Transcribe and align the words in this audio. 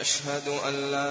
أشهد 0.00 0.48
أن 0.68 0.90
لا 0.90 1.08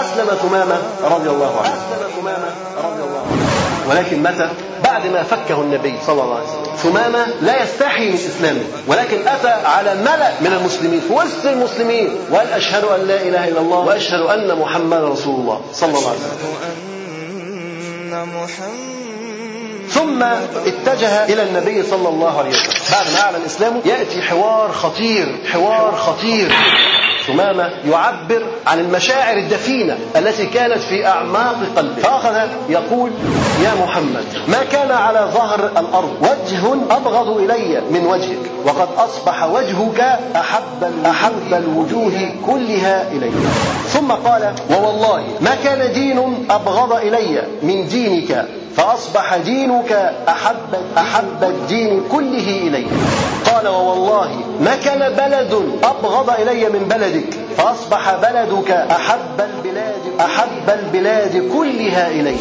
أسلم 0.00 0.26
ثمامة 0.26 0.78
رضي 1.02 1.28
الله 1.30 1.60
عنه. 1.60 1.74
أسلم 1.74 2.10
ثمامة 2.20 2.54
رضي 2.76 3.02
الله 3.02 3.20
عنه. 3.20 3.90
ولكن 3.90 4.22
متى؟ 4.22 4.50
بعد 4.84 5.06
ما 5.06 5.22
فكه 5.22 5.60
النبي 5.60 5.94
صلى 6.06 6.22
الله 6.22 6.34
عليه 6.34 6.48
وسلم. 6.48 6.76
ثمامة 6.76 7.26
لا 7.40 7.62
يستحي 7.62 8.08
من 8.08 8.14
إسلامه. 8.14 8.62
ولكن 8.86 9.28
أتى 9.28 9.48
على 9.48 9.94
ملأ 9.94 10.40
من 10.40 10.52
المسلمين 10.52 11.00
في 11.00 11.12
وسط 11.12 11.46
المسلمين. 11.46 12.18
وقال 12.30 12.52
أشهد 12.52 12.84
أن 12.84 13.06
لا 13.06 13.22
إله 13.22 13.48
إلا 13.48 13.60
الله 13.60 13.78
وأشهد 13.78 14.20
أن 14.20 14.58
محمدا 14.58 15.08
رسول 15.08 15.40
الله 15.40 15.60
صلى 15.72 15.88
الله 15.88 16.08
عليه 16.08 16.18
وسلم. 16.18 16.38
أشهد 16.38 16.54
أن 18.12 18.28
محمد 18.28 19.29
ثم 19.90 20.22
اتجه 20.66 21.24
إلى 21.24 21.42
النبي 21.42 21.82
صلى 21.82 22.08
الله 22.08 22.38
عليه 22.38 22.50
وسلم. 22.50 22.72
بعد 22.92 23.12
ما 23.12 23.20
أعلن 23.20 23.44
اسلامه 23.46 23.80
يأتي 23.84 24.22
حوار 24.22 24.72
خطير 24.72 25.38
حوار 25.52 25.96
خطير. 25.96 26.52
ثمامة 27.26 27.70
يعبر 27.84 28.46
عن 28.66 28.78
المشاعر 28.78 29.36
الدفينة 29.36 29.98
التي 30.16 30.46
كانت 30.46 30.78
في 30.78 31.06
أعماق 31.06 31.56
قلبه. 31.76 32.02
فأخذ 32.02 32.48
يقول 32.68 33.10
يا 33.64 33.74
محمد 33.84 34.24
ما 34.48 34.64
كان 34.72 34.90
على 34.90 35.30
ظهر 35.34 35.66
الأرض 35.66 36.16
وجه 36.22 36.96
أبغض 36.96 37.36
إلي 37.36 37.82
من 37.90 38.06
وجهك 38.06 38.50
وقد 38.64 38.88
أصبح 38.96 39.44
وجهك 39.44 40.18
أحب 40.36 41.06
أحب 41.06 41.54
الوجوه 41.54 42.32
كلها 42.46 43.12
إلي. 43.12 43.30
ثم 43.88 44.12
قال 44.12 44.54
ووالله 44.70 45.24
ما 45.40 45.54
كان 45.64 45.92
دين 45.92 46.46
أبغض 46.50 46.92
إلي 46.92 47.42
من 47.62 47.88
دينك 47.88 48.46
فأصبح 48.76 49.36
دينك 49.36 49.92
أحب 50.28 50.74
أحب 50.98 51.44
الدين 51.44 52.02
كله 52.12 52.48
إلي 52.66 52.86
قال 53.46 53.68
ووالله 53.68 54.44
ما 54.60 54.76
كان 54.76 54.98
بلد 54.98 55.78
أبغض 55.84 56.30
إلي 56.30 56.68
من 56.68 56.88
بلدك. 56.88 57.38
فأصبح 57.56 58.14
بلدك 58.14 58.70
أحب 58.70 59.40
البلاد 59.40 60.20
أحب 60.20 60.70
البلاد 60.70 61.50
كلها 61.52 62.08
إلي. 62.10 62.36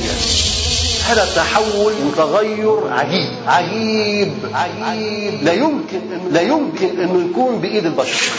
هذا 1.09 1.27
تحول 1.35 1.94
وتغير 2.07 2.94
عجيب. 2.94 3.30
عجيب. 3.47 4.33
عجيب. 4.53 5.44
لا 5.44 5.53
يمكن 5.53 6.02
لا 6.31 6.41
يمكن 6.41 7.02
انه 7.02 7.30
يكون 7.30 7.59
بإيد 7.61 7.85
البشر. 7.85 8.31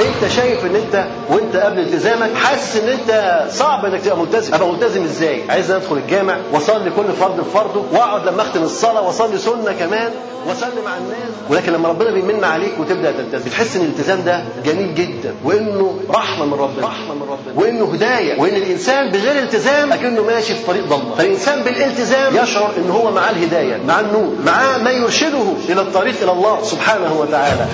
انت 0.00 0.30
شايف 0.32 0.64
ان 0.66 0.76
انت 0.76 1.06
وانت 1.30 1.56
قبل 1.56 1.78
التزامك 1.78 2.34
حاسس 2.34 2.76
ان 2.76 2.88
انت 2.88 3.42
صعب 3.50 3.84
انك 3.84 4.00
تبقى 4.00 4.16
ملتزم. 4.18 4.54
أبقى 4.54 4.68
ملتزم 4.68 5.02
إزاي؟ 5.04 5.42
عايز 5.50 5.70
أدخل 5.70 5.96
الجامع 5.96 6.36
وأصلي 6.52 6.90
كل 6.90 7.12
فرض 7.20 7.40
بفرضه 7.40 7.84
وأقعد 7.92 8.26
لما 8.28 8.42
أختم 8.42 8.62
الصلاة 8.62 9.00
وأصلي 9.06 9.38
سنة 9.38 9.72
كمان؟ 9.78 10.10
واسلم 10.46 10.86
على 10.86 10.98
الناس. 10.98 11.18
ولكن 11.50 11.72
لما 11.72 11.88
ربنا 11.88 12.10
بيمن 12.10 12.44
عليك 12.44 12.72
وتبدأ 12.80 13.12
تلتزم 13.12 13.44
بتحس 13.50 13.76
إن 13.76 13.82
الالتزام 13.82 14.22
ده 14.24 14.44
جميل 14.64 14.94
جدا 14.94 15.34
وإنه 15.44 15.98
رحمة 16.10 16.44
من 16.46 16.52
ربنا. 16.54 16.86
رحمة 16.86 17.14
من 17.14 17.22
ربنا. 17.22 17.54
وإنه 17.54 17.84
هداية. 17.94 18.40
وإن 18.40 18.54
الإنسان 18.54 19.10
بغير 19.10 19.42
التزام 19.42 19.92
أكنه 19.92 20.22
ماشي 20.24 20.54
في 20.54 20.66
طريق 20.66 20.84
ضلمه 20.86 21.14
فالإنسان 21.18 21.62
بالالتزام 21.62 22.36
يشعر 22.42 22.70
إن 22.78 22.90
هو 22.90 23.10
معاه 23.12 23.30
الهداية 23.30 23.76
معاه 23.86 24.00
النور 24.00 24.32
معاه 24.46 24.78
ما 24.78 24.90
يرشده 24.90 25.42
إلى 25.68 25.80
الطريق 25.80 26.14
إلى 26.22 26.32
الله 26.32 26.62
سبحانه 26.62 27.20
وتعالى. 27.20 27.66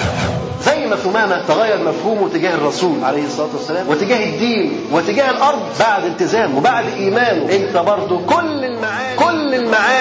زي 0.65 0.87
ما 0.87 0.97
ثمامة 0.97 1.43
تغير 1.49 1.79
مفهومه 1.85 2.29
تجاه 2.29 2.55
الرسول 2.55 3.05
عليه 3.05 3.25
الصلاة 3.27 3.49
والسلام 3.55 3.89
وتجاه 3.89 4.25
الدين 4.27 4.81
وتجاه 4.93 5.31
الأرض 5.31 5.63
بعد 5.81 6.05
التزام 6.05 6.57
وبعد 6.57 6.85
إيمانه. 6.99 7.53
أنت 7.53 7.77
برضو 7.77 8.19
كل 8.19 8.65
المعاني 8.65 9.17
كل 9.17 9.55
المعاني 9.55 9.94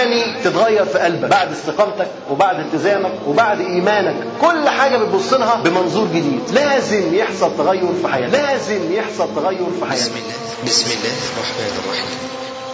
تتغير 0.44 0.86
في 0.86 1.00
قلبك. 1.00 1.30
بعد 1.30 1.52
استقامتك 1.52 2.08
وبعد 2.32 2.60
التزامك 2.60 3.14
وبعد 3.28 3.60
إيمانك. 3.62 4.16
كل 4.42 4.70
حاجة 4.70 4.98
بتبص 4.98 5.34
لها 5.34 5.56
بمنظور 5.56 6.08
جديد. 6.08 6.42
لازم 6.52 7.16
يحصل 7.16 7.58
تغير 7.58 7.94
في 8.02 8.08
حياتك. 8.08 8.34
لازم 8.34 8.94
يحصل 8.94 9.36
تغير 9.36 9.68
في 9.80 9.86
حياتك. 9.86 10.04
بسم 10.04 10.16
الله. 10.16 10.36
بسم 10.66 10.92
الله 10.92 11.16
الرحمن 11.34 11.84
الرحيم. 11.86 12.18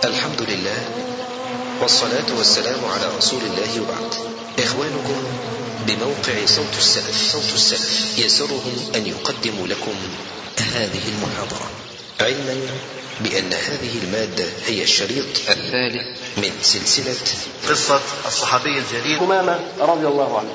الحمد 0.04 0.42
لله 0.50 0.80
والصلاة 1.82 2.30
والسلام 2.38 2.80
على 2.94 3.18
رسول 3.18 3.40
الله 3.42 3.82
وبعد. 3.82 4.14
إخوانكم 4.60 5.24
بموقع 5.88 6.46
صوت 6.46 6.76
السلف. 6.78 7.32
صوت 7.32 7.54
السلف. 7.56 8.20
يسرهم 8.20 8.76
أن 8.96 9.06
يقدموا 9.06 9.68
لكم 9.68 9.96
هذه 10.74 11.02
المحاضرة. 11.08 11.68
علما 12.22 12.56
بأن 13.20 13.54
هذه 13.54 13.92
المادة 14.04 14.46
هي 14.68 14.84
الشريط 14.84 15.26
الثالث 15.50 16.08
من 16.38 16.52
سلسلة 16.62 17.16
قصة 17.70 18.00
الصحابي 18.28 18.78
الجليل. 18.78 19.20
ثمامة 19.20 19.60
رضي 19.80 20.08
الله 20.08 20.40
عنه. 20.40 20.50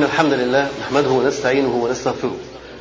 إن 0.00 0.04
الحمد 0.04 0.32
لله 0.32 0.68
نحمده 0.80 1.10
ونستعينه 1.10 1.74
ونستغفره 1.74 2.36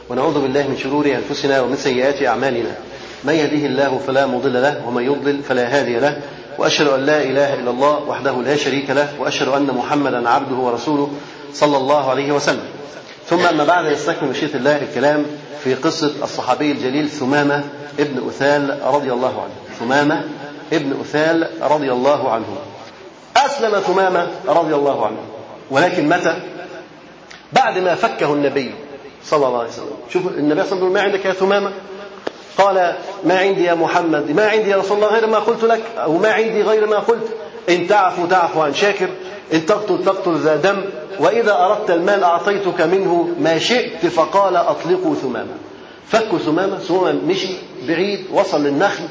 ونعوذ 0.09 0.41
بالله 0.41 0.67
من 0.67 0.77
شرور 0.83 1.05
أنفسنا 1.05 1.61
ومن 1.61 1.77
سيئات 1.77 2.23
أعمالنا. 2.27 2.77
من 3.23 3.33
يهده 3.33 3.65
الله 3.65 4.01
فلا 4.07 4.25
مضل 4.25 4.53
له 4.53 4.87
ومن 4.87 5.03
يضلل 5.03 5.43
فلا 5.43 5.79
هادي 5.79 5.99
له. 5.99 6.21
وأشهد 6.57 6.87
أن 6.87 7.05
لا 7.05 7.23
إله 7.23 7.53
إلا 7.53 7.71
الله 7.71 7.99
وحده 7.99 8.41
لا 8.41 8.55
شريك 8.55 8.89
له 8.89 9.13
وأشهد 9.19 9.47
أن 9.47 9.67
محمدا 9.67 10.29
عبده 10.29 10.55
ورسوله 10.55 11.11
صلى 11.53 11.77
الله 11.77 12.09
عليه 12.09 12.31
وسلم. 12.31 12.67
ثم 13.29 13.39
أما 13.39 13.63
بعد 13.63 13.91
يستكمل 13.91 14.29
مشيئة 14.29 14.55
الله 14.55 14.77
الكلام 14.77 15.25
في 15.63 15.75
قصة 15.75 16.11
الصحابي 16.23 16.71
الجليل 16.71 17.09
ثمامة 17.09 17.63
ابن 17.99 18.27
أثال 18.27 18.79
رضي 18.83 19.13
الله 19.13 19.41
عنه. 19.41 19.53
ثمامة 19.79 20.23
ابن 20.73 20.99
أثال 21.01 21.49
رضي 21.61 21.91
الله 21.91 22.31
عنه. 22.31 22.57
أسلم 23.37 23.79
ثمامة 23.79 24.27
رضي 24.47 24.75
الله 24.75 25.05
عنه. 25.05 25.17
ولكن 25.71 26.09
متى؟ 26.09 26.41
بعد 27.53 27.77
ما 27.77 27.95
فكه 27.95 28.33
النبي 28.33 28.73
صلى 29.23 29.47
الله 29.47 29.59
عليه 29.59 29.69
وسلم. 29.69 29.97
شوف 30.09 30.27
النبي 30.27 30.33
صلى 30.37 30.47
الله 30.47 30.63
عليه 30.63 30.75
وسلم 30.75 30.93
ما 30.93 31.01
عندك 31.01 31.25
يا 31.25 31.33
ثمامة؟ 31.33 31.71
قال 32.57 32.95
ما 33.25 33.39
عندي 33.39 33.63
يا 33.63 33.73
محمد 33.73 34.31
ما 34.31 34.47
عندي 34.47 34.69
يا 34.69 34.77
رسول 34.77 34.97
الله 34.97 35.07
غير 35.07 35.27
ما 35.27 35.39
قلت 35.39 35.63
لك 35.63 35.81
أو 35.97 36.17
ما 36.17 36.31
عندي 36.31 36.61
غير 36.61 36.87
ما 36.87 36.99
قلت. 36.99 37.27
إن 37.69 37.87
تعفو 37.87 38.25
تعفو 38.25 38.61
عن 38.61 38.73
شاكر 38.73 39.09
إن 39.53 39.65
تقتل 39.65 40.05
تقتل 40.05 40.37
ذا 40.37 40.55
دم 40.55 40.85
وإذا 41.19 41.53
أردت 41.53 41.91
المال 41.91 42.23
أعطيتك 42.23 42.81
منه 42.81 43.29
ما 43.39 43.59
شئت 43.59 44.05
فقال 44.05 44.55
أطلقوا 44.55 45.15
ثمامة. 45.15 45.68
فكوا 46.11 46.39
ثمامة 46.39 46.77
ثمامة 46.79 47.11
مشي 47.25 47.47
بعيد 47.87 48.25
وصل 48.31 48.63
للنخل 48.63 49.03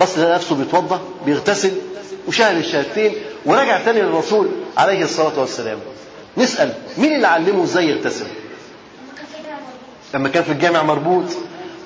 بص 0.00 0.18
لنفسه 0.18 0.54
بيتوضا 0.56 1.00
بيغتسل 1.26 1.72
وشاهد 2.28 2.56
الشهادتين 2.56 3.12
ورجع 3.46 3.78
تاني 3.84 4.00
للرسول 4.02 4.48
عليه 4.76 5.02
الصلاة 5.04 5.40
والسلام. 5.40 5.78
نسأل 6.36 6.72
مين 6.98 7.14
اللي 7.16 7.26
علمه 7.26 7.64
إزاي 7.64 7.88
يغتسل؟ 7.88 8.26
لما 10.14 10.28
كان 10.28 10.42
في 10.42 10.52
الجامع 10.52 10.82
مربوط. 10.82 11.24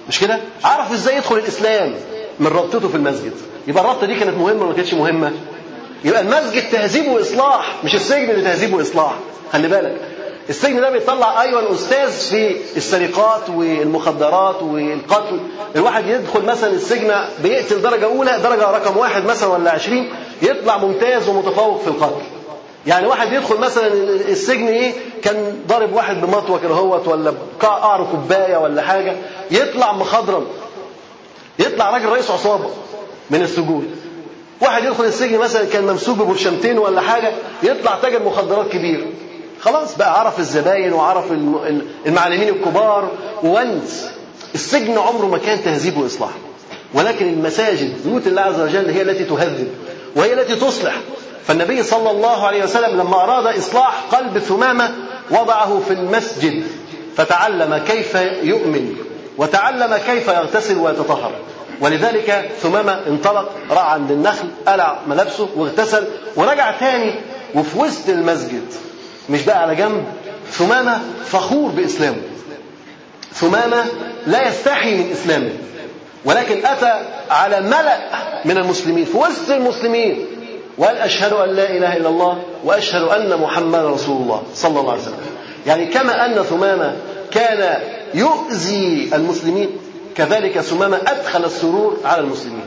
مش 0.09 0.21
كده؟ 0.21 0.38
عرف 0.65 0.93
إزاي 0.93 1.16
يدخل 1.16 1.38
الإسلام 1.38 1.94
من 2.41 2.47
ربطته 2.47 2.88
في 2.88 2.94
المسجد. 2.97 3.32
يبقى 3.66 3.84
الربطة 3.84 4.06
دي 4.06 4.15
كانت 4.15 4.37
مهمة 4.37 4.60
ولا 4.60 4.69
ما 4.69 4.75
كانتش 4.75 4.94
مهمة؟ 4.94 5.32
يبقى 6.05 6.20
المسجد 6.20 6.70
تهذيب 6.70 7.09
وإصلاح 7.09 7.76
مش 7.84 7.94
السجن 7.94 8.31
اللي 8.31 8.43
تهذيب 8.43 8.75
وإصلاح. 8.75 9.15
خلي 9.53 9.69
بالك. 9.69 10.00
السجن 10.50 10.81
ده 10.81 10.91
بيطلع 10.91 11.42
أيوه 11.42 11.72
أستاذ 11.75 12.10
في 12.10 12.56
السرقات 12.76 13.50
والمخدرات 13.50 14.62
والقتل. 14.62 15.41
الواحد 15.76 16.06
يدخل 16.06 16.44
مثلا 16.44 16.70
السجن 16.70 17.14
بيقتل 17.42 17.82
درجة 17.82 18.04
أولى 18.04 18.38
درجة 18.42 18.70
رقم 18.70 18.97
واحد 18.97 19.25
مثلا 19.25 19.48
ولا 19.48 19.70
عشرين 19.70 20.10
يطلع 20.42 20.76
ممتاز 20.76 21.28
ومتفوق 21.28 21.81
في 21.82 21.88
القتل. 21.88 22.22
يعني 22.87 23.06
واحد 23.06 23.32
يدخل 23.32 23.56
مثلا 23.58 23.87
السجن 24.28 24.66
إيه؟ 24.66 24.92
كان 25.22 25.62
ضارب 25.69 25.92
واحد 25.92 26.20
بمطوة 26.20 26.58
كده 26.58 26.75
هوت 26.75 27.08
ولا 27.08 27.32
قعر 27.60 28.06
كوباية 28.10 28.56
ولا 28.56 28.82
حاجة 28.82 29.16
يطلع 29.50 29.92
مخضرم. 29.92 30.47
يطلع 31.58 31.91
راجل 31.91 32.06
رئيس 32.06 32.31
عصابة 32.31 32.70
من 33.31 33.42
السجون. 33.42 33.87
واحد 34.60 34.84
يدخل 34.84 35.04
السجن 35.04 35.38
مثلا 35.38 35.64
كان 35.64 35.84
ممسوك 35.87 36.19
ببرشمتين 36.19 36.78
ولا 36.78 37.00
حاجة 37.00 37.32
يطلع 37.62 37.98
تاجر 38.03 38.22
مخدرات 38.22 38.69
كبير. 38.69 39.06
خلاص 39.60 39.96
بقى 39.96 40.20
عرف 40.20 40.38
الزباين 40.38 40.92
وعرف 40.92 41.24
المعلمين 42.06 42.48
الكبار 42.48 43.10
وونس 43.42 44.10
السجن 44.54 44.98
عمره 44.98 45.26
ما 45.26 45.38
كان 45.38 45.64
تهذيب 45.64 45.99
وإصلاح. 45.99 46.31
ولكن 46.94 47.28
المساجد 47.28 47.96
بيوت 48.05 48.26
الله 48.26 48.43
عز 48.43 48.60
وجل 48.60 48.90
هي 48.90 49.02
التي 49.02 49.25
تهذب 49.25 49.69
وهي 50.16 50.32
التي 50.32 50.55
تصلح. 50.55 50.94
فالنبي 51.46 51.82
صلى 51.82 52.10
الله 52.10 52.46
عليه 52.46 52.64
وسلم 52.64 53.00
لما 53.00 53.25
أراد 53.25 53.56
إصلاح 53.56 54.02
قلب 54.12 54.38
ثمامة 54.38 54.94
وضعه 55.31 55.81
في 55.88 55.94
المسجد 55.94 56.64
فتعلم 57.16 57.78
كيف 57.78 58.14
يؤمن 58.43 58.96
وتعلم 59.38 59.96
كيف 59.96 60.28
يغتسل 60.28 60.78
ويتطهر. 60.78 61.32
ولذلك 61.81 62.50
ثمامة 62.62 63.06
انطلق 63.06 63.50
راح 63.70 63.93
عند 63.93 64.10
النخل 64.10 64.49
قلع 64.66 64.99
ملابسه 65.06 65.49
واغتسل 65.56 66.05
ورجع 66.37 66.70
تاني 66.70 67.14
وفي 67.55 67.78
وسط 67.78 68.08
المسجد. 68.08 68.62
مش 69.30 69.42
بقى 69.42 69.62
على 69.62 69.75
جنب؟ 69.75 70.04
ثمامة 70.50 71.00
فخور 71.25 71.70
بإسلامه. 71.70 72.22
ثمامة 73.34 73.84
لا 74.26 74.48
يستحي 74.48 74.94
من 74.94 75.10
إسلامه. 75.12 75.50
ولكن 76.25 76.66
أتى 76.66 77.00
على 77.30 77.60
ملأ 77.60 77.98
من 78.44 78.58
المسلمين 78.58 79.04
في 79.04 79.16
وسط 79.16 79.50
المسلمين. 79.50 80.26
وقال 80.78 80.96
أشهد 80.96 81.32
أن 81.32 81.48
لا 81.48 81.70
إله 81.70 81.96
إلا 81.96 82.08
الله 82.08 82.42
وأشهد 82.64 83.02
أن 83.02 83.40
محمدا 83.40 83.88
رسول 83.88 84.22
الله 84.22 84.42
صلى 84.54 84.80
الله 84.80 84.92
عليه 84.92 85.02
وسلم. 85.02 85.20
يعني 85.66 85.86
كما 85.86 86.26
أن 86.26 86.42
ثمامة 86.42 86.96
كان 87.31 87.82
يؤذي 88.14 89.10
المسلمين 89.14 89.69
كذلك 90.16 90.60
ثمامة 90.60 90.96
أدخل 91.06 91.44
السرور 91.44 91.96
على 92.04 92.20
المسلمين. 92.20 92.64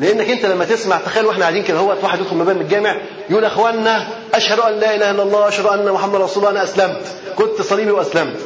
لانك 0.00 0.30
انت 0.30 0.46
لما 0.46 0.64
تسمع 0.64 0.96
تخيل 0.98 1.26
وإحنا 1.26 1.42
قاعدين 1.42 1.62
كده 1.62 1.78
هو 1.78 1.96
واحد 2.02 2.20
يدخل 2.20 2.36
مبان 2.36 2.56
الجامع 2.60 2.96
يقول 3.30 3.42
يا 3.42 3.48
اخوانا 3.48 4.06
أشهد 4.34 4.58
أن 4.58 4.72
لا 4.72 4.94
إله 4.94 5.10
إلا 5.10 5.22
الله 5.22 5.48
أشهد 5.48 5.66
أن 5.66 5.92
محمد 5.92 6.14
رسول 6.20 6.38
الله 6.46 6.50
أنا 6.60 6.64
أسلمت. 6.64 7.02
كنت 7.36 7.62
صليبي 7.62 7.90
وأسلمت. 7.90 8.36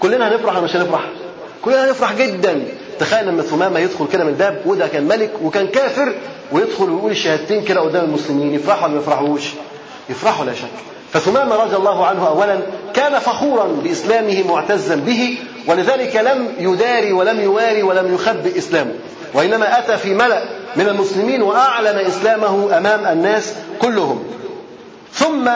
كلنا 0.00 0.28
هنفرح 0.28 0.52
ولا 0.56 0.60
مش 0.64 0.76
هنفرح؟ 0.76 1.00
كلنا 1.62 1.88
هنفرح 1.88 2.12
جدا. 2.12 2.62
تخيل 3.00 3.26
لما 3.28 3.42
ثمامة 3.42 3.78
يدخل 3.80 4.06
كده 4.12 4.24
من 4.24 4.30
الباب 4.30 4.62
وده 4.66 4.86
كان 4.86 5.04
ملك 5.08 5.30
وكان 5.42 5.66
كافر 5.66 6.12
ويدخل 6.52 6.90
ويقول 6.90 7.10
الشهادتين 7.10 7.64
كده 7.64 7.80
قدام 7.80 8.04
المسلمين 8.04 8.54
يفرحوا 8.54 8.84
ولا 8.84 8.94
ما 8.94 9.00
يفرحوش؟ 9.00 9.42
يفرحوا 10.10 10.44
لا 10.44 10.54
شك. 10.54 10.68
فثمامة 11.12 11.56
رضي 11.56 11.76
الله 11.76 12.06
عنه 12.06 12.28
اولا 12.28 12.58
كان 12.94 13.18
فخورا 13.18 13.64
بإسلامه 13.64 14.44
معتزا 14.48 14.96
به 14.96 15.36
ولذلك 15.66 16.16
لم 16.16 16.48
يداري 16.58 17.12
ولم 17.12 17.40
يواري 17.40 17.82
ولم 17.82 18.14
يخبئ 18.14 18.58
إسلامه. 18.58 18.94
وإنما 19.34 19.78
أتى 19.78 19.96
في 19.96 20.14
ملأ 20.14 20.42
من 20.78 20.88
المسلمين 20.88 21.42
وأعلن 21.42 21.98
إسلامه 21.98 22.78
أمام 22.78 23.06
الناس 23.06 23.54
كلهم. 23.78 24.24
ثم 25.12 25.48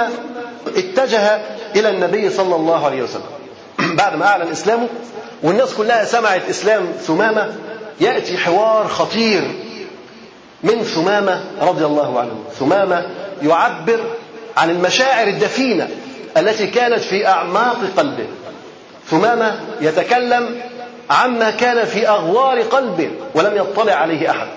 اتجه 0.77 1.41
إلى 1.77 1.89
النبي 1.89 2.31
صلى 2.31 2.57
الله 2.57 2.87
عليه 2.87 3.03
وسلم. 3.03 3.31
بعد 3.99 4.17
ما 4.17 4.27
أعلن 4.27 4.51
إسلامه 4.51 4.89
والناس 5.43 5.75
كلها 5.75 6.05
سمعت 6.05 6.49
إسلام 6.51 6.87
ثمامة 7.07 7.53
يأتي 8.01 8.39
حوار 8.39 8.89
خطير 8.89 9.43
من 10.63 10.83
ثمامة 10.83 11.45
رضي 11.61 11.85
الله 11.85 12.21
عنه. 12.21 12.45
ثمامة 12.59 13.07
يعبر 13.43 14.01
عن 14.57 14.71
المشاعر 14.71 15.29
الدفينة 15.29 15.89
التي 16.37 16.67
كانت 16.67 17.01
في 17.01 17.27
أعماق 17.27 17.79
قلبه. 17.97 18.27
ثمامة 19.11 19.61
يتكلم 19.81 20.61
عما 21.11 21.51
كان 21.51 21.85
في 21.85 22.09
أغوار 22.09 22.61
قلبه 22.61 23.11
ولم 23.35 23.57
يطلع 23.57 23.93
عليه 23.93 24.31
أحد. 24.31 24.49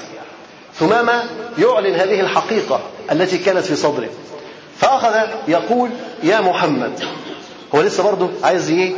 ثمامة 0.79 1.23
يعلن 1.57 1.95
هذه 1.95 2.19
الحقيقة 2.19 2.79
التي 3.11 3.37
كانت 3.37 3.65
في 3.65 3.75
صدره. 3.75 4.09
فأخذ 4.77 5.15
يقول 5.47 5.89
يا 6.23 6.41
محمد 6.41 7.03
هو 7.75 7.81
لسه 7.81 8.03
برضه 8.03 8.29
عايز 8.43 8.69
إيه؟ 8.69 8.93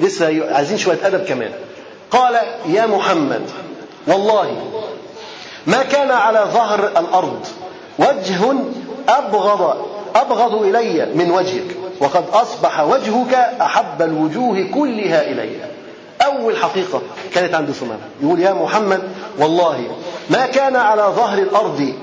لسه 0.00 0.54
عايزين 0.54 0.78
شوية 0.78 0.98
أدب 1.02 1.24
كمان. 1.24 1.50
قال 2.10 2.36
يا 2.68 2.86
محمد 2.86 3.42
والله 4.06 4.70
ما 5.66 5.82
كان 5.82 6.10
على 6.10 6.46
ظهر 6.52 6.86
الأرض 6.86 7.46
وجه 7.98 8.54
ابغض 9.08 9.86
أبغض 10.14 10.62
إلي 10.62 11.06
من 11.14 11.30
وجهك 11.30 11.76
وقد 12.00 12.24
أصبح 12.32 12.80
وجهك 12.80 13.34
أحب 13.60 14.02
الوجوه 14.02 14.66
كلها 14.74 15.30
إلي. 15.30 15.50
أول 16.24 16.56
حقيقة 16.56 17.02
كانت 17.34 17.54
عند 17.54 17.70
ثمامة. 17.70 18.00
يقول 18.22 18.40
يا 18.40 18.52
محمد 18.52 19.02
والله 19.38 19.96
ما 20.30 20.46
كان 20.46 20.76
على 20.76 21.02
ظهر 21.02 21.38
الأرض 21.38 21.94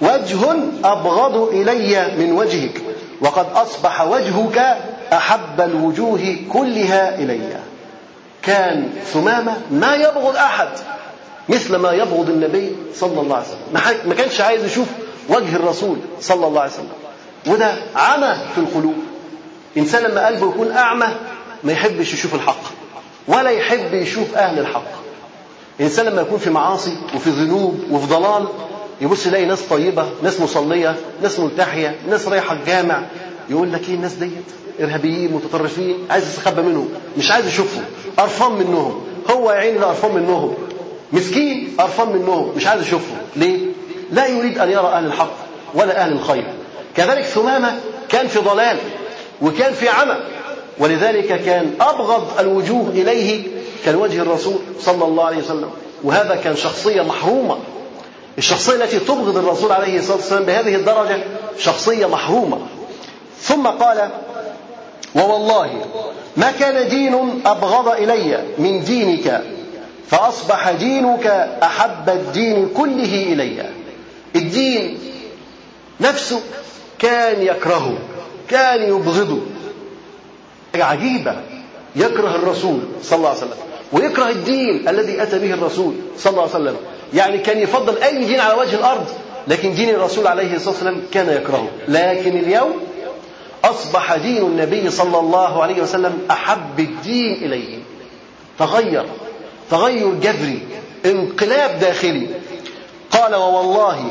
وجه 0.00 0.40
أبغض 0.84 1.36
إلي 1.48 2.12
من 2.18 2.32
وجهك 2.32 2.82
وقد 3.20 3.46
أصبح 3.54 4.00
وجهك 4.00 4.76
أحب 5.12 5.60
الوجوه 5.60 6.36
كلها 6.52 7.14
إلي. 7.18 7.56
كان 8.42 8.90
ثمامة 9.12 9.56
ما 9.70 9.94
يبغض 9.94 10.36
أحد 10.36 10.68
مثل 11.48 11.76
ما 11.76 11.92
يبغض 11.92 12.28
النبي 12.28 12.76
صلى 12.94 13.20
الله 13.20 13.36
عليه 13.36 13.46
وسلم. 13.46 14.08
ما 14.08 14.14
كانش 14.14 14.40
عايز 14.40 14.64
يشوف 14.64 14.86
وجه 15.28 15.56
الرسول 15.56 15.96
صلى 16.20 16.46
الله 16.46 16.60
عليه 16.60 16.72
وسلم. 16.72 16.92
وده 17.46 17.74
عمى 17.96 18.36
في 18.54 18.60
القلوب. 18.60 18.96
إنسان 19.76 20.02
لما 20.02 20.26
قلبه 20.26 20.50
يكون 20.50 20.72
أعمى 20.72 21.06
ما 21.64 21.72
يحبش 21.72 22.14
يشوف 22.14 22.34
الحق 22.34 22.62
ولا 23.28 23.50
يحب 23.50 23.94
يشوف 23.94 24.34
أهل 24.36 24.58
الحق. 24.58 25.05
الإنسان 25.80 26.06
لما 26.06 26.20
يكون 26.20 26.38
في 26.38 26.50
معاصي 26.50 26.96
وفي 27.14 27.30
ذنوب 27.30 27.80
وفي 27.90 28.06
ضلال 28.06 28.46
يبص 29.00 29.26
يلاقي 29.26 29.44
ناس 29.44 29.60
طيبة 29.60 30.06
ناس 30.22 30.40
مصلية 30.40 30.96
ناس 31.22 31.40
ملتحية 31.40 31.96
ناس 32.10 32.28
رايحة 32.28 32.54
الجامع 32.54 33.02
يقول 33.50 33.72
لك 33.72 33.88
إيه 33.88 33.94
الناس 33.94 34.12
ديت؟ 34.14 34.30
إرهابيين 34.80 35.32
متطرفين 35.32 35.96
عايز 36.10 36.28
يستخبى 36.28 36.62
منهم 36.62 36.88
مش 37.18 37.30
عايز 37.30 37.46
يشوفهم 37.46 37.84
قرفان 38.16 38.52
منهم 38.52 39.00
هو 39.30 39.50
يا 39.52 39.56
عيني 39.56 39.78
قرفان 39.78 40.14
منهم 40.14 40.54
مسكين 41.12 41.74
قرفان 41.78 42.08
منهم 42.08 42.52
مش 42.56 42.66
عايز 42.66 42.82
يشوفهم 42.82 43.18
ليه؟ 43.36 43.58
لا 44.12 44.26
يريد 44.26 44.58
أن 44.58 44.70
يرى 44.70 44.86
أهل 44.86 45.06
الحق 45.06 45.32
ولا 45.74 46.00
أهل 46.04 46.12
الخير. 46.12 46.44
كذلك 46.96 47.24
ثمامة 47.24 47.78
كان 48.08 48.26
في 48.28 48.38
ضلال 48.38 48.78
وكان 49.42 49.72
في 49.72 49.88
عمى 49.88 50.16
ولذلك 50.78 51.26
كان 51.44 51.70
أبغض 51.80 52.38
الوجوه 52.40 52.88
إليه 52.88 53.42
كان 53.84 53.94
وجه 53.94 54.22
الرسول 54.22 54.58
صلى 54.80 55.04
الله 55.04 55.24
عليه 55.24 55.38
وسلم. 55.38 55.70
وهذا 56.04 56.34
كان 56.34 56.56
شخصية 56.56 57.02
محرومة. 57.02 57.58
الشخصية 58.38 58.74
التي 58.74 58.98
تبغض 58.98 59.36
الرسول 59.36 59.72
عليه 59.72 59.98
الصلاة 59.98 60.16
والسلام 60.16 60.42
بهذه 60.42 60.74
الدرجة 60.74 61.24
شخصية 61.58 62.06
محرومة. 62.06 62.58
ثم 63.40 63.66
قال 63.66 64.10
ووالله 65.14 65.70
ما 66.36 66.50
كان 66.50 66.88
دين 66.88 67.42
أبغض 67.46 67.88
إلي 67.88 68.42
من 68.58 68.84
دينك 68.84 69.42
فأصبح 70.10 70.70
دينك 70.70 71.26
أحب 71.62 72.08
الدين 72.08 72.68
كله 72.68 73.32
إلي. 73.32 73.70
الدين 74.36 74.98
نفسه 76.00 76.40
كان 76.98 77.42
يكرهه 77.42 77.98
كان 78.48 78.82
يبغضه. 78.82 79.40
عجيبة 80.74 81.36
يكره 81.96 82.34
الرسول 82.34 82.78
صلى 83.02 83.16
الله 83.16 83.28
عليه 83.28 83.38
وسلم. 83.38 83.65
ويكره 83.92 84.28
الدين 84.28 84.88
الذي 84.88 85.22
أتى 85.22 85.38
به 85.38 85.54
الرسول 85.54 85.94
صلى 86.18 86.30
الله 86.30 86.42
عليه 86.42 86.50
وسلم. 86.50 86.76
يعني 87.14 87.38
كان 87.38 87.58
يفضل 87.58 88.02
أي 88.02 88.24
دين 88.24 88.40
على 88.40 88.54
وجه 88.54 88.74
الأرض 88.76 89.06
لكن 89.48 89.74
دين 89.74 89.90
الرسول 89.90 90.26
عليه 90.26 90.54
الصلاة 90.54 90.70
والسلام 90.70 91.02
كان 91.12 91.28
يكرهه. 91.28 91.68
لكن 91.88 92.36
اليوم 92.36 92.72
أصبح 93.64 94.14
دين 94.16 94.42
النبي 94.42 94.90
صلى 94.90 95.18
الله 95.18 95.62
عليه 95.62 95.82
وسلم 95.82 96.18
أحب 96.30 96.80
الدين 96.80 97.34
إليه. 97.34 97.78
تغير 98.58 99.04
تغير 99.70 100.14
جذري 100.14 100.62
انقلاب 101.06 101.78
داخلي. 101.80 102.26
قال 103.10 103.34
ووالله 103.34 104.10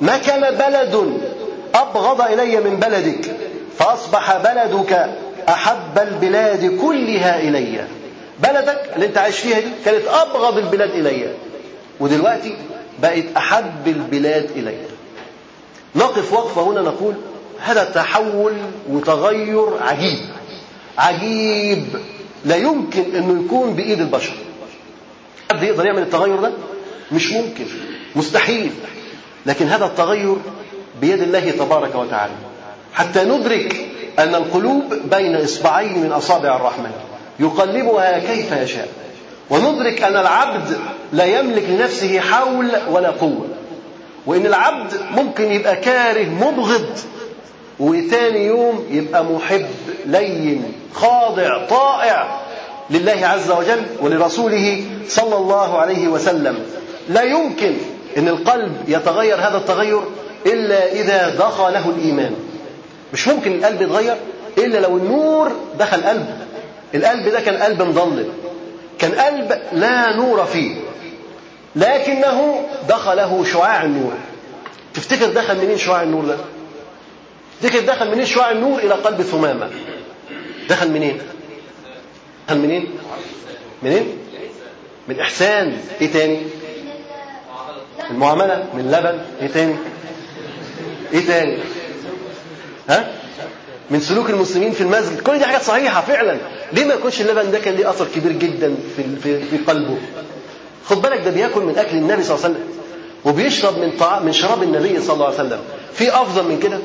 ما 0.00 0.18
كان 0.18 0.54
بلد 0.54 1.20
أبغض 1.74 2.20
إلي 2.20 2.60
من 2.60 2.76
بلدك 2.76 3.36
فأصبح 3.78 4.36
بلدك 4.36 5.08
أحب 5.48 5.98
البلاد 5.98 6.78
كلها 6.80 7.40
إلي. 7.40 7.84
بلدك 8.42 8.90
اللي 8.94 9.06
انت 9.06 9.18
عايش 9.18 9.38
فيها 9.38 9.60
دي 9.60 9.68
كانت 9.84 10.06
أبغض 10.06 10.58
البلاد 10.58 10.90
إلي. 10.90 11.34
ودلوقتي 12.00 12.56
بقت 13.02 13.24
أحب 13.36 13.86
البلاد 13.88 14.50
إلي. 14.56 14.78
نقف 15.94 16.32
وقفة 16.32 16.62
هنا 16.62 16.80
نقول 16.80 17.14
هذا 17.60 17.84
تحول 17.84 18.52
وتغير 18.88 19.82
عجيب. 19.82 20.18
عجيب. 20.98 21.84
لا 22.44 22.56
يمكن 22.56 23.14
إنه 23.14 23.44
يكون 23.44 23.74
بإيد 23.74 24.00
البشر. 24.00 24.34
حد 25.52 25.62
يقدر 25.62 25.86
يعمل 25.86 26.02
التغير 26.02 26.36
ده؟ 26.36 26.52
مش 27.12 27.32
ممكن. 27.32 27.64
مستحيل. 28.16 28.70
لكن 29.46 29.66
هذا 29.66 29.86
التغير 29.86 30.36
بيد 31.00 31.22
الله 31.22 31.50
تبارك 31.50 31.94
وتعالى. 31.94 32.32
حتى 32.92 33.24
ندرك 33.24 33.76
أن 34.18 34.34
القلوب 34.34 34.94
بين 35.10 35.36
إصبعين 35.36 35.98
من 35.98 36.12
أصابع 36.12 36.56
الرحمن. 36.56 36.92
يقلبها 37.40 38.18
كيف 38.18 38.52
يشاء. 38.52 38.88
وندرك 39.50 40.02
أن 40.02 40.16
العبد 40.16 40.78
لا 41.12 41.24
يملك 41.24 41.64
لنفسه 41.68 42.20
حول 42.20 42.70
ولا 42.90 43.10
قوة. 43.10 43.46
وإن 44.26 44.46
العبد 44.46 44.92
ممكن 45.10 45.52
يبقى 45.52 45.76
كاره 45.76 46.24
مبغض 46.24 46.98
وتاني 47.80 48.46
يوم 48.46 48.86
يبقى 48.90 49.24
محب 49.24 49.66
لين 50.06 50.72
خاضع 50.94 51.66
طائع 51.66 52.40
لله 52.90 53.26
عز 53.26 53.50
وجل 53.50 53.82
ولرسوله 54.00 54.84
صلى 55.08 55.36
الله 55.36 55.78
عليه 55.78 56.08
وسلم. 56.08 56.58
لا 57.08 57.22
يمكن 57.22 57.74
إن 58.16 58.28
القلب 58.28 58.72
يتغير 58.88 59.36
هذا 59.36 59.56
التغير 59.56 60.00
إلا 60.46 60.92
إذا 60.92 61.28
دخله 61.28 61.90
الإيمان. 61.90 62.34
مش 63.12 63.28
ممكن 63.28 63.52
القلب 63.52 63.82
يتغير 63.82 64.16
إلا 64.58 64.78
لو 64.78 64.96
النور 64.96 65.52
دخل 65.78 66.02
قلبه. 66.02 66.45
القلب 66.96 67.28
ده 67.28 67.40
كان 67.40 67.56
قلب 67.56 67.82
مضلل. 67.82 68.28
كان 68.98 69.12
قلب 69.14 69.62
لا 69.72 70.16
نور 70.16 70.44
فيه. 70.44 70.76
لكنه 71.76 72.66
دخله 72.88 73.44
شعاع 73.44 73.84
النور. 73.84 74.12
تفتكر 74.94 75.26
دخل 75.26 75.56
منين 75.56 75.78
شعاع 75.78 76.02
النور 76.02 76.24
ده؟ 76.24 76.36
تفتكر 77.62 77.80
دخل 77.80 78.10
منين 78.10 78.26
شعاع 78.26 78.50
النور 78.50 78.78
إلى 78.78 78.94
قلب 78.94 79.22
ثمامة؟ 79.22 79.70
دخل 80.68 80.90
منين؟ 80.90 81.18
دخل 82.48 82.58
منين؟ 82.58 82.90
منين؟ 83.82 84.18
من 85.08 85.20
إحسان. 85.20 85.78
إيه 86.00 86.12
تاني؟ 86.12 86.42
المعاملة. 88.10 88.64
من 88.74 88.90
لبن. 88.90 89.18
إيه 89.40 89.48
تاني؟ 89.48 89.74
إيه 91.12 91.26
تاني؟ 91.26 91.58
ها؟ 92.88 93.12
من 93.90 94.00
سلوك 94.00 94.30
المسلمين 94.30 94.72
في 94.72 94.80
المسجد. 94.80 95.20
كل 95.20 95.38
دي 95.38 95.44
حاجات 95.44 95.62
صحيحة 95.62 96.00
فعلا. 96.00 96.36
ليه 96.72 96.84
ما 96.84 96.94
يكونش 96.94 97.20
اللبن 97.20 97.50
ده 97.50 97.58
كان 97.58 97.74
ليه 97.74 97.90
أثر 97.90 98.06
كبير 98.14 98.32
جدا 98.32 98.74
في 98.96 99.02
في, 99.50 99.56
قلبه؟ 99.66 99.96
خد 100.84 101.02
بالك 101.02 101.20
ده 101.24 101.30
بياكل 101.30 101.60
من 101.60 101.78
أكل 101.78 101.96
النبي 101.96 102.22
صلى 102.22 102.34
الله 102.34 102.44
عليه 102.44 102.54
وسلم. 102.54 102.68
وبيشرب 103.24 103.78
من 103.78 103.90
طعام 103.98 104.24
من 104.26 104.32
شراب 104.32 104.62
النبي 104.62 105.00
صلى 105.00 105.14
الله 105.14 105.24
عليه 105.26 105.34
وسلم. 105.34 105.60
في 105.94 106.10
أفضل 106.10 106.44
من 106.48 106.58
كده؟ 106.60 106.78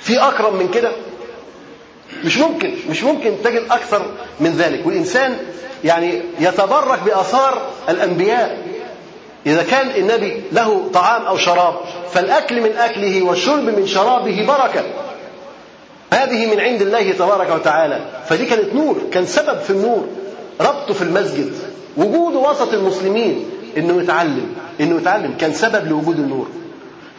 في 0.00 0.18
أكرم 0.18 0.56
من 0.56 0.68
كده؟ 0.68 0.92
مش 2.24 2.38
ممكن. 2.38 2.74
مش 2.90 3.02
ممكن 3.02 3.32
تجد 3.44 3.62
أكثر 3.70 4.06
من 4.40 4.50
ذلك. 4.50 4.86
والإنسان 4.86 5.36
يعني 5.84 6.22
يتبرك 6.40 6.98
بآثار 7.02 7.62
الأنبياء. 7.88 8.58
إذا 9.46 9.62
كان 9.62 9.90
النبي 9.90 10.42
له 10.52 10.90
طعام 10.94 11.22
أو 11.22 11.36
شراب 11.36 11.74
فالأكل 12.12 12.60
من 12.60 12.72
أكله 12.76 13.22
والشرب 13.22 13.64
من 13.64 13.86
شرابه 13.86 14.46
بركة. 14.46 14.84
هذه 16.12 16.46
من 16.54 16.60
عند 16.60 16.82
الله 16.82 17.12
تبارك 17.12 17.50
وتعالى. 17.50 18.00
فدي 18.28 18.46
كانت 18.46 18.74
نور 18.74 18.96
كان 19.12 19.26
سبب 19.26 19.58
في 19.60 19.70
النور 19.70 20.06
ربطه 20.60 20.94
في 20.94 21.02
المسجد. 21.02 21.52
وجوده 21.96 22.38
وسط 22.38 22.72
المسلمين 22.74 23.50
إنه 23.76 24.02
يتعلم 24.02 24.54
إنه 24.80 24.96
يتعلم. 24.96 25.34
كان 25.40 25.52
سبب 25.52 25.88
لوجود 25.88 26.18
النور. 26.18 26.48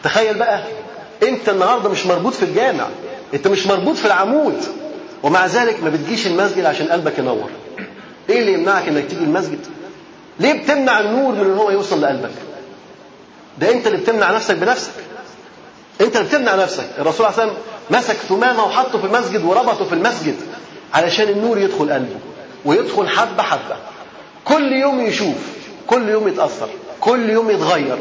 تخيل 0.04 0.38
بقى 0.38 0.64
أنت 1.24 1.50
النهارده 1.50 1.90
مش 1.90 2.06
مربوط 2.06 2.34
في 2.34 2.44
الجامع 2.44 2.88
أنت 3.34 3.48
مش 3.48 3.68
مربوط 3.68 3.96
في 3.96 4.06
العمود. 4.06 4.56
ومع 5.24 5.46
ذلك 5.46 5.84
ما 5.84 5.90
بتجيش 5.90 6.28
المسجد 6.28 6.66
عشان 6.66 6.88
قلبك 6.88 7.20
ينور. 7.20 7.50
إيه 8.30 8.40
اللي 8.40 8.54
يمنعك 8.54 8.88
إنك 8.88 9.06
تيجي 9.10 9.24
المسجد؟ 9.24 9.60
ليه 10.40 10.64
بتمنع 10.64 11.00
النور 11.00 11.36
من 11.36 11.42
إن 11.52 11.58
هو 11.58 11.70
يوصل 11.72 12.02
لقلبك؟ 12.02 12.30
ده 13.60 13.72
أنت 13.72 13.88
اللي 13.88 13.98
بتمنع 13.98 14.32
نفسك 14.32 14.56
بنفسك. 14.56 14.92
انت 16.02 16.18
بتمنع 16.18 16.56
نفسك. 16.56 16.86
الرسول 17.00 17.26
عليه 17.26 17.36
الصلاه 17.36 17.48
والسلام 17.48 17.54
مسك 17.92 18.16
ثمامة 18.30 18.64
وحطه 18.66 19.00
في 19.00 19.06
المسجد 19.06 19.46
وربطه 19.46 19.86
في 19.86 19.94
المسجد 19.94 20.36
علشان 20.94 21.30
النور 21.30 21.58
يدخل 21.58 21.92
قلبه 21.92 22.16
ويدخل 22.66 23.08
حبة 23.08 23.44
حبة. 23.44 23.76
كل 24.46 24.72
يوم 24.74 25.02
يشوف 25.02 25.36
كل 25.88 26.10
يوم 26.10 26.28
يتأثر 26.28 26.70
كل 27.02 27.30
يوم 27.30 27.50
يتغير 27.50 27.98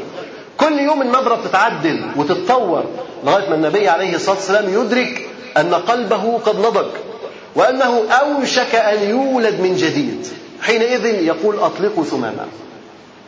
كل 0.57 0.79
يوم 0.79 1.03
النظرة 1.03 1.35
بتتعدل 1.35 2.07
وتتطور 2.17 2.85
لغاية 3.25 3.49
ما 3.49 3.55
النبي 3.55 3.89
عليه 3.89 4.15
الصلاة 4.15 4.37
والسلام 4.37 4.69
يدرك 4.75 5.27
أن 5.57 5.75
قلبه 5.75 6.39
قد 6.39 6.59
نضج 6.59 6.87
وأنه 7.57 8.03
أوشك 8.11 8.75
أن 8.75 9.11
يولد 9.11 9.61
من 9.61 9.77
جديد. 9.77 10.27
حينئذ 10.63 11.05
يقول 11.05 11.57
أطلقوا 11.59 12.05
ثمامة. 12.05 12.47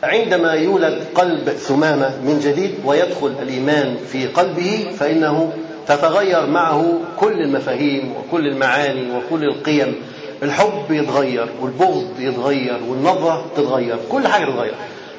عندما 0.03 0.53
يولد 0.53 1.03
قلب 1.15 1.49
ثمامة 1.49 2.09
من 2.23 2.39
جديد 2.39 2.75
ويدخل 2.85 3.33
الإيمان 3.41 3.97
في 4.11 4.27
قلبه 4.27 4.91
فإنه 4.99 5.53
تتغير 5.87 6.45
معه 6.45 6.99
كل 7.19 7.41
المفاهيم 7.41 8.13
وكل 8.17 8.47
المعاني 8.47 9.07
وكل 9.17 9.43
القيم. 9.43 9.95
الحب 10.43 10.83
يتغير 10.89 11.49
والبغض 11.61 12.19
يتغير 12.19 12.79
والنظرة 12.87 13.45
تتغير 13.57 13.97
كل 14.09 14.27
حاجة 14.27 14.45
تتغير. 14.45 14.73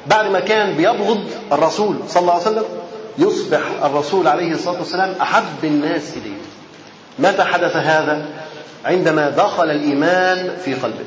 بعد 0.07 0.31
ما 0.31 0.39
كان 0.39 0.75
بيبغض 0.75 1.19
الرسول 1.51 1.95
صلى 2.07 2.21
الله 2.21 2.33
عليه 2.33 2.43
وسلم 2.43 2.63
يصبح 3.17 3.61
الرسول 3.83 4.27
عليه 4.27 4.51
الصلاة 4.51 4.79
والسلام 4.79 5.15
أحب 5.21 5.63
الناس 5.63 6.13
إليه. 6.17 6.37
متى 7.19 7.43
حدث 7.43 7.75
هذا؟ 7.75 8.25
عندما 8.85 9.29
دخل 9.29 9.71
الإيمان 9.71 10.51
في 10.65 10.73
قلبه. 10.73 11.05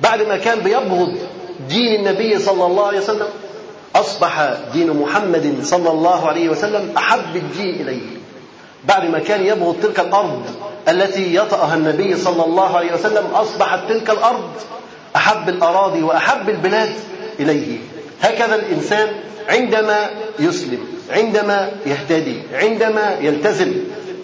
بعد 0.00 0.22
ما 0.22 0.36
كان 0.36 0.58
بيبغض 0.58 1.16
دين 1.68 2.00
النبي 2.00 2.38
صلى 2.38 2.66
الله 2.66 2.86
عليه 2.86 2.98
وسلم 2.98 3.28
أصبح 3.96 4.54
دين 4.72 4.90
محمد 4.90 5.54
صلى 5.62 5.90
الله 5.90 6.28
عليه 6.28 6.48
وسلم 6.48 6.92
أحب 6.96 7.36
الدين 7.36 7.74
إليه. 7.74 8.16
بعد 8.84 9.10
ما 9.10 9.18
كان 9.18 9.46
يبغض 9.46 9.76
تلك 9.82 10.00
الأرض 10.00 10.42
التي 10.88 11.34
يطأها 11.34 11.74
النبي 11.74 12.16
صلى 12.16 12.44
الله 12.44 12.76
عليه 12.76 12.94
وسلم 12.94 13.26
أصبحت 13.34 13.78
تلك 13.88 14.10
الأرض 14.10 14.50
أحب 15.16 15.48
الأراضي 15.48 16.02
وأحب 16.02 16.48
البلاد 16.50 16.92
إليه. 17.40 17.78
هكذا 18.22 18.54
الإنسان 18.54 19.08
عندما 19.48 20.10
يسلم 20.38 20.86
عندما 21.10 21.70
يهتدي 21.86 22.36
عندما 22.52 23.16
يلتزم 23.20 23.72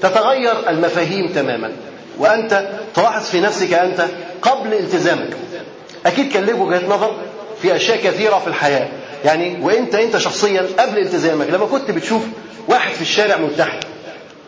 تتغير 0.03 0.69
المفاهيم 0.69 1.29
تماما. 1.29 1.73
وأنت 2.19 2.69
تلاحظ 2.95 3.23
في 3.25 3.41
نفسك 3.41 3.73
أنت 3.73 4.07
قبل 4.43 4.75
التزامك 4.75 5.37
أكيد 6.07 6.33
كان 6.33 6.45
لك 6.45 6.59
وجهة 6.61 6.87
نظر 6.87 7.17
في 7.63 7.77
أشياء 7.77 7.97
كثيرة 7.97 8.39
في 8.39 8.47
الحياة 8.47 8.89
يعني 9.25 9.59
وأنت 9.65 9.95
أنت 9.95 10.17
شخصيا 10.17 10.67
قبل 10.79 10.99
التزامك 10.99 11.51
لما 11.51 11.67
كنت 11.67 11.91
بتشوف 11.91 12.23
واحد 12.69 12.93
في 12.95 13.03
الشارع 13.03 13.37
ملتحي 13.37 13.81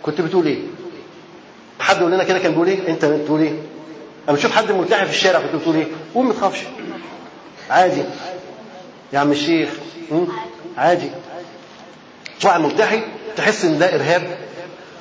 كنت 0.02 0.20
بتقول 0.20 0.46
إيه؟ 0.46 0.58
حد 1.80 1.98
يقول 1.98 2.12
لنا 2.12 2.24
كده 2.24 2.38
كان 2.38 2.52
بيقول 2.52 2.66
إيه؟ 2.68 2.88
إنت 2.88 3.04
بتقول 3.04 3.40
إيه؟ 3.42 3.52
أما 4.28 4.36
تشوف 4.36 4.52
حد 4.52 4.72
ملتحي 4.72 5.06
في 5.06 5.12
الشارع 5.12 5.40
كنت 5.40 5.54
بتقول 5.60 5.76
إيه؟ 5.76 5.86
قول 6.14 6.26
ما 6.26 6.32
تخافش 6.32 6.60
عادي 7.70 8.02
يا 9.12 9.18
عم 9.18 9.32
الشيخ 9.32 9.68
عادي 10.78 11.10
واحد 12.44 12.60
ملتحي 12.60 13.00
تحس 13.36 13.64
إن 13.64 13.78
ده 13.78 13.94
إرهاب 13.94 14.38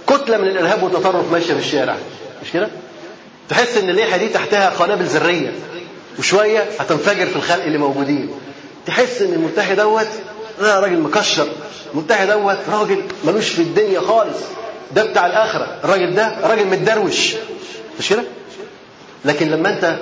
كتلة 0.08 0.38
من 0.38 0.48
الإرهاب 0.48 0.84
والتطرف 0.84 1.32
ماشية 1.32 1.54
في 1.54 1.60
الشارع 1.60 1.96
مش 2.44 2.52
كده؟ 2.52 2.70
تحس 3.50 3.78
إن 3.78 3.90
الليحة 3.90 4.18
دي 4.18 4.30
تحتها 4.30 4.70
قنابل 4.70 5.04
ذريه 5.06 5.52
وشوية 6.20 6.60
هتنفجر 6.80 7.26
في 7.26 7.36
الخلق 7.36 7.64
اللي 7.64 7.78
موجودين. 7.78 8.30
تحس 8.86 9.22
إن 9.22 9.34
الملتحي 9.34 9.76
دوت 9.76 10.08
ده 10.62 10.80
راجل 10.80 11.00
مكشر. 11.00 11.48
الملتحي 11.94 12.28
دوت 12.28 12.58
راجل 12.72 13.02
ملوش 13.26 13.50
في 13.50 13.62
الدنيا 13.62 14.00
خالص. 14.00 14.38
ده 14.96 15.04
بتاع 15.06 15.26
الآخرة. 15.26 15.78
الراجل 15.84 16.16
ده 16.16 16.36
راجل 16.44 16.68
متدروش. 16.68 17.34
مش 18.00 18.10
كده؟ 18.10 18.24
لكن 19.26 19.50
لما 19.52 19.70
أنت 19.70 19.98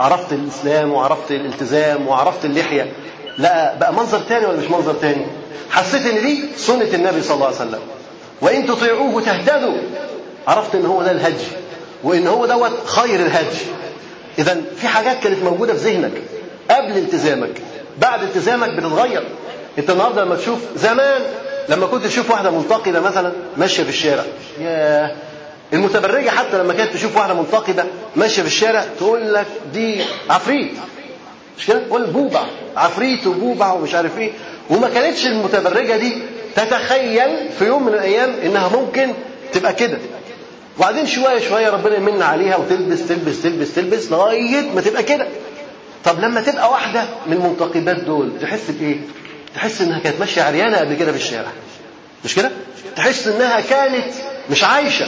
عرفت 0.00 0.32
الإسلام 0.32 0.92
وعرفت 0.92 1.30
الالتزام 1.30 2.08
وعرفت 2.08 2.44
اللحية 2.44 2.92
لا 3.38 3.74
بقى 3.74 3.92
منظر 3.92 4.20
تاني 4.20 4.46
ولا 4.46 4.56
مش 4.58 4.70
منظر 4.70 4.92
تاني؟ 4.94 5.26
حسيت 5.70 6.06
إن 6.06 6.20
دي 6.26 6.44
سنة 6.56 6.84
النبي 6.94 7.22
صلى 7.22 7.34
الله 7.34 7.46
عليه 7.46 7.56
وسلم. 7.56 7.80
وإن 8.40 8.66
تطيعوه 8.66 9.22
تهتدوا. 9.22 9.76
عرفت 10.48 10.74
إن 10.74 10.86
هو 10.86 11.02
ده 11.02 11.10
الهدي 11.10 11.44
وإن 12.04 12.26
هو 12.26 12.46
دوت 12.46 12.86
خير 12.86 13.20
الهدي 13.26 13.58
اذا 14.38 14.60
في 14.76 14.88
حاجات 14.88 15.20
كانت 15.22 15.42
موجودة 15.42 15.74
في 15.74 15.90
ذهنك 15.90 16.12
قبل 16.70 16.96
التزامك 16.98 17.50
بعد 17.98 18.22
التزامك 18.22 18.68
بتتغير. 18.70 19.22
أنت 19.78 19.90
النهارده 19.90 20.24
لما 20.24 20.36
تشوف 20.36 20.58
زمان 20.76 21.20
لما 21.68 21.86
كنت 21.86 22.04
تشوف 22.06 22.30
واحدة 22.30 22.50
منتقدة 22.50 23.00
مثلا 23.00 23.32
ماشية 23.56 23.82
في 23.82 23.88
الشارع. 23.88 24.24
ياه! 24.60 25.14
المتبرجة 25.72 26.30
حتى 26.30 26.58
لما 26.58 26.72
كانت 26.74 26.92
تشوف 26.92 27.16
واحدة 27.16 27.34
منتقدة 27.34 27.84
ماشية 28.16 28.42
في 28.42 28.48
الشارع 28.48 28.84
تقول 28.98 29.34
لك 29.34 29.46
دي 29.74 30.00
عفريت. 30.30 30.70
مش 31.58 31.66
كده؟ 31.66 31.78
تقول 31.78 32.06
بوبع. 32.06 32.42
عفريت 32.76 33.26
وبوبع 33.26 33.72
ومش 33.72 33.94
عارف 33.94 34.18
إيه. 34.18 34.30
وما 34.70 34.88
كانتش 34.88 35.26
المتبرجة 35.26 35.96
دي 35.96 36.12
تتخيل 36.56 37.48
في 37.58 37.64
يوم 37.66 37.86
من 37.86 37.94
الأيام 37.94 38.34
إنها 38.44 38.68
ممكن 38.68 39.12
تبقى 39.52 39.72
كده. 39.74 39.98
وبعدين 40.78 41.06
شوية 41.06 41.38
شوية 41.48 41.70
ربنا 41.70 41.96
يمن 41.96 42.22
عليها 42.22 42.56
وتلبس 42.56 43.08
تلبس 43.08 43.42
تلبس 43.42 43.74
تلبس 43.74 44.10
لغاية 44.12 44.70
ما 44.74 44.80
تبقى 44.80 45.02
كده. 45.02 45.26
طب 46.04 46.20
لما 46.20 46.40
تبقى 46.40 46.70
واحدة 46.70 47.04
من 47.26 47.32
المنتقبات 47.32 47.96
دول 47.96 48.32
تحس 48.40 48.70
بإيه؟ 48.70 48.96
تحس 49.54 49.80
إنها 49.80 49.98
كانت 49.98 50.20
ماشية 50.20 50.42
عريانة 50.42 50.76
قبل 50.78 50.94
كده 50.94 51.12
في 51.12 51.18
الشارع. 51.18 51.50
مش 52.24 52.34
كده؟ 52.34 52.50
تحس 52.96 53.28
إنها 53.28 53.60
كانت 53.60 54.12
مش 54.50 54.64
عايشة 54.64 55.06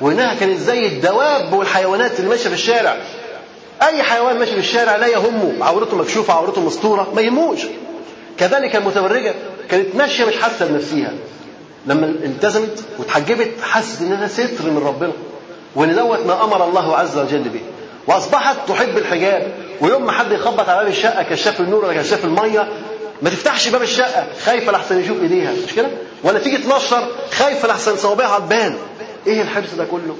وإنها 0.00 0.34
كانت 0.34 0.58
زي 0.60 0.86
الدواب 0.86 1.52
والحيوانات 1.52 2.18
اللي 2.18 2.30
ماشية 2.30 2.48
في 2.48 2.54
الشارع. 2.54 2.96
أي 3.82 4.02
حيوان 4.02 4.38
ماشي 4.38 4.52
في 4.52 4.58
الشارع 4.58 4.96
لا 4.96 5.06
يهمه. 5.06 5.52
عورته 5.60 5.96
مكشوفة 5.96 6.32
عورته 6.34 6.60
مستورة 6.60 7.12
ما 7.14 7.20
يهموش. 7.22 7.60
كذلك 8.38 8.76
المتبرجه 8.76 9.34
كانت 9.70 9.94
ماشية 9.96 10.24
مش 10.24 10.36
حاسة 10.36 10.66
بنفسها 10.66 11.12
لما 11.86 12.06
التزمت 12.06 12.84
وتحجبت 12.98 13.50
حست 13.62 14.00
إن 14.02 14.20
ده 14.20 14.28
ستر 14.28 14.70
من 14.70 14.82
ربنا. 14.86 15.12
وإن 15.74 15.94
دوت 15.94 16.26
ما 16.26 16.44
أمر 16.44 16.64
الله 16.68 16.96
عز 16.96 17.18
وجل 17.18 17.42
به. 17.48 17.60
وأصبحت 18.06 18.56
تحب 18.68 18.98
الحجاب. 18.98 19.52
ويوم 19.80 20.06
ما 20.06 20.12
حد 20.12 20.32
يخبط 20.32 20.68
على 20.68 20.78
باب 20.78 20.88
الشقة 20.92 21.22
كشاف 21.22 21.60
النور 21.60 21.84
ولا 21.84 22.02
كشاف 22.02 22.24
المية 22.24 22.68
ما 23.22 23.30
تفتحش 23.30 23.68
باب 23.68 23.82
الشقة. 23.82 24.26
خايفه 24.44 24.72
لحسن 24.72 25.00
يشوف 25.00 25.22
إيديها. 25.22 25.52
مش 25.66 25.74
كده؟ 25.74 25.88
ولا 26.22 26.38
تيجي 26.38 26.58
تنشر 26.58 27.08
خايفه 27.32 27.68
لحسن 27.68 27.96
صوابعها 27.96 28.38
تبان 28.38 28.74
إيه 29.26 29.42
الحرص 29.42 29.74
ده 29.78 29.84
كله؟ 29.84 30.16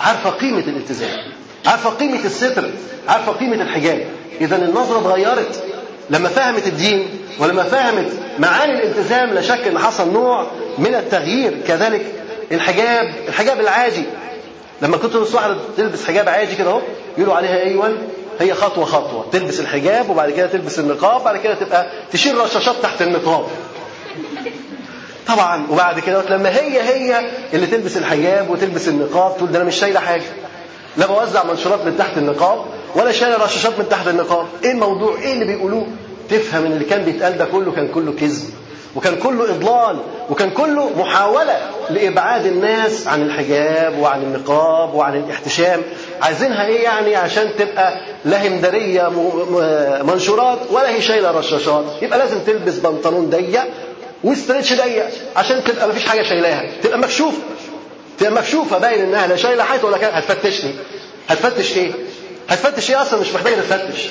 عارفة 0.00 0.30
قيمة 0.30 0.58
الالتزام. 0.60 1.18
عارفة 1.66 1.90
قيمة 1.90 2.24
الستر. 2.24 2.70
عارفة 3.08 3.32
قيمة 3.32 3.62
الحجاب. 3.62 4.06
إذا 4.40 4.56
النظرة 4.56 4.98
اتغيرت. 4.98 5.62
لما 6.10 6.28
فهمت 6.28 6.66
الدين 6.66 7.08
ولما 7.38 7.62
فهمت 7.62 8.12
معاني 8.38 8.72
الالتزام 8.72 9.30
لا 9.30 9.40
شك 9.42 9.66
إن 9.66 9.78
حصل 9.78 10.12
نوع 10.12 10.46
من 10.78 10.94
التغيير 10.94 11.54
كذلك 11.68 12.06
الحجاب 12.52 13.14
الحجاب 13.28 13.60
العادي 13.60 14.02
لما 14.82 14.96
كنت 14.96 15.14
واحدة 15.34 15.56
تلبس 15.76 16.04
حجاب 16.04 16.28
عادي 16.28 16.54
كده 16.56 16.70
أهو 16.70 16.80
يقولوا 17.18 17.34
عليها 17.34 17.60
أيوه 17.62 17.96
هي 18.40 18.54
خطوة 18.54 18.84
خطوة. 18.84 19.26
تلبس 19.32 19.60
الحجاب 19.60 20.10
وبعد 20.10 20.30
كده 20.30 20.46
تلبس 20.46 20.78
النقاب 20.78 21.24
بعد 21.24 21.36
كده 21.36 21.54
تبقى 21.54 21.86
تشيل 22.12 22.38
رشاشات 22.38 22.74
تحت 22.82 23.02
النقاب. 23.02 23.44
طبعا. 25.28 25.66
وبعد 25.70 26.00
كده 26.00 26.22
لما 26.36 26.48
هي 26.48 26.82
هي 26.82 27.20
اللي 27.54 27.66
تلبس 27.66 27.96
الحجاب 27.96 28.50
وتلبس 28.50 28.88
النقاب 28.88 29.36
تقول 29.36 29.52
ده 29.52 29.56
أنا 29.58 29.64
مش 29.64 29.76
شايلة 29.76 30.00
حاجة. 30.00 30.22
لا 30.96 31.06
بوزع 31.06 31.44
منشورات 31.44 31.84
من 31.84 31.96
تحت 31.98 32.16
النقاب 32.18 32.64
ولا 32.94 33.12
شايلة 33.12 33.44
رشاشات 33.44 33.78
من 33.78 33.88
تحت 33.88 34.08
النقاب. 34.08 34.46
إيه 34.64 34.70
الموضوع؟ 34.72 35.16
إيه 35.22 35.32
اللي 35.32 35.44
بيقولوه؟ 35.44 35.86
تفهم 36.30 36.64
إن 36.66 36.72
اللي 36.72 36.84
كان 36.84 37.04
بيتقال 37.04 37.38
ده 37.38 37.44
كله 37.44 37.72
كان 37.72 37.88
كله 37.88 38.12
كذب. 38.12 38.50
وكان 38.96 39.16
كله 39.16 39.44
إضلال 39.44 39.98
وكان 40.30 40.50
كله 40.50 40.90
محاولة 40.98 41.60
لإبعاد 41.90 42.46
الناس 42.46 43.06
عن 43.06 43.22
الحجاب 43.22 43.98
وعن 43.98 44.22
النقاب 44.22 44.94
وعن 44.94 45.16
الاحتشام. 45.16 45.82
عايزينها 46.22 46.66
إيه 46.66 46.82
يعني؟ 46.84 47.16
عشان 47.16 47.48
تبقى 47.58 47.94
لا 48.24 48.36
هندريه 48.46 49.08
منشورات 50.02 50.58
ولا 50.70 50.88
هي 50.90 51.02
شايلة 51.02 51.30
رشاشات. 51.30 51.84
يبقى 52.02 52.18
لازم 52.18 52.38
تلبس 52.46 52.74
بنطلون 52.74 53.30
ضيق 53.30 53.62
واسترتش 54.24 54.72
ضيق 54.72 55.04
عشان 55.36 55.64
تبقى 55.64 55.88
مفيش 55.88 56.04
حاجة 56.08 56.22
شايلاها. 56.22 56.64
تبقى 56.82 56.98
مكشوفه 56.98 57.38
تبقى 58.18 58.32
مكشوفة 58.32 58.78
باين 58.78 59.00
إنها 59.04 59.26
لا 59.26 59.36
شايلة 59.36 59.64
حاجة 59.64 59.84
ولا 59.86 59.98
كده. 59.98 60.10
هتفتشني. 60.10 60.74
هتفتش 61.28 61.76
إيه؟ 61.76 61.90
هتفتش 62.48 62.90
إيه 62.90 63.02
أصلا؟ 63.02 63.20
مش 63.20 63.32
محتاجة 63.34 63.54
تفتش 63.54 64.08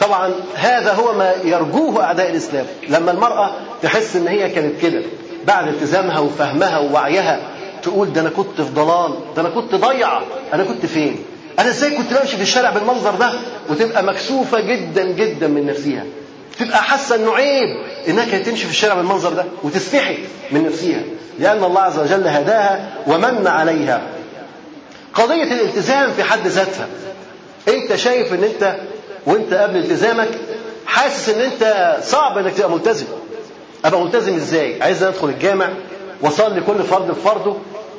طبعا 0.00 0.32
هذا 0.54 0.92
هو 0.92 1.14
ما 1.14 1.32
يرجوه 1.44 2.04
أعداء 2.04 2.30
الإسلام. 2.30 2.66
لما 2.88 3.10
المرأة 3.10 3.50
تحس 3.82 4.16
إن 4.16 4.28
هي 4.28 4.50
كانت 4.50 4.80
كده 4.82 5.02
بعد 5.46 5.68
التزامها 5.68 6.18
وفهمها 6.18 6.78
ووعيها 6.78 7.40
تقول 7.82 8.12
ده 8.12 8.20
أنا 8.20 8.30
كنت 8.30 8.60
في 8.60 8.72
ضلال 8.74 9.14
ده 9.36 9.42
أنا 9.42 9.48
كنت 9.50 9.74
ضيعه 9.74 10.22
أنا 10.54 10.64
كنت 10.64 10.86
فين؟ 10.86 11.16
أنا 11.58 11.68
إزاي 11.68 11.90
كنت 11.90 12.14
بمشي 12.14 12.36
في 12.36 12.42
الشارع 12.42 12.70
بالمنظر 12.70 13.14
ده؟ 13.14 13.32
وتبقى 13.70 14.02
مكسوفة 14.04 14.60
جدا 14.60 15.04
جدا 15.04 15.46
من 15.48 15.66
نفسها. 15.66 16.04
تبقى 16.58 16.82
حاسة 16.82 17.14
إنه 17.16 17.34
عيب 17.34 17.76
إنها 18.08 18.24
كانت 18.24 18.46
تمشي 18.46 18.64
في 18.64 18.70
الشارع 18.70 18.94
بالمنظر 18.94 19.32
ده 19.32 19.44
وتستحي 19.62 20.18
من 20.50 20.64
نفسها. 20.66 21.00
لأن 21.38 21.64
الله 21.64 21.80
عز 21.80 21.98
وجل 21.98 22.26
هداها 22.28 22.88
ومن 23.06 23.46
عليها. 23.46 24.02
قضية 25.14 25.42
الالتزام 25.42 26.10
في 26.12 26.22
حد 26.22 26.46
ذاتها 26.46 26.86
أنت 27.68 27.94
شايف 27.96 28.32
إن 28.34 28.44
أنت 28.44 28.76
وانت 29.26 29.54
قبل 29.54 29.76
التزامك 29.76 30.28
حاسس 30.86 31.28
ان 31.28 31.40
انت 31.40 31.96
صعب 32.02 32.38
انك 32.38 32.54
تبقى 32.54 32.70
ملتزم. 32.70 33.06
أبقى 33.84 34.00
ملتزم 34.00 34.34
إزاي؟ 34.34 34.82
عايز 34.82 35.02
أدخل 35.02 35.28
الجامع 35.28 35.68
وأصلي 36.22 36.60
كل 36.60 36.82
فرد 36.82 37.08
بفرضه 37.08 37.56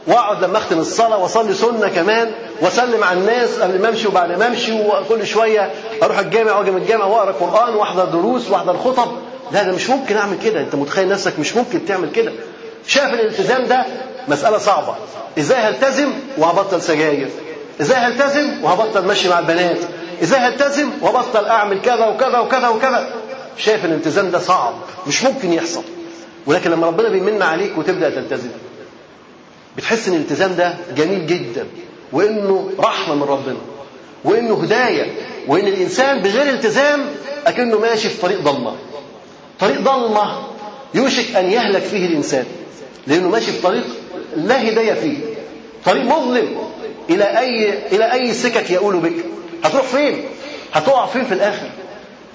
وأقعد 0.07 0.43
لما 0.43 0.57
أختم 0.57 0.79
الصلاة 0.79 1.17
وأصلي 1.17 1.53
سنة 1.53 1.87
كمان 1.87 2.31
وأسلم 2.61 3.03
على 3.03 3.19
الناس 3.19 3.59
قبل 3.59 3.81
ما 3.81 3.89
أمشي 3.89 4.07
وبعد 4.07 4.31
ما 4.31 4.47
أمشي 4.47 4.71
وكل 4.81 5.27
شوية 5.27 5.71
أروح 6.03 6.19
الجامع 6.19 6.57
وأجي 6.57 6.71
من 6.71 6.81
الجامع 6.81 7.05
وأقرأ 7.05 7.31
قرآن 7.31 7.75
وأحضر 7.75 8.05
دروس 8.05 8.49
وأحضر 8.51 8.77
خطب. 8.77 9.11
لا 9.51 9.63
ده 9.63 9.71
مش 9.71 9.89
ممكن 9.89 10.17
أعمل 10.17 10.37
كده. 10.43 10.59
أنت 10.61 10.75
متخيل 10.75 11.07
نفسك 11.09 11.39
مش 11.39 11.55
ممكن 11.55 11.85
تعمل 11.85 12.11
كده. 12.11 12.31
شايف 12.87 13.13
الالتزام 13.13 13.65
ده 13.65 13.85
مسألة 14.27 14.57
صعبة. 14.57 14.95
إزاي 15.39 15.57
هلتزم 15.57 16.11
وهبطل 16.37 16.81
سجاير؟ 16.81 17.29
إزاي 17.81 17.97
هلتزم 17.97 18.49
وهبطل 18.63 19.07
مشي 19.07 19.29
مع 19.29 19.39
البنات؟ 19.39 19.77
إزاي 20.23 20.39
هلتزم 20.39 20.89
وابطل 21.01 21.45
أعمل 21.45 21.81
كذا 21.81 22.05
وكذا 22.07 22.39
وكذا 22.39 22.67
وكذا. 22.67 23.13
شايف 23.57 23.85
الالتزام 23.85 24.31
ده 24.31 24.39
صعب 24.39 24.73
مش 25.07 25.23
ممكن 25.23 25.53
يحصل. 25.53 25.83
ولكن 26.45 26.71
لما 26.71 26.87
ربنا 26.87 27.09
بيمن 27.09 27.41
عليك 27.41 27.77
وتبدأ 27.77 28.09
تلتزم 28.09 28.49
بتحس 29.77 30.07
إن 30.07 30.13
الالتزام 30.13 30.55
ده 30.55 30.73
جميل 30.97 31.27
جدا 31.27 31.67
وإنه 32.11 32.71
رحمة 32.79 33.15
من 33.15 33.23
ربنا 33.23 33.57
وإنه 34.25 34.63
هداية 34.63 35.11
وإن 35.47 35.67
الإنسان 35.67 36.21
بغير 36.21 36.49
التزام 36.53 37.05
أكنه 37.47 37.79
ماشي 37.79 38.09
في 38.09 38.21
طريق 38.21 38.41
ضلمة. 38.41 38.75
طريق 39.59 39.81
ضلمة 39.81 40.43
يوشك 40.93 41.35
أن 41.35 41.51
يهلك 41.51 41.81
فيه 41.81 42.07
الإنسان 42.07 42.45
لأنه 43.07 43.29
ماشي 43.29 43.51
في 43.51 43.61
طريق 43.61 43.83
لا 44.35 44.69
هداية 44.69 44.93
فيه. 44.93 45.17
طريق 45.85 46.03
مظلم 46.03 46.57
إلى 47.09 47.23
أي 47.39 47.87
إلى 47.95 48.11
أي 48.13 48.33
سكك 48.33 48.69
يؤول 48.71 48.97
بك. 48.97 49.13
هتروح 49.63 49.83
فين؟ 49.85 50.23
هتقع 50.73 51.05
فين 51.05 51.25
في 51.25 51.33
الآخر؟ 51.33 51.69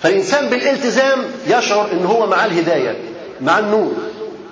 فالإنسان 0.03 0.49
بالالتزام 0.49 1.25
يشعر 1.47 1.93
إن 1.93 2.07
هو 2.07 2.27
معاه 2.27 2.47
الهداية 2.47 2.97
مع 3.41 3.59
النور 3.59 3.93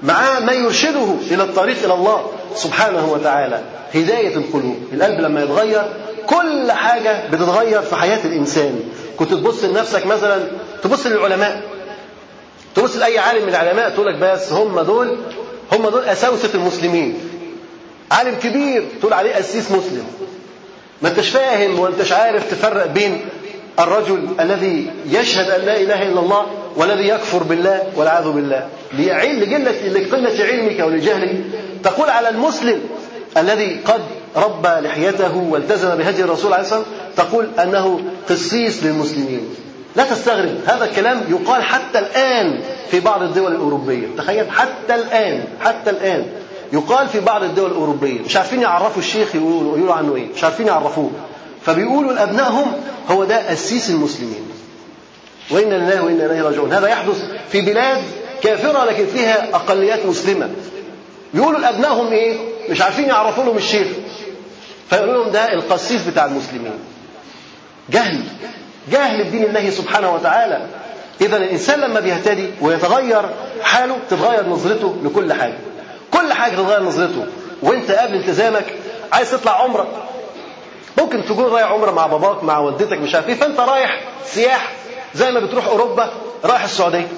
معاه 0.02 0.40
ما 0.40 0.52
يرشده 0.52 1.06
إلى 1.30 1.42
الطريق 1.42 1.76
إلى 1.84 1.94
الله 1.94 2.30
سبحانه 2.54 3.12
وتعالى 3.12 3.60
هداية 3.94 4.36
القلوب. 4.36 4.76
القلب 4.92 5.20
لما 5.20 5.42
يتغير 5.42 5.82
كل 6.26 6.72
حاجة 6.72 7.28
بتتغير 7.30 7.82
في 7.82 7.96
حياة 7.96 8.18
الإنسان. 8.24 8.80
كنت 9.18 9.30
تبص 9.34 9.64
لنفسك 9.64 10.06
مثلا 10.06 10.42
تبص 10.82 11.06
للعلماء 11.06 11.62
تبص 12.74 12.96
لأي 12.96 13.18
عالم 13.18 13.42
من 13.42 13.48
العلماء 13.48 13.90
تقول 13.90 14.06
لك 14.06 14.14
بس 14.14 14.52
هم 14.52 14.80
دول 14.80 15.18
هم 15.72 15.88
دول 15.88 16.04
أساوسة 16.04 16.50
المسلمين. 16.54 17.18
عالم 18.10 18.34
كبير 18.42 18.84
تقول 19.00 19.12
عليه 19.12 19.34
قسيس 19.34 19.70
مسلم. 19.70 20.04
ما 21.04 21.10
انتش 21.10 21.28
فاهم 21.28 21.80
وانتش 21.80 22.12
عارف 22.12 22.50
تفرق 22.50 22.86
بين 22.86 23.20
الرجل 23.78 24.28
الذي 24.40 24.90
يشهد 25.10 25.50
أن 25.50 25.60
لا 25.60 25.80
إله 25.80 26.02
إلا 26.02 26.20
الله 26.20 26.46
والذي 26.76 27.08
يكفر 27.08 27.42
بالله 27.42 27.82
والعياذ 27.96 28.28
بالله. 28.30 28.68
لقلة 29.94 30.44
علمك 30.44 30.80
ولجهلك. 30.86 31.36
تقول 31.82 32.10
على 32.10 32.28
المسلم 32.28 32.80
الذي 33.36 33.80
قد 33.84 34.00
ربى 34.36 34.88
لحيته 34.88 35.36
والتزم 35.36 35.94
بهدي 35.94 36.24
الرسول 36.24 36.52
عليه 36.52 36.62
الصلاة 36.62 36.78
والسلام 36.78 37.06
تقول 37.16 37.48
أنه 37.58 38.00
قسيس 38.28 38.84
للمسلمين. 38.84 39.48
لا 39.96 40.04
تستغرب. 40.04 40.56
هذا 40.66 40.84
الكلام 40.84 41.22
يقال 41.30 41.62
حتى 41.62 41.98
الآن 41.98 42.60
في 42.90 43.00
بعض 43.00 43.22
الدول 43.22 43.52
الأوروبية. 43.52 44.06
تخيل 44.18 44.50
حتى 44.50 44.94
الآن 44.94 45.44
حتى 45.60 45.90
الآن. 45.90 46.26
يقال 46.74 47.08
في 47.08 47.20
بعض 47.20 47.42
الدول 47.42 47.70
الأوروبية 47.70 48.20
مش 48.20 48.36
عارفين 48.36 48.62
يعرفوا 48.62 49.02
الشيخ 49.02 49.34
يقولوا 49.34 49.76
يقولوا 49.76 49.94
عنه 49.94 50.16
إيه؟ 50.16 50.26
مش 50.36 50.44
عارفين 50.44 50.66
يعرفوه. 50.66 51.10
فبيقولوا 51.66 52.12
لابنائهم 52.12 52.72
هو 53.10 53.24
ده 53.24 53.50
قسيس 53.50 53.90
المسلمين. 53.90 54.48
وأنا 55.50 55.74
لله 55.74 56.04
وأنا 56.04 56.26
إليه 56.26 56.42
راجعون. 56.42 56.72
هذا 56.72 56.88
يحدث 56.88 57.24
في 57.48 57.60
بلاد 57.60 58.02
كافرة 58.42 58.84
لكن 58.84 59.06
فيها 59.06 59.54
أقليات 59.54 60.06
مسلمة. 60.06 60.50
يقولوا 61.34 61.60
لابنائهم 61.60 62.12
إيه؟ 62.12 62.36
مش 62.70 62.82
عارفين 62.82 63.04
يعرفوا 63.04 63.44
لهم 63.44 63.56
الشيخ. 63.56 63.88
فيقولوا 64.90 65.24
لهم 65.24 65.32
ده 65.32 65.52
القسيس 65.52 66.02
بتاع 66.02 66.24
المسلمين. 66.24 66.78
جهل. 67.90 68.20
جهل 68.92 69.24
بدين 69.24 69.44
الله 69.44 69.70
سبحانه 69.70 70.14
وتعالى. 70.14 70.66
اذا 71.20 71.36
الإنسان 71.36 71.80
لما 71.80 72.00
بيهتدي 72.00 72.50
ويتغير 72.60 73.22
حاله 73.62 73.96
تتغير 74.10 74.48
نظرته 74.48 74.96
لكل 75.04 75.32
حاجة. 75.32 75.58
كل 76.16 76.32
حاجة 76.32 76.52
تتغير 76.52 76.82
نظرته. 76.82 77.26
وانت 77.62 77.90
قبل 77.90 78.14
التزامك 78.14 78.64
عايز 79.12 79.30
تطلع 79.30 79.62
عمره 79.62 79.88
ممكن 80.98 81.24
تكون 81.24 81.44
رايح 81.44 81.66
عمرة 81.70 81.90
مع 81.90 82.06
باباك 82.06 82.44
مع 82.44 82.58
والدتك 82.58 82.98
مش 82.98 83.14
عارف 83.14 83.28
إيه 83.28 83.34
فانت 83.34 83.60
رايح 83.60 84.00
سياح 84.26 84.72
زي 85.14 85.30
ما 85.32 85.40
بتروح 85.40 85.66
أوروبا 85.66 86.10
رايح 86.44 86.64
السعودية. 86.64 87.08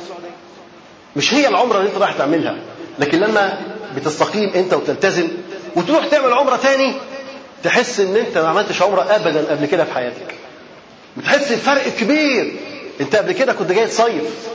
مش 1.17 1.35
هي 1.35 1.49
العمرة 1.49 1.79
اللي 1.79 1.89
انت 1.91 1.99
رايح 1.99 2.13
تعملها. 2.13 2.57
لكن 2.99 3.21
لما 3.21 3.59
بتستقيم 3.97 4.51
انت 4.55 4.75
وتلتزم 4.75 5.29
وتروح 5.77 6.07
تعمل 6.07 6.33
عمرة 6.33 6.57
تاني 6.57 6.93
تحس 7.65 8.01
ان 8.01 8.17
انت 8.17 8.39
ما 8.39 8.49
عملتش 8.49 8.83
عمرة 8.83 9.03
ابدا 9.11 9.51
قبل 9.51 9.67
كده 9.67 9.85
في 9.85 9.93
حياتك. 9.93 10.35
بتحس 11.17 11.53
بفرق 11.53 11.89
كبير. 11.89 12.57
انت 13.01 13.17
قبل 13.17 13.33
كده 13.33 13.53
كنت 13.53 13.73
جاي 13.73 13.87
تصيف. 13.87 14.49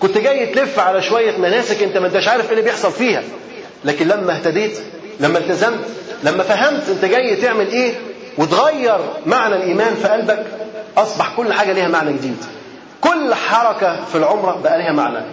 كنت 0.00 0.18
جاي 0.18 0.46
تلف 0.46 0.78
على 0.78 1.02
شوية 1.02 1.36
مناسك 1.36 1.82
انت 1.82 1.96
ما 1.96 2.06
انتش 2.06 2.28
عارف 2.28 2.44
إيه 2.44 2.50
اللي 2.50 2.62
بيحصل 2.62 2.92
فيها. 2.92 3.22
لكن 3.84 4.08
لما 4.08 4.32
اهتديت 4.32 4.78
لما 5.20 5.38
التزمت 5.38 5.84
لما 6.24 6.42
فهمت 6.42 6.88
انت 6.88 7.04
جاي 7.04 7.36
تعمل 7.36 7.68
إيه 7.68 7.94
وتغير 8.38 8.98
معنى 9.26 9.56
الإيمان 9.56 9.94
في 9.94 10.08
قلبك 10.08 10.46
أصبح 10.96 11.32
كل 11.36 11.52
حاجة 11.52 11.72
ليها 11.72 11.88
معنى 11.88 12.12
جديد. 12.12 12.36
كل 13.00 13.34
حركة 13.34 14.04
في 14.04 14.14
العمرة 14.18 14.60
بقى 14.64 14.78
ليها 14.78 14.92
معنى. 14.92 15.24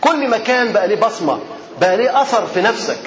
كل 0.00 0.30
مكان 0.30 0.72
بقى 0.72 0.88
ليه 0.88 0.96
بصمة 0.96 1.38
بقى 1.80 1.96
ليه 1.96 2.22
أثر 2.22 2.46
في 2.46 2.60
نفسك. 2.62 2.98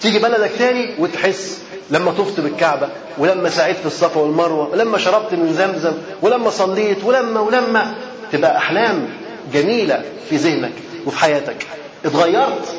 تيجي 0.00 0.18
بلدك 0.18 0.50
تاني 0.58 0.94
وتحس 0.98 1.58
لما 1.90 2.10
طفت 2.10 2.40
بالكعبة 2.40 2.88
ولما 3.18 3.48
سعيت 3.48 3.76
في 3.76 3.86
الصفا 3.86 4.20
والمروة 4.20 4.68
ولما 4.68 4.98
شربت 4.98 5.32
من 5.34 5.54
زمزم 5.58 5.92
ولما 6.22 6.50
صليت 6.50 7.04
ولما 7.04 7.40
ولما 7.40 7.94
تبقى 8.32 8.56
أحلام 8.56 9.08
جميلة 9.52 10.02
في 10.30 10.36
ذهنك 10.36 10.72
وفي 11.06 11.18
حياتك. 11.18 11.66
اتغيرت. 12.04 12.74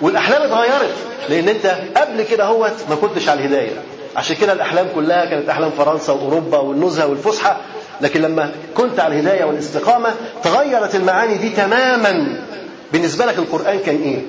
والأحلام 0.00 0.42
اتغيرت 0.42 0.94
لأن 1.28 1.48
أنت 1.48 1.66
قبل 1.96 2.22
كده 2.22 2.44
هوت 2.44 2.72
ما 2.90 2.94
كنتش 2.96 3.28
على 3.28 3.40
الهداية. 3.40 3.82
عشان 4.16 4.36
كده 4.36 4.52
الأحلام 4.52 4.86
كلها 4.94 5.24
كانت 5.24 5.48
أحلام 5.48 5.70
فرنسا 5.70 6.12
وأوروبا 6.12 6.58
والنزهة 6.58 7.06
والفسحة. 7.06 7.56
لكن 8.00 8.22
لما 8.22 8.52
كنت 8.76 9.00
على 9.00 9.14
الهداية 9.14 9.44
والاستقامة 9.44 10.14
تغيرت 10.44 10.94
المعاني 10.94 11.34
دي 11.34 11.48
تماما. 11.50 12.42
بالنسبة 12.92 13.26
لك 13.26 13.38
القرآن 13.38 13.78
كان 13.78 14.02
إيه؟ 14.02 14.22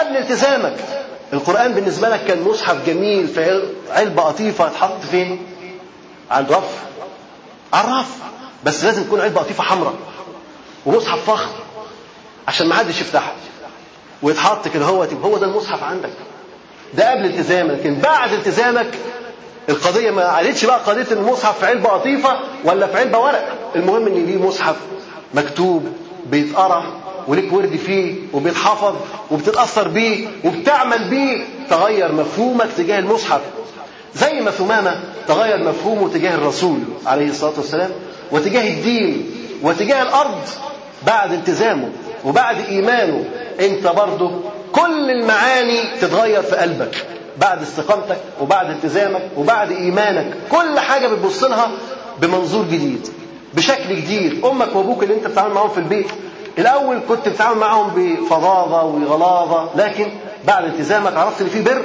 قبل 0.00 0.16
التزامك. 0.16 0.76
القرآن 1.32 1.72
بالنسبة 1.72 2.08
لك 2.08 2.24
كان 2.24 2.42
مصحف 2.42 2.86
جميل 2.86 3.28
في 3.28 3.62
علبة 3.90 4.22
قطيفة 4.22 4.68
تحط 4.68 5.00
فين؟ 5.10 5.42
على 6.30 6.46
الرف. 6.46 6.82
على 7.72 7.88
الرف. 7.88 8.16
بس 8.64 8.84
لازم 8.84 9.04
تكون 9.04 9.20
علبة 9.20 9.40
قطيفة 9.40 9.62
حمراء 9.64 9.94
ومصحف 10.86 11.30
فخم 11.30 11.50
عشان 12.48 12.66
ما 12.66 12.74
حدش 12.74 13.00
يفتحه 13.00 13.32
ويتحط 14.22 14.68
كده 14.68 14.84
هو 14.84 15.02
هو 15.24 15.38
ده 15.38 15.46
المصحف 15.46 15.82
عندك. 15.82 16.10
ده 16.94 17.10
قبل 17.10 17.24
التزامك. 17.24 17.70
لكن 17.80 17.94
بعد 17.94 18.32
التزامك 18.32 18.86
القضية 19.68 20.10
ما 20.10 20.22
عادتش 20.24 20.64
بقى 20.64 20.78
قضية 20.78 21.06
المصحف 21.10 21.58
في 21.58 21.66
علبة 21.66 21.88
قطيفة 21.88 22.36
ولا 22.64 22.86
في 22.86 22.98
علبة 22.98 23.18
ورق. 23.18 23.48
المهم 23.76 24.06
إن 24.06 24.26
ليه 24.26 24.36
مصحف 24.42 24.76
مكتوب 25.34 25.86
بيتقرأ 26.26 26.84
وليك 27.28 27.52
ورد 27.52 27.76
فيه 27.76 28.14
وبيتحفظ 28.32 28.94
وبتتأثر 29.30 29.88
بيه 29.88 30.28
وبتعمل 30.44 31.08
بيه 31.08 31.44
تغير 31.70 32.12
مفهومك 32.12 32.68
تجاه 32.76 32.98
المصحف. 32.98 33.40
زي 34.14 34.40
ما 34.40 34.50
ثمامة 34.50 35.00
تغير 35.28 35.68
مفهومه 35.68 36.08
تجاه 36.08 36.34
الرسول 36.34 36.78
عليه 37.06 37.28
الصلاة 37.30 37.52
والسلام 37.56 37.90
وتجاه 38.30 38.68
الدين 38.70 39.30
وتجاه 39.62 40.02
الأرض 40.02 40.40
بعد 41.06 41.32
التزامه. 41.32 41.88
وبعد 42.24 42.56
إيمانه 42.68 43.24
أنت 43.60 43.86
برضه 43.86 44.30
كل 44.72 45.10
المعاني 45.10 45.80
تتغير 46.00 46.42
في 46.42 46.56
قلبك. 46.56 47.06
بعد 47.38 47.62
استقامتك 47.62 48.16
وبعد 48.40 48.70
التزامك 48.70 49.22
وبعد 49.36 49.70
إيمانك 49.72 50.34
كل 50.50 50.78
حاجة 50.80 51.06
بتبص 51.08 51.44
لها 51.44 51.70
بمنظور 52.20 52.64
جديد 52.64 53.08
بشكل 53.54 53.96
جديد. 53.96 54.44
أمك 54.44 54.76
وأبوك 54.76 55.02
اللي 55.02 55.14
أنت 55.14 55.26
بتتعامل 55.26 55.54
معاهم 55.54 55.68
في 55.68 55.78
البيت 55.78 56.06
الأول 56.58 57.00
كنت 57.08 57.28
بتتعامل 57.28 57.58
معاهم 57.58 57.90
بفظاظة 57.96 58.82
وغلاظة 58.84 59.68
لكن 59.76 60.06
بعد 60.46 60.64
التزامك 60.64 61.16
عرفت 61.16 61.40
إن 61.40 61.48
في 61.48 61.62
بر 61.62 61.82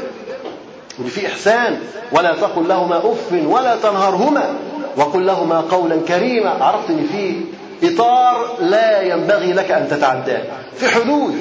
وإن 1.00 1.08
في 1.10 1.28
إحسان. 1.28 1.80
ولا 2.12 2.34
تقل 2.36 2.67
لهما 2.67 2.97
أف 2.97 3.34
ولا 3.45 3.76
تنهرهما 3.76 4.56
وقل 4.97 5.26
لهما 5.26 5.62
قولا 5.62 5.95
كريما. 6.08 6.50
عرفت 6.50 6.89
إن 6.89 7.08
في 7.12 7.36
إطار 7.84 8.56
لا 8.60 9.02
ينبغي 9.02 9.54
لك 9.54 9.72
أن 9.72 9.88
تتعداه. 9.90 10.42
في 10.78 10.88
حدود. 10.88 11.36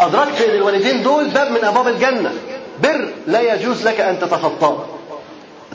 أدركت 0.00 0.40
أن 0.40 0.54
الوالدين 0.54 1.02
دول 1.02 1.28
باب 1.28 1.50
من 1.50 1.64
أبواب 1.64 1.88
الجنة. 1.88 2.32
بر 2.82 3.08
لا 3.26 3.54
يجوز 3.54 3.88
لك 3.88 4.00
أن 4.00 4.18
تتخطاه. 4.20 4.84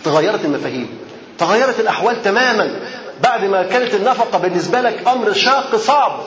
تغيرت 0.04 0.46
المفاهيم. 0.46 0.90
تغيرت 1.38 1.80
الأحوال 1.80 2.24
تماما. 2.24 2.72
بعد 3.24 3.46
ما 3.46 3.64
كانت 3.64 3.94
النفقة 3.94 4.38
بالنسبة 4.38 4.82
لك 4.82 5.08
أمر 5.08 5.34
شاق 5.34 5.76
صعب. 5.76 6.20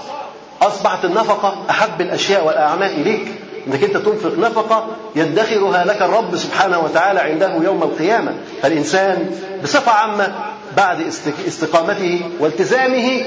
أصبحت 0.62 1.05
النفقة 1.05 1.57
أحب 1.71 2.01
الأشياء 2.01 2.47
والأعمال 2.47 2.90
إليك. 3.01 3.29
إنك 3.66 3.85
أنت 3.85 3.97
تنفق 3.97 4.38
نفقة 4.38 4.87
يدخرها 5.16 5.85
لك 5.85 6.03
الرب 6.03 6.37
سبحانه 6.37 6.81
وتعالى 6.81 7.21
عنده 7.21 7.55
يوم 7.64 7.83
القيامة. 7.83 8.35
فالإنسان 8.62 9.31
بصفة 9.62 9.93
عامة 9.93 10.35
بعد 10.77 11.07
استقامته 11.47 12.21
والتزامه 12.41 13.23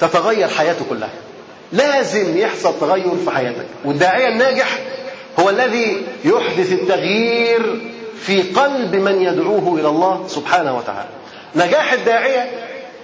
تتغير 0.00 0.48
حياته 0.48 0.84
كلها. 0.90 1.10
لازم 1.72 2.38
يحصل 2.38 2.74
تغير 2.80 3.16
في 3.24 3.30
حياتك. 3.30 3.66
والداعية 3.84 4.28
الناجح 4.28 4.78
هو 5.40 5.50
الذي 5.50 6.02
يحدث 6.24 6.72
التغيير 6.72 7.80
في 8.20 8.42
قلب 8.42 8.96
من 8.96 9.22
يدعوه 9.22 9.80
إلى 9.80 9.88
الله 9.88 10.24
سبحانه 10.28 10.76
وتعالى. 10.76 11.08
نجاح 11.56 11.92
الداعية 11.92 12.50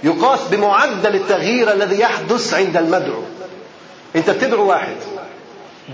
يقاس 0.04 0.40
بمعدل 0.50 1.14
التغيير 1.14 1.72
الذي 1.72 2.00
يحدث 2.00 2.54
عند 2.54 2.76
المدعو. 2.76 3.22
أنت 4.16 4.30
بتدعو 4.30 4.68
واحد. 4.68 4.96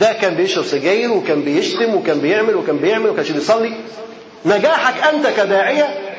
ده 0.01 0.13
كان 0.13 0.35
بيشرب 0.35 0.65
سجاير 0.65 1.13
وكان 1.13 1.43
بيشتم 1.43 1.95
وكان 1.95 2.21
بيعمل 2.21 2.57
وكان 2.57 2.77
بيعمل 2.77 3.11
وكان 3.11 3.25
بيصلي. 3.35 3.75
نجاحك 4.47 5.15
أنت 5.15 5.27
كداعية 5.27 6.10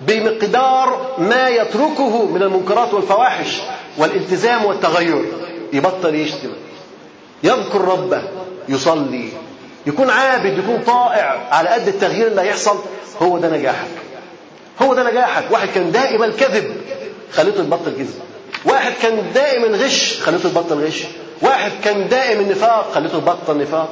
بمقدار 0.00 1.14
ما 1.18 1.48
يتركه 1.48 2.24
من 2.26 2.42
المنكرات 2.42 2.94
والفواحش 2.94 3.60
والالتزام 3.98 4.64
والتغير. 4.64 5.24
يبطل 5.72 6.14
يشتم. 6.14 6.50
يذكر 7.42 7.80
ربه. 7.80 8.22
يصلي. 8.68 9.28
يكون 9.86 10.10
عابد. 10.10 10.58
يكون 10.58 10.82
طائع. 10.86 11.48
على 11.50 11.68
قد 11.68 11.88
التغيير 11.88 12.26
اللي 12.26 12.40
هيحصل. 12.40 12.76
هو 13.22 13.38
ده 13.38 13.58
نجاحك. 13.58 13.88
هو 14.82 14.94
ده 14.94 15.10
نجاحك. 15.10 15.44
واحد 15.50 15.68
كان 15.68 15.92
دائم 15.92 16.22
الكذب 16.22 16.76
خليته 17.32 17.60
يبطل 17.60 17.96
كذب. 17.98 18.14
واحد 18.64 18.92
كان 19.02 19.32
دائم 19.34 19.64
الغش 19.64 20.20
خليته 20.20 20.48
يبطل 20.48 20.84
غش. 20.86 21.02
واحد 21.42 21.72
كان 21.84 22.08
دائم 22.08 22.40
النفاق 22.40 22.92
خليته 22.94 23.16
يبطل 23.18 23.58
نفاق. 23.58 23.88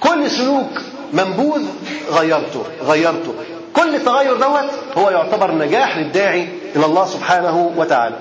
كل 0.00 0.30
سلوك 0.30 0.70
منبوذ 1.12 1.62
غيرته 2.10 2.62
غيرته. 2.82 3.34
كل 3.78 4.04
تغير 4.04 4.36
دوت 4.36 4.70
هو 4.98 5.10
يعتبر 5.10 5.50
نجاح 5.54 5.96
للداعي 5.96 6.48
إلى 6.76 6.86
الله 6.86 7.04
سبحانه 7.04 7.72
وتعالى. 7.76 8.16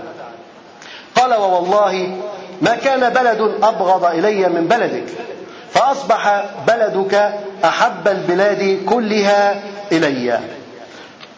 قال 1.16 1.34
ووالله 1.34 2.18
ما 2.62 2.76
كان 2.76 3.10
بلد 3.10 3.56
أبغض 3.64 4.06
إلي 4.06 4.50
من 4.50 4.68
بلدك 4.68 5.06
فأصبح 5.72 6.46
بلدك 6.68 7.34
أحب 7.66 8.08
البلاد 8.08 8.86
كلها 8.86 9.62
إلي. 9.92 10.40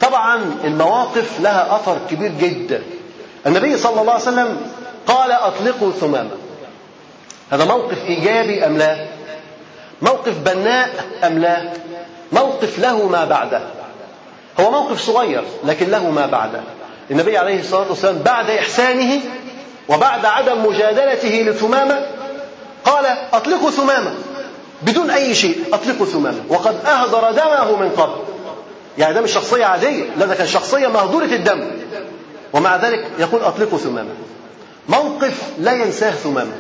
طبعا 0.02 0.42
المواقف 0.64 1.40
لها 1.40 1.76
أثر 1.76 1.98
كبير 2.12 2.32
جدا. 2.40 2.82
النبي 3.48 3.78
صلى 3.78 4.02
الله 4.02 4.14
عليه 4.14 4.22
وسلم 4.24 4.58
قال 5.08 5.32
أطلقوا 5.32 5.92
ثمامة. 5.92 6.38
هذا 7.52 7.66
موقف 7.66 8.06
إيجابي 8.06 8.66
أم 8.66 8.78
لا؟ 8.78 8.96
موقف 10.02 10.38
بناء 10.38 10.90
أم 11.24 11.40
لا؟ 11.40 11.74
موقف 12.32 12.80
له 12.80 13.08
ما 13.08 13.26
بعده. 13.26 13.62
هو 14.60 14.72
موقف 14.72 15.02
صغير 15.02 15.44
لكن 15.66 15.90
له 15.90 16.10
ما 16.10 16.26
بعده. 16.26 16.62
النبي 17.12 17.38
عليه 17.38 17.60
الصلاة 17.60 17.90
والسلام 17.90 18.18
بعد 18.18 18.50
إحسانه 18.50 19.20
وبعد 19.90 20.26
عدم 20.26 20.66
مجادلته 20.66 21.46
لثمامة 21.48 22.06
قال 22.86 23.06
أطلقوا 23.34 23.72
ثمامة. 23.72 24.14
بدون 24.82 25.10
أي 25.10 25.36
شيء 25.36 25.64
أطلقوا 25.74 26.06
ثمامة. 26.06 26.40
وقد 26.50 26.76
أهدر 26.86 27.32
دمه 27.32 27.76
من 27.80 27.90
قبل. 27.90 28.16
يعني 28.98 29.14
ده 29.14 29.22
مش 29.22 29.32
شخصيه 29.34 29.66
عادية 29.66 30.04
لا 30.18 30.26
ده 30.26 30.36
كان 30.36 30.48
شخصية 30.48 30.88
مهدورة 30.88 31.26
الدم. 31.26 31.72
ومع 32.54 32.76
ذلك 32.76 33.08
يقول 33.20 33.42
أطلقوا 33.42 33.78
ثمامة. 33.78 34.12
موقف 34.90 35.42
لا 35.60 35.74
ينساه 35.74 36.12
ثمامة. 36.12 36.54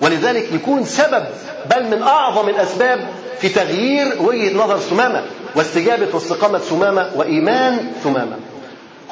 ولذلك 0.00 0.52
يكون 0.52 0.84
سبب 0.84 1.24
بل 1.70 1.84
من 1.84 2.02
أعظم 2.02 2.48
الأسباب 2.48 3.08
في 3.40 3.48
تغيير 3.48 4.22
وجهة 4.22 4.54
نظر 4.54 4.78
ثمامة. 4.78 5.24
واستجابة 5.56 6.14
واستقامة 6.14 6.58
ثمامة 6.58 7.10
وإيمان 7.14 7.92
ثمامة. 8.04 8.36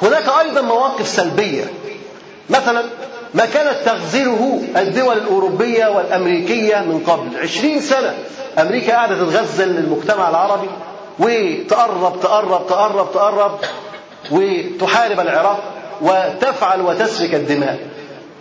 هناك 0.01 0.23
أيضا 0.45 0.61
مواقف 0.61 1.07
سلبية. 1.07 1.63
مثلا 2.49 2.85
ما 3.33 3.45
كانت 3.45 3.75
تغزله 3.85 4.61
الدول 4.77 5.17
الأوروبية 5.17 5.85
والأمريكية 5.87 6.75
من 6.77 7.03
قبل. 7.07 7.37
عشرين 7.37 7.81
سنة 7.81 8.13
أمريكا 8.59 8.93
قاعدة 8.93 9.15
تتغزل 9.15 9.77
المجتمع 9.77 10.29
العربي 10.29 10.69
وتقرب 11.19 12.19
تقرب 12.21 12.67
تقرب 12.67 13.13
تقرب 13.13 13.59
وتحارب 14.31 15.19
العراق 15.19 15.63
وتفعل 16.01 16.81
وتسفك 16.81 17.33
الدماء. 17.33 17.79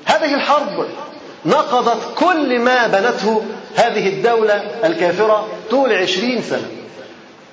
هذه 0.04 0.34
الحرب 0.34 0.86
نقضت 1.46 2.18
كل 2.18 2.58
ما 2.58 2.86
بنته 2.86 3.42
هذه 3.76 4.08
الدولة 4.08 4.54
الكافرة 4.84 5.46
طول 5.70 5.92
عشرين 5.92 6.42
سنة. 6.42 6.83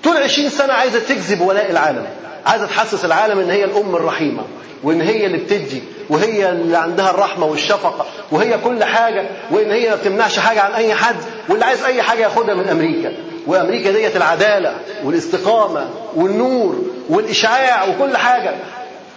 طول 0.03 0.17
عشرين 0.17 0.49
سنة 0.49 0.73
عايزة 0.73 0.99
تجذب 0.99 1.41
ولاء 1.41 1.71
العالم. 1.71 2.05
عايزة 2.45 2.65
تحسس 2.65 3.05
العالم 3.05 3.39
إن 3.39 3.49
هي 3.51 3.63
الأم 3.63 3.95
الرحيمة 3.95 4.43
وإن 4.83 5.01
هي 5.01 5.25
اللي 5.25 5.37
بتدي 5.37 5.81
وهي 6.09 6.49
اللي 6.49 6.77
عندها 6.77 7.09
الرحمة 7.09 7.45
والشفقة 7.45 8.05
وهي 8.31 8.57
كل 8.57 8.83
حاجة 8.83 9.25
وإن 9.51 9.71
هي 9.71 9.89
ما 9.89 9.95
بتمنعش 9.95 10.39
حاجة 10.39 10.61
عن 10.61 10.71
أي 10.71 10.93
حد 10.95 11.15
واللي 11.49 11.65
عايز 11.65 11.83
أي 11.83 12.01
حاجة 12.01 12.19
ياخدها 12.19 12.55
من 12.55 12.67
أمريكا. 12.69 13.13
وأمريكا 13.47 13.91
ديت 13.91 14.15
العدالة 14.15 14.73
والإستقامة 15.03 15.89
والنور 16.15 16.83
والإشعاع 17.09 17.85
وكل 17.87 18.17
حاجة. 18.17 18.53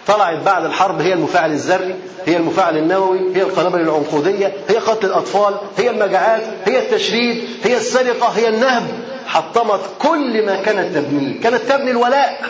طلعت 0.07 0.37
بعد 0.37 0.65
الحرب 0.65 1.01
هي 1.01 1.13
المفاعل 1.13 1.51
الذري 1.51 1.95
هي 2.25 2.37
المفاعل 2.37 2.77
النووي 2.77 3.19
هي 3.35 3.41
القنابل 3.41 3.81
العنقودية 3.81 4.53
هي 4.69 4.75
قتل 4.75 5.07
الأطفال 5.07 5.55
هي 5.77 5.89
المجاعات 5.89 6.41
هي 6.65 6.79
التشريد 6.79 7.43
هي 7.63 7.77
السرقة 7.77 8.27
هي 8.27 8.47
النهب. 8.49 8.83
حطمت 9.27 9.79
كل 9.99 10.45
ما 10.45 10.55
كانت 10.55 10.95
تبنيه 10.97 11.41
كانت 11.41 11.61
تبني 11.69 11.91
الولاء. 11.91 12.41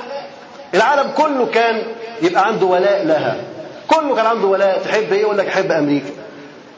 العالم 0.73 1.11
كله 1.17 1.45
كان 1.53 1.81
يبقى 2.21 2.47
عنده 2.47 2.65
ولاء 2.65 3.05
لها. 3.05 3.37
كله 3.87 4.15
كان 4.15 4.25
عنده 4.25 4.47
ولاء. 4.47 4.81
تحب 4.85 5.13
إيه؟ 5.13 5.21
يقول 5.21 5.37
لك 5.37 5.47
احب 5.47 5.71
أمريكا. 5.71 6.09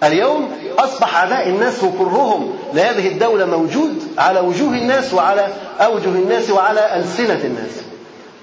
اليوم 0.03 0.51
أصبح 0.79 1.21
عداء 1.21 1.49
الناس 1.49 1.83
وكرههم 1.83 2.53
لهذه 2.73 3.07
الدولة 3.07 3.45
موجود 3.45 4.03
على 4.17 4.39
وجوه 4.39 4.69
الناس 4.69 5.13
وعلى 5.13 5.47
أوجه 5.81 6.05
الناس 6.09 6.49
وعلى 6.49 6.95
ألسنة 6.95 7.39
الناس. 7.43 7.71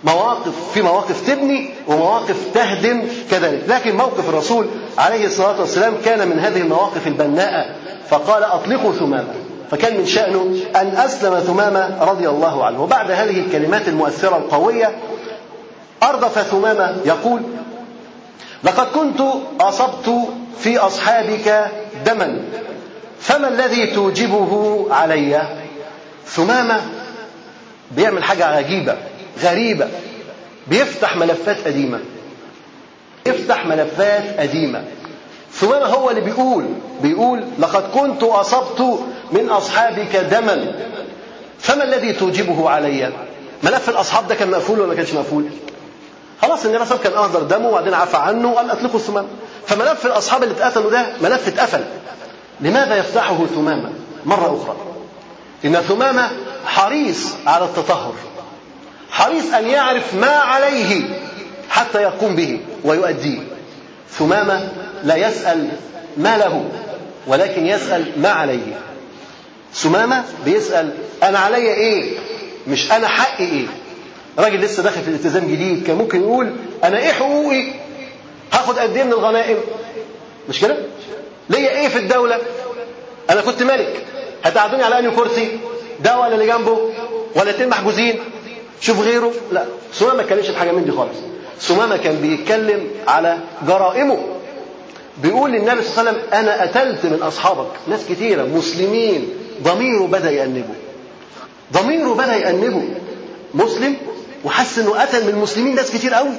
مواقف 0.05 0.73
في 0.75 0.83
مواقف 0.83 1.27
تبني 1.27 1.71
ومواقف 1.87 2.37
تهدم 2.55 3.03
كذلك. 3.31 3.63
لكن 3.69 3.97
موقف 3.97 4.29
الرسول 4.29 4.67
عليه 4.99 5.27
الصلاة 5.27 5.61
والسلام 5.61 5.95
كان 6.05 6.29
من 6.29 6.39
هذه 6.39 6.61
المواقف 6.61 7.07
البناءة. 7.07 7.67
فقال 8.09 8.45
أطلقوا 8.45 8.93
ثمامة. 8.93 9.35
فكان 9.71 9.97
من 9.97 10.07
شأنه 10.07 10.57
أن 10.77 10.87
أسلم 10.97 11.39
ثمامة 11.41 12.05
رضي 12.05 12.29
الله 12.29 12.65
عنه. 12.65 12.83
وبعد 12.83 13.11
هذه 13.11 13.41
الكلمات 13.41 13.89
المؤثرة 13.89 14.37
القوية 14.37 14.95
أردف 16.03 16.39
ثمامة 16.39 16.97
يقول 17.05 17.43
لقد 18.65 18.87
كنت 18.87 19.21
أصبت 19.61 20.29
في 20.59 20.79
أصحابك 20.79 21.71
دما 22.07 22.41
فما 23.21 23.49
الذي 23.49 23.87
توجبه 23.87 24.87
علي؟ 24.91 25.43
ثمامة 26.27 26.81
بيعمل 27.91 28.25
حاجة 28.25 28.45
عجيبة. 28.47 28.97
غريبة. 29.43 29.89
بيفتح 30.69 31.17
ملفات 31.17 31.57
قديمة. 31.67 32.01
يفتح 33.27 33.67
ملفات 33.67 34.41
قديمة. 34.41 34.85
ثمامة 35.53 35.87
هو 35.87 36.11
اللي 36.11 36.21
بيقول 36.21 36.65
بيقول 37.03 37.45
لقد 37.59 37.83
كنت 37.95 38.23
أصبت 38.23 38.99
من 39.33 39.49
أصحابك 39.49 40.17
دما 40.17 40.73
فما 41.59 41.85
الذي 41.85 42.13
توجبه 42.13 42.71
علي؟ 42.71 43.13
ملف 43.63 43.89
الأصحاب 43.89 44.29
ده 44.29 44.35
كان 44.35 44.51
مقفول 44.51 44.81
ولا 44.81 44.89
ما 44.89 44.95
كانش 44.95 45.13
مقفول؟ 45.13 45.45
خلاص 46.43 46.67
عليه 46.67 46.81
وسلم 46.81 46.99
كان 46.99 47.13
أهدر 47.13 47.43
دمه 47.43 47.69
وبعدين 47.69 47.95
عفى 47.95 48.17
عنه 48.17 48.53
وقال 48.53 48.71
أطلقوا 48.71 48.97
الثمامة 49.01 49.29
فملف 49.67 50.07
الأصحاب 50.07 50.43
اللي 50.43 50.55
اتقتلوا 50.55 50.91
ده 50.91 51.07
ملف 51.23 51.49
اتقفل. 51.49 51.85
لماذا 52.61 52.97
يفتحه 52.97 53.47
ثمامة 53.47 53.91
مرة 54.25 54.61
أخرى؟ 54.63 54.77
إن 55.65 55.75
ثمامة 55.83 56.31
حريص 56.67 57.35
على 57.47 57.65
التطهر. 57.65 58.13
حريص 59.15 59.55
أن 59.55 59.67
يعرف 59.69 60.15
ما 60.15 60.27
عليه 60.31 61.03
حتى 61.69 62.03
يقوم 62.03 62.37
به 62.37 62.61
ويؤديه 62.85 63.39
ثمامة 64.11 64.73
لا 65.05 65.17
يسأل 65.17 65.69
ما 66.17 66.39
له 66.39 66.65
ولكن 67.27 67.67
يسأل 67.67 68.13
ما 68.17 68.29
عليه. 68.29 68.79
ثمامة 69.75 70.25
بيسأل 70.45 70.91
أنا 71.23 71.39
علي 71.39 71.75
إيه؟ 71.75 72.19
مش 72.67 72.93
أنا 72.93 73.09
حقي 73.09 73.45
إيه؟ 73.45 73.67
راجل 74.39 74.61
لسه 74.61 74.83
داخل 74.83 75.01
في 75.03 75.09
الالتزام 75.09 75.45
جديد 75.49 75.87
كان 75.87 75.97
ممكن 75.97 76.21
يقول 76.21 76.53
أنا 76.85 76.99
إيه 76.99 77.13
حقوقي؟ 77.13 77.65
هاخد 78.53 78.79
قد 78.79 78.97
إيه 78.97 79.05
من 79.05 79.13
الغنائم؟ 79.13 79.57
مش 80.49 80.61
كده؟ 80.61 80.77
ليا 81.51 81.71
إيه 81.71 81.89
في 81.89 81.99
الدولة؟ 81.99 82.39
أنا 83.31 83.41
كنت 83.41 83.63
ملك. 83.63 84.05
هتقعدوني 84.45 84.83
على 84.83 84.99
أنهي 84.99 85.11
كرسي؟ 85.11 85.49
ده 86.01 86.19
ولا 86.21 86.35
اللي 86.35 86.47
جنبه؟ 86.47 86.91
ولا 87.37 87.51
اتنين 87.51 87.69
محجوزين 87.69 88.21
شوف 88.85 89.01
غيره. 89.01 89.33
لا 89.53 89.65
ثمامة 89.95 90.15
ما 90.31 90.43
في 90.43 90.57
حاجة 90.57 90.73
من 90.73 90.85
دي 90.85 90.91
خالص. 90.91 91.19
ثمامة 91.61 91.97
كان 91.97 92.17
بيتكلم 92.17 92.89
على 93.09 93.39
جرائمه. 93.67 94.19
بيقول 95.23 95.53
للنبي 95.53 95.83
صلى 95.83 96.01
الله 96.01 96.11
عليه 96.11 96.21
وسلم 96.21 96.33
أنا 96.33 96.63
قتلت 96.63 97.07
من 97.07 97.23
أصحابك. 97.23 97.71
ناس 97.89 98.01
كتيرة 98.09 98.43
مسلمين. 98.43 99.29
ضميره 99.63 100.07
بدأ 100.07 100.31
يأنبه. 100.31 100.75
ضميره 101.73 102.15
بدأ 102.15 102.37
يأنبه. 102.37 102.89
مسلم 103.55 103.97
وحس 104.45 104.79
إنه 104.79 104.91
قتل 104.91 105.23
من 105.25 105.29
المسلمين 105.29 105.75
ناس 105.75 105.91
كتير 105.91 106.15
قوي. 106.15 106.35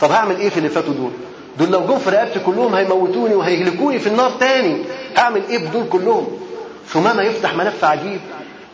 طب 0.00 0.10
هعمل 0.10 0.36
إيه 0.36 0.48
في 0.48 0.58
اللي 0.58 0.68
فاتوا 0.68 0.92
دول؟ 0.92 1.10
دول 1.58 1.70
لو 1.70 1.80
جم 1.80 1.98
في 1.98 2.10
رقبتي 2.10 2.38
كلهم 2.38 2.74
هيموتوني 2.74 3.34
وهيهلكوني 3.34 3.98
في 3.98 4.06
النار 4.06 4.30
تاني. 4.40 4.82
هعمل 5.16 5.42
إيه 5.48 5.58
بدول 5.58 5.88
كلهم؟ 5.88 6.26
ثمامة 6.88 7.22
يفتح 7.22 7.54
ملف 7.54 7.84
عجيب. 7.84 8.20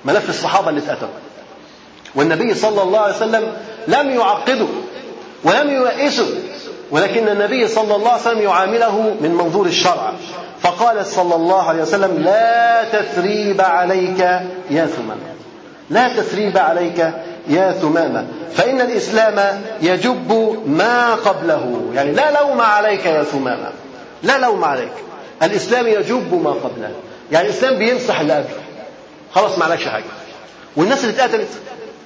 ملف 0.05 0.29
الصحابة 0.29 0.69
اللي 0.69 0.81
اتقتلوا. 0.81 1.22
والنبي 2.15 2.55
صلى 2.55 2.83
الله 2.83 2.99
عليه 2.99 3.17
وسلم 3.17 3.53
لم 3.89 4.11
يعقده 4.11 4.67
ولم 5.45 5.71
ييأسه 5.71 6.27
ولكن 6.91 7.29
النبي 7.29 7.69
صلى 7.69 7.95
الله 7.95 8.11
عليه 8.11 8.21
وسلم 8.21 8.43
يعامله 8.43 9.15
من 9.21 9.35
منظور 9.35 9.67
الشرع. 9.67 10.13
فقال 10.63 11.07
صلى 11.07 11.35
الله 11.35 11.69
عليه 11.69 11.83
وسلم 11.83 12.19
لا 12.19 12.85
تثريب 12.85 13.61
عليك 13.61 14.21
يا 14.71 14.87
ثمامة 14.87 15.33
لا 15.91 16.09
تثريب 16.09 16.59
عليك 16.59 17.13
يا 17.49 17.73
ثمامة 17.73 18.27
فإن 18.55 18.81
الإسلام 18.81 19.63
يجب 19.83 20.59
ما 20.67 21.15
قبله. 21.15 21.91
يعني 21.95 22.13
لا 22.13 22.41
لوم 22.41 22.61
عليك 22.61 23.07
يا 23.07 23.23
ثمامة 23.23 23.71
لا 24.23 24.39
لوم 24.39 24.65
عليك. 24.65 24.93
الإسلام 25.43 25.87
يجب 25.87 26.43
ما 26.45 26.51
قبله. 26.51 26.91
يعني 27.33 27.49
الإسلام 27.49 27.79
بيمسح 27.79 28.21
اللي 28.21 28.33
قبله 28.33 28.63
خلاص 29.35 29.59
ما 29.59 29.65
عليكش 29.65 29.89
حاجة. 29.89 30.05
والناس 30.77 31.05
اللي 31.05 31.15
اتقتلت 31.15 31.49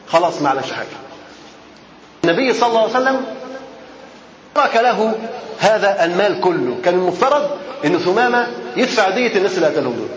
خلاص 0.09 0.43
ما 0.43 0.49
عليكش 0.49 0.73
حاجة 0.73 0.87
النبي 2.25 2.53
صلى 2.53 2.69
الله 2.69 2.81
عليه 2.81 2.91
وسلم 2.91 3.25
ترك 4.55 4.77
له 4.77 5.15
هذا 5.59 6.05
المال 6.05 6.41
كله. 6.41 6.77
كان 6.85 6.95
المفترض 6.95 7.51
إن 7.85 7.99
ثمامة 7.99 8.47
يدفع 8.77 9.11
دية 9.11 9.37
الناس 9.37 9.57
اللي 9.57 9.67
قتلهم 9.67 9.93
دول. 9.93 10.09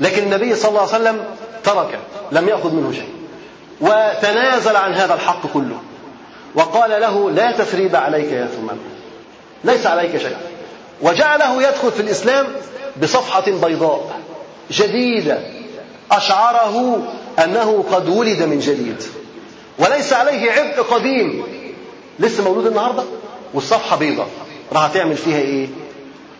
لكن 0.00 0.22
النبي 0.22 0.54
صلى 0.54 0.68
الله 0.68 0.80
عليه 0.80 0.90
وسلم 0.90 1.24
ترك 1.64 1.98
لم 2.32 2.48
يأخذ 2.48 2.72
منه 2.74 2.92
شيء. 2.92 3.08
وتنازل 3.80 4.76
عن 4.76 4.94
هذا 4.94 5.14
الحق 5.14 5.46
كله. 5.52 5.80
وقال 6.54 6.90
له 7.00 7.30
لا 7.30 7.52
تثريب 7.52 7.96
عليك 7.96 8.32
يا 8.32 8.46
ثمامة. 8.46 8.80
ليس 9.64 9.86
عليك 9.86 10.16
شيء. 10.16 10.36
وجعله 11.02 11.62
يدخل 11.62 11.92
في 11.92 12.00
الإسلام 12.00 12.46
بصفحة 13.02 13.44
بيضاء 13.46 14.20
جديدة. 14.70 15.38
أشعره 16.10 17.02
أنه 17.38 17.84
قد 17.92 18.08
ولد 18.08 18.42
من 18.42 18.58
جديد. 18.58 19.02
وليس 19.78 20.12
عليه 20.12 20.52
عبء 20.52 20.82
قديم. 20.82 21.42
لسه 22.18 22.44
مولود 22.44 22.66
النهارده؟ 22.66 23.02
والصفحة 23.54 23.96
بيضة. 23.96 24.26
راح 24.72 24.84
هتعمل 24.84 25.16
فيها 25.16 25.38
إيه؟ 25.38 25.68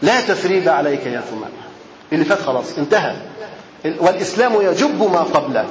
لا 0.02 0.20
تثريب 0.20 0.68
عليك 0.68 1.06
يا 1.06 1.20
ثمامه 1.30 1.64
اللي 2.12 2.24
فات 2.24 2.42
خلاص 2.42 2.78
انتهى. 2.78 3.16
والإسلام 3.98 4.62
يجب 4.62 5.12
ما 5.12 5.20
قبله. 5.20 5.66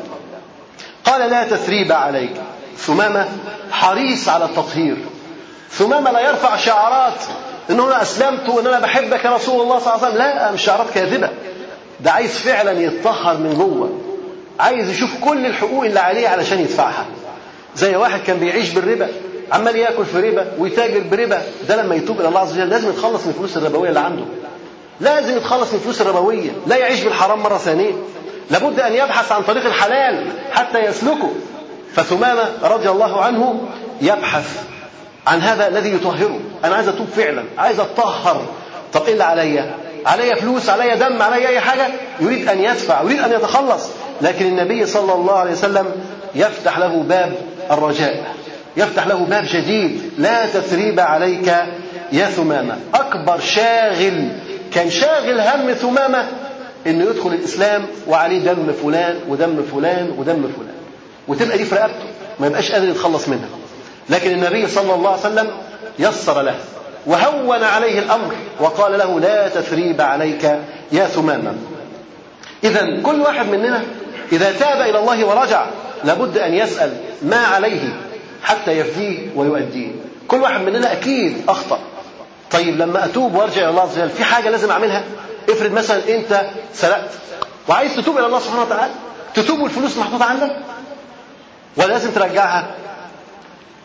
قال 1.05 1.29
لا 1.29 1.43
تثريب 1.43 1.91
عليك. 1.91 2.33
ثمامة 2.77 3.27
حريص 3.71 4.29
على 4.29 4.45
التطهير. 4.45 4.97
ثمامة 5.71 6.11
لا 6.11 6.19
يرفع 6.29 6.57
شعارات 6.57 7.19
إن 7.69 7.79
أنا 7.79 8.01
أسلمت 8.01 8.49
وإن 8.49 8.67
أنا 8.67 8.79
بحبك 8.79 9.25
يا 9.25 9.29
رسول 9.29 9.61
الله 9.61 9.79
صلى 9.79 9.93
الله 9.93 10.05
عليه 10.05 10.15
وسلم. 10.15 10.17
لا 10.17 10.51
مش 10.51 10.61
شعارات 10.61 10.89
كاذبة. 10.93 11.29
ده 11.99 12.11
عايز 12.11 12.31
فعلا 12.31 12.71
يتطهر 12.81 13.37
من 13.37 13.53
جوه. 13.53 14.02
عايز 14.59 14.89
يشوف 14.89 15.09
كل 15.21 15.45
الحقوق 15.45 15.85
اللي 15.85 15.99
عليه 15.99 16.27
علشان 16.27 16.59
يدفعها. 16.59 17.05
زي 17.75 17.95
واحد 17.95 18.19
كان 18.21 18.37
بيعيش 18.37 18.69
بالربا 18.69 19.07
عمال 19.51 19.75
ياكل 19.75 20.05
في 20.05 20.29
ربا 20.29 20.51
ويتاجر 20.57 20.99
بربا 21.11 21.41
ده 21.69 21.83
لما 21.83 21.95
يتوب 21.95 22.19
إلى 22.19 22.27
الله 22.27 22.39
عز 22.39 22.51
وجل 22.53 22.69
لازم 22.69 22.89
يتخلص 22.89 23.23
من 23.25 23.29
الفلوس 23.29 23.57
الربوية 23.57 23.89
اللي 23.89 23.99
عنده. 23.99 24.23
لازم 25.01 25.37
يتخلص 25.37 25.69
من 25.69 25.75
الفلوس 25.75 26.01
الربوية 26.01 26.51
لا 26.67 26.75
يعيش 26.77 27.03
بالحرام 27.03 27.39
مرة 27.43 27.57
ثانية. 27.57 27.91
لابد 28.51 28.79
أن 28.79 28.93
يبحث 28.93 29.31
عن 29.31 29.41
طريق 29.43 29.65
الحلال 29.65 30.27
حتى 30.51 30.79
يسلكه. 30.79 31.31
فثمامة 31.93 32.49
رضي 32.63 32.89
الله 32.89 33.21
عنه 33.21 33.61
يبحث 34.01 34.63
عن 35.27 35.39
هذا 35.41 35.67
الذي 35.67 35.93
يطهره. 35.95 36.39
أنا 36.65 36.75
عايز 36.75 36.87
أتوب 36.87 37.07
فعلا 37.07 37.43
عايز 37.57 37.79
اتطهر 37.79 38.45
طب 38.93 39.01
إيه 39.05 39.13
اللي 39.13 39.23
عليا 39.23 39.75
عليا 40.05 40.35
فلوس 40.35 40.69
عليا 40.69 40.95
دم 40.95 41.21
عليا 41.21 41.47
أي 41.47 41.59
حاجة 41.59 41.87
يريد 42.19 42.49
أن 42.49 42.59
يدفع 42.59 43.01
يريد 43.01 43.19
أن 43.19 43.31
يتخلص. 43.31 43.89
لكن 44.21 44.45
النبي 44.45 44.85
صلى 44.85 45.13
الله 45.13 45.33
عليه 45.33 45.51
وسلم 45.51 45.85
يفتح 46.35 46.77
له 46.77 47.03
باب 47.03 47.33
الرجاء 47.71 48.33
يفتح 48.77 49.07
له 49.07 49.15
باب 49.15 49.43
جديد. 49.47 50.11
لا 50.17 50.45
تثريب 50.45 50.99
عليك 50.99 51.47
يا 52.11 52.25
ثمامة. 52.25 52.77
أكبر 52.93 53.39
شاغل 53.39 54.27
كان 54.73 54.89
شاغل 54.89 55.39
هم 55.39 55.73
ثمامة 55.73 56.27
إنه 56.87 57.03
يدخل 57.03 57.29
الإسلام 57.29 57.85
وعليه 58.07 58.39
دم 58.39 58.73
فلان 58.83 59.19
ودم 59.27 59.63
فلان 59.71 60.15
ودم 60.17 60.43
فلان. 60.57 60.75
وتبقى 61.27 61.57
دي 61.57 61.65
في 61.65 61.75
رقبته 61.75 62.05
ما 62.39 62.47
يبقاش 62.47 62.71
قادر 62.71 62.87
يتخلص 62.89 63.27
منها. 63.27 63.49
لكن 64.09 64.31
النبي 64.31 64.67
صلى 64.67 64.95
الله 64.95 65.09
عليه 65.09 65.19
وسلم 65.19 65.47
يسر 65.99 66.41
له 66.41 66.55
وهون 67.05 67.63
عليه 67.63 67.99
الأمر 67.99 68.35
وقال 68.59 68.97
له 68.99 69.19
لا 69.19 69.47
تثريب 69.47 70.01
عليك 70.01 70.59
يا 70.91 71.05
ثمامة. 71.05 71.55
إذا 72.63 73.01
كل 73.01 73.21
واحد 73.21 73.45
مننا 73.47 73.83
إذا 74.31 74.51
تاب 74.51 74.81
إلى 74.81 74.99
الله 74.99 75.25
ورجع 75.25 75.65
لابد 76.03 76.37
أن 76.37 76.53
يسأل 76.53 76.97
ما 77.21 77.37
عليه 77.37 77.99
حتى 78.43 78.71
يفديه 78.71 79.29
ويؤديه. 79.35 79.91
كل 80.27 80.41
واحد 80.41 80.61
مننا 80.61 80.91
أكيد 80.91 81.43
أخطأ. 81.49 81.79
طيب 82.51 82.77
لما 82.77 83.05
أتوب 83.05 83.35
وأرجع 83.35 83.61
إلى 83.61 83.69
الله 83.69 83.81
عز 83.81 83.99
وجل 83.99 84.09
في 84.09 84.23
حاجة 84.23 84.49
لازم 84.49 84.71
أعملها؟ 84.71 85.03
افرض 85.49 85.71
مثلا 85.71 86.15
أنت 86.15 86.41
سرقت. 86.73 87.09
وعايز 87.67 87.95
تتوب 87.95 88.17
إلى 88.17 88.25
الله 88.25 88.39
سبحانه 88.39 88.61
وتعالى؟ 88.61 88.91
تتوب 89.33 89.59
والفلوس 89.59 89.97
محطوطة 89.97 90.25
عندك؟ 90.25 90.55
ولا 91.77 91.87
لازم 91.87 92.11
ترجعها؟ 92.11 92.75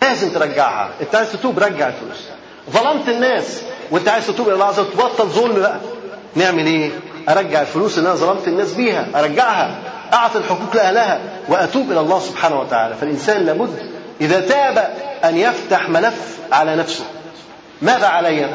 لازم 0.03 0.31
ترجعها. 0.31 0.91
أنت 1.01 1.15
عايز 1.15 1.33
تتوب 1.33 1.59
رجع 1.59 1.89
الفلوس. 1.89 2.29
ظلمت 2.73 3.09
الناس 3.09 3.63
وانت 3.91 4.09
عايز 4.09 4.27
تتوب 4.27 4.47
إلى 4.47 4.55
الله 4.55 4.67
عز 4.67 4.79
وجل 4.79 4.91
تبطل 4.93 5.25
ظلم 5.25 5.55
بقى. 5.55 5.81
نعمل 6.37 6.67
إيه؟ 6.67 6.91
أرجع 7.29 7.61
الفلوس 7.61 7.99
اللي 7.99 8.09
أنا 8.09 8.17
ظلمت 8.17 8.49
الناس 8.49 8.73
بيها 8.73 9.07
أرجعها 9.15 9.79
أعطي 10.13 10.39
الحقوق 10.39 10.77
لأهلها 10.77 11.21
وأتوب 11.49 11.93
إلى 11.93 12.01
الله 12.01 12.19
سبحانه 12.19 12.61
وتعالى. 12.61 12.95
فالإنسان 12.95 13.47
لابد 13.47 13.79
إذا 14.21 14.41
تاب 14.41 14.95
أن 15.25 15.37
يفتح 15.37 15.89
ملف 15.89 16.39
على 16.53 16.77
نفسه. 16.77 17.05
ماذا 17.83 18.07
علي؟ 18.07 18.47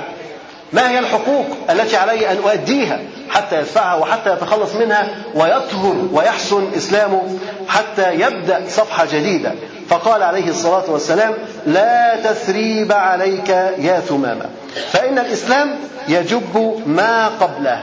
ما 0.73 0.89
هي 0.89 0.99
الحقوق 0.99 1.45
التي 1.69 1.95
علي 1.97 2.31
أن 2.31 2.37
أؤديها 2.37 2.99
حتى 3.29 3.57
يدفعها 3.59 3.95
وحتى 3.95 4.33
يتخلص 4.33 4.75
منها 4.75 5.07
ويطهر 5.35 5.95
ويحسن 6.13 6.67
إسلامه 6.77 7.39
حتى 7.67 8.13
يبدأ 8.13 8.63
صفحة 8.69 9.05
جديدة؟ 9.05 9.53
فقال 9.89 10.23
عليه 10.23 10.49
الصلاة 10.49 10.91
والسلام 10.91 11.33
لا 11.65 12.15
تثريب 12.23 12.91
عليك 12.91 13.49
يا 13.77 13.99
ثمامة 13.99 14.45
فإن 14.91 15.19
الإسلام 15.19 15.75
يجب 16.07 16.81
ما 16.85 17.27
قبله. 17.27 17.81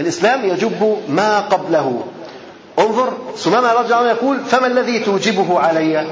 الإسلام 0.00 0.44
يجب 0.44 0.98
ما 1.08 1.40
قبله. 1.40 2.04
انظر 2.78 3.12
سمامة 3.36 3.72
رضي 3.72 3.84
الله 3.86 3.96
عنه 3.96 4.08
يقول 4.08 4.40
فما 4.40 4.66
الذي 4.66 4.98
توجبه 4.98 5.60
علي؟ 5.60 6.06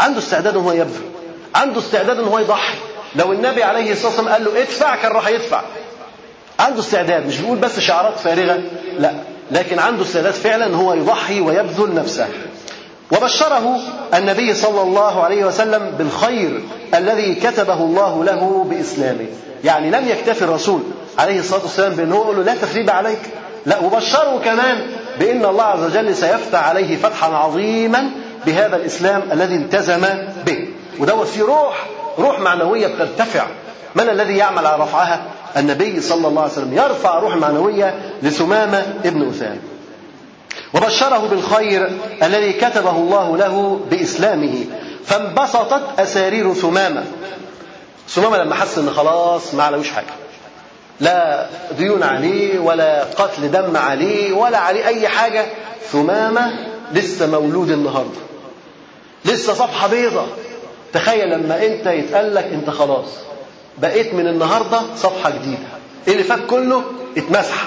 عنده 0.00 0.18
استعداد 0.18 0.56
هو 0.56 0.72
يبذل 0.72 1.04
عنده 1.54 1.78
استعداد 1.80 2.20
هو 2.20 2.38
يضحي. 2.38 2.78
لو 3.16 3.32
النبي 3.32 3.62
عليه 3.62 3.92
الصلاة 3.92 4.08
والسلام 4.08 4.28
قال 4.32 4.44
له 4.44 4.60
ادفع 4.60 4.96
كان 4.96 5.12
راح 5.12 5.28
يدفع. 5.28 5.62
عنده 6.60 6.80
استعداد 6.80 7.26
مش 7.26 7.38
بيقول 7.38 7.58
بس 7.58 7.80
شعارات 7.80 8.18
فارغة 8.18 8.60
لا. 8.98 9.12
لكن 9.50 9.78
عنده 9.78 10.02
استعداد 10.02 10.32
فعلا 10.32 10.66
ان 10.66 10.74
هو 10.74 10.94
يضحي 10.94 11.40
ويبذل 11.40 11.94
نفسه. 11.94 12.28
وبشره 13.12 13.78
النبي 14.14 14.54
صلى 14.54 14.82
الله 14.82 15.22
عليه 15.22 15.44
وسلم 15.44 15.90
بالخير 15.98 16.62
الذي 16.94 17.34
كتبه 17.34 17.74
الله 17.74 18.24
له 18.24 18.66
بإسلامه. 18.70 19.26
يعني 19.64 19.90
لم 19.90 20.08
يكتفي 20.08 20.42
الرسول 20.42 20.80
عليه 21.18 21.38
الصلاة 21.38 21.62
والسلام 21.62 21.92
بأنه 21.92 22.14
يقول 22.14 22.36
له 22.36 22.42
لا 22.42 22.54
تثريب 22.54 22.90
عليك. 22.90 23.20
لا 23.66 23.78
وبشره 23.78 24.40
كمان 24.44 24.86
بأن 25.18 25.44
الله 25.44 25.64
عز 25.64 25.84
وجل 25.84 26.16
سيفتح 26.16 26.68
عليه 26.68 26.96
فتحا 26.96 27.26
عظيما 27.26 28.10
بهذا 28.46 28.76
الإسلام 28.76 29.22
الذي 29.32 29.56
التزم 29.56 30.06
به. 30.46 30.68
ودوت 30.98 31.26
في 31.26 31.40
روح 31.42 31.86
روح 32.18 32.40
معنوية 32.40 32.86
بترتفع 32.86 33.46
من 33.94 34.08
الذي 34.08 34.36
يعمل 34.36 34.66
على 34.66 34.82
رفعها؟ 34.82 35.22
النبي 35.56 36.00
صلى 36.00 36.28
الله 36.28 36.42
عليه 36.42 36.52
وسلم. 36.52 36.72
يرفع 36.72 37.18
روح 37.18 37.36
معنوية 37.36 38.12
لثمامة 38.22 38.86
ابن 39.04 39.28
اثان 39.28 39.58
وبشره 40.74 41.28
بالخير 41.30 41.90
الذي 42.22 42.52
كتبه 42.52 42.90
الله 42.90 43.36
له 43.36 43.80
بإسلامه. 43.90 44.64
فانبسطت 45.04 45.82
أسارير 45.98 46.54
ثمامة. 46.54 47.04
ثمامة 48.08 48.36
لما 48.36 48.54
حس 48.54 48.78
إن 48.78 48.90
خلاص 48.90 49.54
ما 49.54 49.62
عليهوش 49.62 49.90
حاجة. 49.90 50.14
لا 51.00 51.46
ديون 51.78 52.02
عليه 52.02 52.58
ولا 52.58 53.04
قتل 53.04 53.50
دم 53.50 53.76
عليه 53.76 54.32
ولا 54.32 54.58
عليه 54.58 54.86
أي 54.86 55.08
حاجة. 55.08 55.46
ثمامة 55.92 56.52
لسه 56.92 57.26
مولود 57.26 57.70
النهارده. 57.70 58.20
لسه 59.24 59.54
صفحة 59.54 59.88
بيضة. 59.88 60.26
تخيل 60.94 61.30
لما 61.30 61.66
انت 61.66 61.86
يتقال 61.86 62.34
لك 62.34 62.44
انت 62.52 62.70
خلاص 62.70 63.06
بقيت 63.78 64.14
من 64.14 64.26
النهارده 64.26 64.80
صفحة 64.96 65.30
جديدة. 65.30 65.58
اللي 66.08 66.22
فات 66.22 66.46
كله؟ 66.50 66.82
اتمسح. 67.16 67.64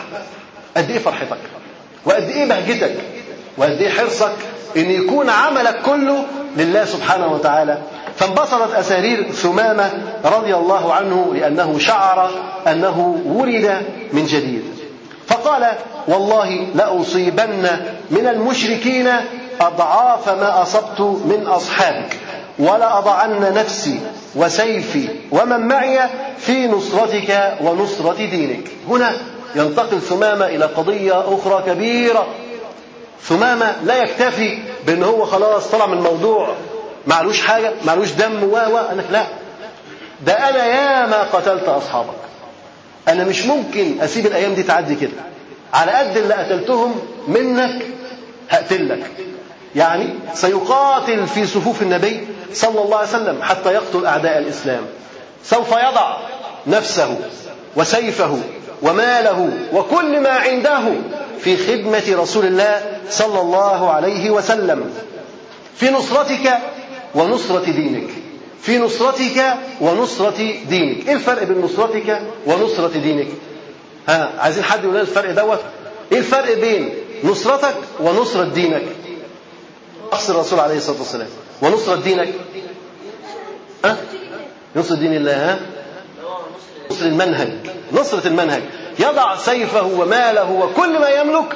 قد 0.77 0.91
إيه 0.91 0.99
فرحتك؟ 0.99 1.37
وقد 2.05 2.23
إيه 2.29 2.45
بهجتك؟ 2.45 2.95
وقد 3.57 3.81
إيه 3.81 3.89
حرصك 3.89 4.31
ان 4.77 4.91
يكون 4.91 5.29
عملك 5.29 5.81
كله 5.81 6.25
لله 6.57 6.85
سبحانه 6.85 7.27
وتعالى؟ 7.33 7.77
فانبسطت 8.15 8.73
أسارير 8.73 9.31
ثمامة 9.31 9.91
رضي 10.25 10.55
الله 10.55 10.93
عنه 10.93 11.33
لأنه 11.35 11.79
شعر 11.79 12.29
أنه 12.67 13.21
ولد 13.25 13.81
من 14.13 14.25
جديد. 14.25 14.63
فقال 15.27 15.71
والله 16.07 16.67
لأصيبن 16.75 17.67
من 18.11 18.27
المشركين 18.27 19.09
أضعاف 19.61 20.29
ما 20.29 20.61
أصبت 20.61 20.99
من 21.01 21.47
أصحابك. 21.47 22.17
ولأضعن 22.59 23.53
نفسي 23.53 23.99
وسيفي 24.35 25.09
ومن 25.31 25.59
معي 25.67 25.99
في 26.37 26.67
نصرتك 26.67 27.57
ونصرة 27.61 28.13
دينك. 28.15 28.67
هنا 28.89 29.17
ينتقل 29.55 30.01
ثمامة 30.01 30.45
إلى 30.45 30.65
قضية 30.65 31.19
أخرى 31.27 31.63
كبيرة. 31.67 32.27
ثمامة 33.23 33.75
لا 33.83 34.03
يكتفي 34.03 34.57
بأن 34.87 35.03
هو 35.03 35.25
خلاص 35.25 35.67
طلع 35.67 35.85
من 35.85 35.97
الموضوع. 35.97 36.55
معلوش 37.07 37.41
حاجة 37.41 37.71
معلوش 37.85 38.11
دم 38.11 38.43
و 38.43 38.55
و 38.55 38.77
أنا 38.77 39.03
لا. 39.11 39.23
ده 40.25 40.33
أنا 40.33 40.65
ياما 40.65 41.23
قتلت 41.23 41.63
أصحابك. 41.69 42.13
أنا 43.07 43.23
مش 43.23 43.45
ممكن 43.45 44.01
أسيب 44.01 44.25
الأيام 44.25 44.53
دي 44.53 44.63
تعدي 44.63 44.95
كده. 44.95 45.11
على 45.73 45.91
قد 45.91 46.17
اللي 46.17 46.33
قتلتهم 46.33 46.95
منك 47.27 47.85
هقتلك. 48.49 49.11
يعني 49.77 50.09
سيقاتل 50.33 51.27
في 51.27 51.45
صفوف 51.47 51.81
النبي 51.81 52.27
صلى 52.53 52.81
الله 52.81 52.97
عليه 52.97 53.07
وسلم 53.09 53.37
حتى 53.41 53.73
يقتل 53.73 54.05
أعداء 54.05 54.37
الإسلام. 54.37 54.81
سوف 55.43 55.71
يضع 55.71 56.17
نفسه 56.67 57.17
وسيفه 57.75 58.39
وماله 58.81 59.49
وكل 59.73 60.19
ما 60.19 60.29
عنده 60.29 60.79
في 61.39 61.57
خدمة 61.57 62.21
رسول 62.21 62.45
الله 62.45 62.81
صلى 63.09 63.39
الله 63.41 63.91
عليه 63.91 64.29
وسلم. 64.29 64.93
في 65.75 65.89
نصرتك 65.89 66.57
ونصرة 67.15 67.63
دينك. 67.65 68.09
في 68.61 68.77
نصرتك 68.79 69.53
ونصرة 69.81 70.53
دينك. 70.69 71.07
إيه 71.07 71.13
الفرق 71.13 71.43
بين 71.43 71.61
نصرتك 71.61 72.21
ونصرة 72.45 72.87
دينك؟ 72.87 73.27
ها 74.09 74.29
عايزين 74.39 74.63
حد 74.63 74.83
يقول 74.83 74.97
الفرق 74.97 75.31
دوت؟ 75.31 75.59
إيه 76.11 76.17
الفرق 76.17 76.53
بين 76.59 76.89
نصرتك 77.23 77.75
ونصرة 77.99 78.43
دينك؟ 78.43 78.83
نصر 80.13 80.33
الرسول 80.33 80.59
عليه 80.59 80.77
الصلاة 80.77 80.97
والسلام. 80.97 81.27
ونصرة 81.61 81.95
دينك. 81.95 82.33
ها 83.85 83.97
نصرة 84.75 84.95
دين 84.95 85.15
الله 85.15 85.51
ها؟ 85.51 85.59
نصر 86.91 87.05
المنهج. 87.05 87.49
نصرة 87.93 88.27
المنهج. 88.27 88.61
يضع 88.99 89.35
سيفه 89.35 89.85
وماله 89.99 90.51
وكل 90.51 90.99
ما 90.99 91.09
يملك 91.09 91.55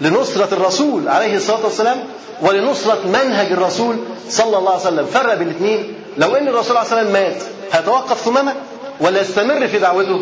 لنصرة 0.00 0.54
الرسول 0.54 1.08
عليه 1.08 1.36
الصلاة 1.36 1.64
والسلام 1.64 2.04
ولنصرة 2.42 3.06
منهج 3.06 3.52
الرسول 3.52 3.96
صلى 4.28 4.58
الله 4.58 4.70
عليه 4.70 4.80
وسلم. 4.80 5.06
فرق 5.06 5.34
بين 5.34 5.48
الاثنين. 5.48 5.94
لو 6.18 6.36
إن 6.36 6.48
الرسول 6.48 6.76
عليه 6.76 6.86
الصلاة 6.86 7.04
والسلام 7.04 7.12
مات 7.12 7.42
هيتوقف 7.72 8.20
ثمامة؟ 8.20 8.54
ولا 9.00 9.20
يستمر 9.20 9.68
في 9.68 9.78
دعوته؟ 9.78 10.20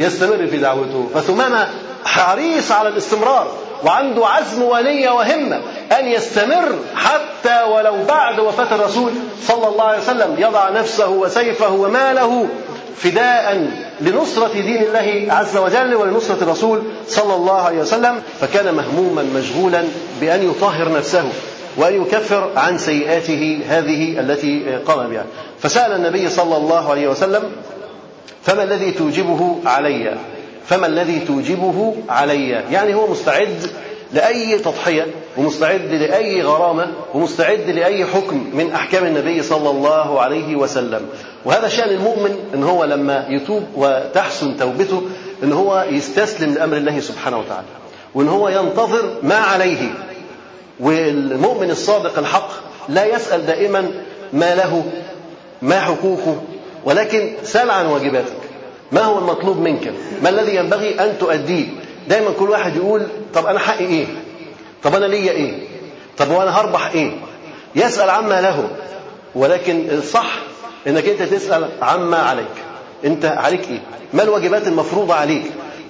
يستمر 0.00 0.46
في 0.46 0.56
دعوته. 0.56 1.08
فثمامة 1.14 1.68
حريص 2.04 2.72
على 2.72 2.88
الاستمرار 2.88 3.46
وعنده 3.84 4.26
عزم 4.26 4.62
ونية 4.62 5.10
وهمة 5.10 5.60
أن 5.98 6.06
يستمر 6.06 6.78
حتى 6.94 7.62
ولو 7.62 7.94
بعد 8.08 8.40
وفاة 8.40 8.74
الرسول 8.74 9.12
صلى 9.42 9.68
الله 9.68 9.84
عليه 9.84 9.98
وسلم. 9.98 10.36
يضع 10.38 10.70
نفسه 10.70 11.08
وسيفه 11.08 11.72
وماله 11.72 12.48
فداء 12.96 13.70
لنصرة 14.00 14.52
دين 14.52 14.82
الله 14.82 15.26
عز 15.34 15.56
وجل 15.56 15.94
ولنصرة 15.94 16.42
الرسول 16.42 16.82
صلى 17.08 17.34
الله 17.34 17.62
عليه 17.62 17.78
وسلم. 17.78 18.22
فكان 18.40 18.74
مهموما 18.74 19.22
مشغولا 19.22 19.84
بأن 20.20 20.50
يطهر 20.50 20.92
نفسه 20.92 21.24
وأن 21.76 22.02
يكفر 22.02 22.50
عن 22.56 22.78
سيئاته 22.78 23.60
هذه 23.68 24.20
التي 24.20 24.78
قام 24.86 25.08
بها. 25.08 25.24
فسأل 25.62 25.92
النبي 25.92 26.30
صلى 26.30 26.56
الله 26.56 26.90
عليه 26.90 27.08
وسلم 27.08 27.42
فما 28.42 28.62
الذي 28.62 28.90
توجبه 28.90 29.58
علي؟ 29.66 30.14
فما 30.68 30.86
الذي 30.86 31.20
توجبه 31.20 31.94
علي؟ 32.08 32.48
يعني 32.48 32.94
هو 32.94 33.06
مستعد 33.06 33.70
لأي 34.12 34.58
تضحية 34.58 35.06
ومستعد 35.36 35.92
لأي 35.92 36.42
غرامة 36.42 36.92
ومستعد 37.14 37.70
لأي 37.70 38.04
حكم 38.04 38.50
من 38.54 38.72
أحكام 38.72 39.04
النبي 39.04 39.42
صلى 39.42 39.70
الله 39.70 40.20
عليه 40.20 40.56
وسلم. 40.56 41.00
وهذا 41.44 41.68
شأن 41.68 41.88
المؤمن 41.88 42.36
إن 42.54 42.64
هو 42.64 42.84
لما 42.84 43.26
يتوب 43.28 43.62
وتحسن 43.76 44.56
توبته 44.56 45.02
إن 45.42 45.52
هو 45.52 45.86
يستسلم 45.90 46.54
لأمر 46.54 46.76
الله 46.76 47.00
سبحانه 47.00 47.38
وتعالى 47.38 47.66
وإن 48.14 48.28
هو 48.28 48.48
ينتظر 48.48 49.10
ما 49.22 49.36
عليه. 49.36 49.94
والمؤمن 50.80 51.70
الصادق 51.70 52.18
الحق 52.18 52.50
لا 52.88 53.04
يسأل 53.04 53.46
دائما 53.46 53.90
ما 54.32 54.54
له 54.54 54.84
ما 55.62 55.80
حقوقه 55.80 56.42
ولكن 56.84 57.32
سأل 57.42 57.70
عن 57.70 57.86
واجباتك. 57.86 58.47
ما 58.92 59.00
هو 59.00 59.18
المطلوب 59.18 59.58
منك؟ 59.58 59.92
ما 60.22 60.28
الذي 60.28 60.56
ينبغي 60.56 61.00
أن 61.00 61.18
تؤديه؟ 61.18 61.66
دايما 62.08 62.30
كل 62.38 62.50
واحد 62.50 62.76
يقول 62.76 63.06
طب 63.34 63.46
أنا 63.46 63.58
حقي 63.58 63.84
إيه؟ 63.84 64.06
طب 64.82 64.94
أنا 64.94 65.04
ليا 65.06 65.32
إيه؟ 65.32 65.52
طب 66.18 66.30
وأنا 66.30 66.60
هربح 66.60 66.90
إيه؟ 66.90 67.12
يسأل 67.76 68.10
عما 68.10 68.40
له. 68.40 68.68
ولكن 69.34 69.90
الصح 69.90 70.38
إنك 70.86 71.08
أنت 71.08 71.22
تسأل 71.22 71.68
عما 71.82 72.16
عليك. 72.16 72.46
أنت 73.04 73.24
عليك 73.24 73.68
إيه؟ 73.70 73.80
ما 74.12 74.22
الواجبات 74.22 74.66
المفروضة 74.66 75.14
عليك؟ 75.14 75.44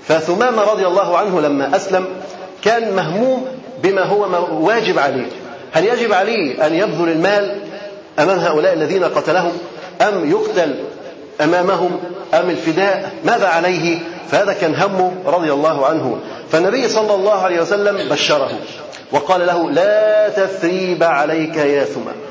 فثمامة 0.09 0.63
رضي 0.63 0.87
الله 0.87 1.19
عنه 1.19 1.41
لما 1.41 1.77
أسلم 1.77 2.07
كان 2.65 2.97
مهموم 2.97 3.47
بما 3.83 4.03
هو 4.03 4.49
واجب 4.67 4.99
عليه. 4.99 5.27
هل 5.73 5.85
يجب 5.85 6.13
عليه 6.13 6.67
أن 6.67 6.75
يبذل 6.75 7.09
المال 7.09 7.59
أمام 8.19 8.39
هؤلاء 8.39 8.73
الذين 8.73 9.05
قتلهم؟ 9.05 9.53
أم 10.01 10.31
يقتل 10.31 10.75
أمامهم 11.41 12.01
أم 12.35 12.51
الفداء؟ 12.51 13.13
ماذا 13.25 13.47
عليه؟ 13.47 13.99
فهذا 14.31 14.53
كان 14.53 14.75
همه 14.75 15.13
رضي 15.27 15.53
الله 15.53 15.87
عنه. 15.87 16.19
فالنبي 16.53 16.89
صلى 16.89 17.15
الله 17.15 17.43
عليه 17.43 17.61
وسلم 17.61 18.09
بشره 18.09 18.51
وقال 19.13 19.47
له 19.47 19.71
لا 19.71 20.29
تثريب 20.29 21.03
عليك 21.03 21.57
يا 21.57 21.85
ثمامه 21.85 22.29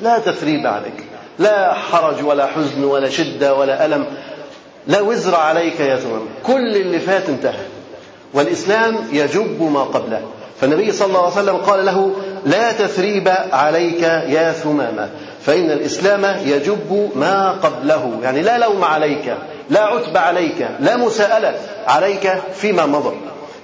لا 0.00 0.18
تثريب 0.18 0.66
عليك. 0.66 1.04
لا 1.38 1.74
حرج 1.74 2.24
ولا 2.24 2.46
حزن 2.46 2.84
ولا 2.84 3.08
شدة 3.08 3.54
ولا 3.54 3.84
ألم 3.84 4.06
لا 4.86 5.00
وزر 5.00 5.34
عليك 5.34 5.80
يا 5.80 5.96
ثمامة 5.96 6.26
كل 6.46 6.76
اللي 6.76 6.98
فات 6.98 7.28
انتهى. 7.28 7.64
والإسلام 8.34 8.96
يجب 9.12 9.62
ما 9.62 9.82
قبله. 9.82 10.22
فالنبي 10.60 10.92
صلى 10.92 11.06
الله 11.08 11.20
عليه 11.20 11.42
وسلم 11.42 11.56
قال 11.56 11.86
له 11.86 12.10
لا 12.46 12.72
تثريب 12.72 13.32
عليك 13.52 14.02
يا 14.02 14.52
ثمامة. 14.52 15.08
فإن 15.46 15.70
الإسلام 15.70 16.36
يجب 16.44 17.10
ما 17.16 17.50
قبله. 17.50 18.18
يعني 18.22 18.42
لا 18.42 18.58
لوم 18.58 18.84
عليك 18.84 19.36
لا 19.70 19.84
عتب 19.84 20.16
عليك 20.16 20.68
لا 20.80 20.96
مساءلة 20.96 21.54
عليك 21.86 22.32
فيما 22.54 22.86
مضى. 22.86 23.14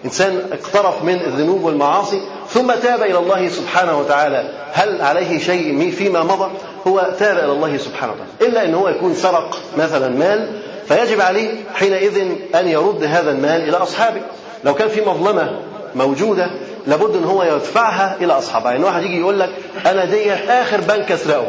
إنسان 0.05 0.43
اقترف 0.53 1.05
من 1.05 1.15
الذنوب 1.15 1.65
والمعاصي 1.65 2.21
ثم 2.49 2.73
تاب 2.73 3.03
إلى 3.03 3.19
الله 3.19 3.49
سبحانه 3.49 3.99
وتعالى. 3.99 4.49
هل 4.73 5.03
عليه 5.03 5.39
شيء 5.39 5.91
فيما 5.91 6.23
مضى؟ 6.23 6.51
هو 6.87 7.11
تاب 7.19 7.39
إلى 7.39 7.53
الله 7.53 7.77
سبحانه 7.77 8.13
وتعالى. 8.13 8.53
إلا 8.53 8.65
أن 8.65 8.75
هو 8.75 8.89
يكون 8.89 9.15
سرق 9.15 9.59
مثلا 9.79 10.09
مال 10.09 10.49
فيجب 10.89 11.21
عليه 11.21 11.51
حينئذ 11.75 12.19
أن 12.55 12.69
يرد 12.69 13.05
هذا 13.05 13.31
المال 13.31 13.69
إلى 13.69 13.77
أصحابه. 13.77 14.21
لو 14.65 14.75
كان 14.75 14.89
في 14.89 15.01
مظلمة 15.01 15.61
موجودة 15.95 16.51
لابد 16.87 17.17
أن 17.17 17.25
هو 17.25 17.43
يدفعها 17.43 18.17
إلى 18.21 18.33
أصحابها. 18.33 18.73
يعني 18.73 18.85
واحد 18.85 19.03
يجي 19.03 19.21
يقول 19.21 19.41
لك 19.41 19.51
أنا 19.87 20.05
دي 20.05 20.33
آخر 20.33 20.81
بنك 20.81 21.13
أسرقه. 21.13 21.49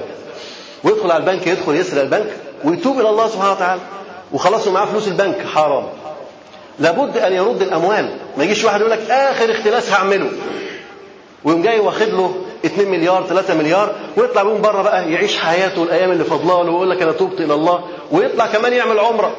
ويدخل 0.84 1.12
على 1.12 1.24
البنك 1.24 1.48
يدخل 1.48 1.76
يسرق 1.76 2.02
البنك 2.02 2.28
ويتوب 2.64 3.00
إلى 3.00 3.10
الله 3.10 3.28
سبحانه 3.28 3.52
وتعالى. 3.52 3.82
وخلاص 4.34 4.68
معاه 4.68 4.86
فلوس 4.86 5.08
البنك 5.08 5.46
حرام. 5.46 5.84
لابد 6.80 7.18
أن 7.18 7.34
يرد 7.34 7.62
الأموال. 7.62 8.10
ما 8.38 8.44
يجيش 8.44 8.66
واحد 8.66 8.80
يقول 8.80 8.92
لك 8.92 9.12
آخر 9.12 9.52
اختلاس 9.52 9.92
هعمله. 9.92 10.30
ويقوم 11.44 11.62
جاي 11.62 11.80
واخد 11.80 12.08
له 12.08 12.36
2 12.66 12.88
مليار 12.88 13.24
3 13.30 13.56
مليار 13.56 13.96
ويطلع 14.18 14.44
بيهم 14.44 14.62
بره 14.62 14.82
بقى 14.82 15.12
يعيش 15.12 15.38
حياته 15.38 15.84
الأيام 15.84 16.12
اللي 16.12 16.24
فاضله 16.24 16.64
له 16.64 16.72
ويقول 16.72 16.90
لك 16.90 17.02
أنا 17.02 17.12
تبت 17.12 17.42
إلى 17.42 17.54
الله. 17.54 17.84
ويطلع 18.12 18.46
كمان 18.46 18.74
يعمل 18.74 19.00
عمرة. 19.00 19.36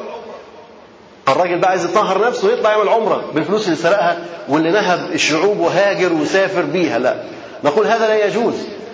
الراجل 1.27 1.59
بقى 1.59 1.69
عايز 1.69 1.85
يطهر 1.85 2.27
نفسه 2.27 2.47
ويطلع 2.47 2.71
يعمل 2.71 2.89
عمرة 2.89 3.23
بالفلوس 3.33 3.65
اللي 3.65 3.75
سرقها 3.77 4.17
واللي 4.49 4.71
نهب 4.71 4.99
الشعوب 5.13 5.59
وهاجر 5.59 6.13
وسافر 6.13 6.61
بيها. 6.61 6.99
لا. 6.99 7.23
نقول 7.63 7.87
هذا 7.87 8.07
لا 8.07 8.25
يجوز. 8.25 8.53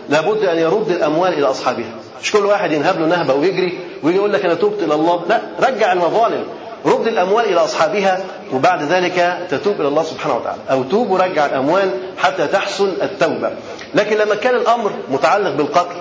لابد 0.09 0.43
أن 0.45 0.57
يرد 0.57 0.89
الأموال 0.91 1.33
إلى 1.33 1.45
أصحابها. 1.45 1.95
مش 2.21 2.31
كل 2.31 2.45
واحد 2.45 2.71
ينهب 2.71 2.99
له 2.99 3.07
نهبة 3.07 3.33
ويجري 3.33 3.79
ويجي 4.03 4.17
يقول 4.17 4.33
لك 4.33 4.45
أنا 4.45 4.53
تبت 4.53 4.83
إلى 4.83 4.93
الله. 4.93 5.25
لا 5.29 5.41
رجع 5.59 5.93
المظالم. 5.93 6.43
رد 6.85 7.07
الأموال 7.07 7.45
إلى 7.45 7.55
أصحابها 7.55 8.23
وبعد 8.53 8.83
ذلك 8.83 9.47
تتوب 9.49 9.81
إلى 9.81 9.87
الله 9.87 10.03
سبحانه 10.03 10.35
وتعالى. 10.35 10.61
أو 10.71 10.83
توب 10.83 11.11
ورجع 11.11 11.45
الأموال 11.45 11.91
حتى 12.17 12.47
تحسن 12.47 12.93
التوبة. 13.01 13.51
لكن 13.95 14.17
لما 14.17 14.35
كان 14.35 14.55
الأمر 14.55 14.91
متعلق 15.09 15.49
بالقتل 15.49 15.95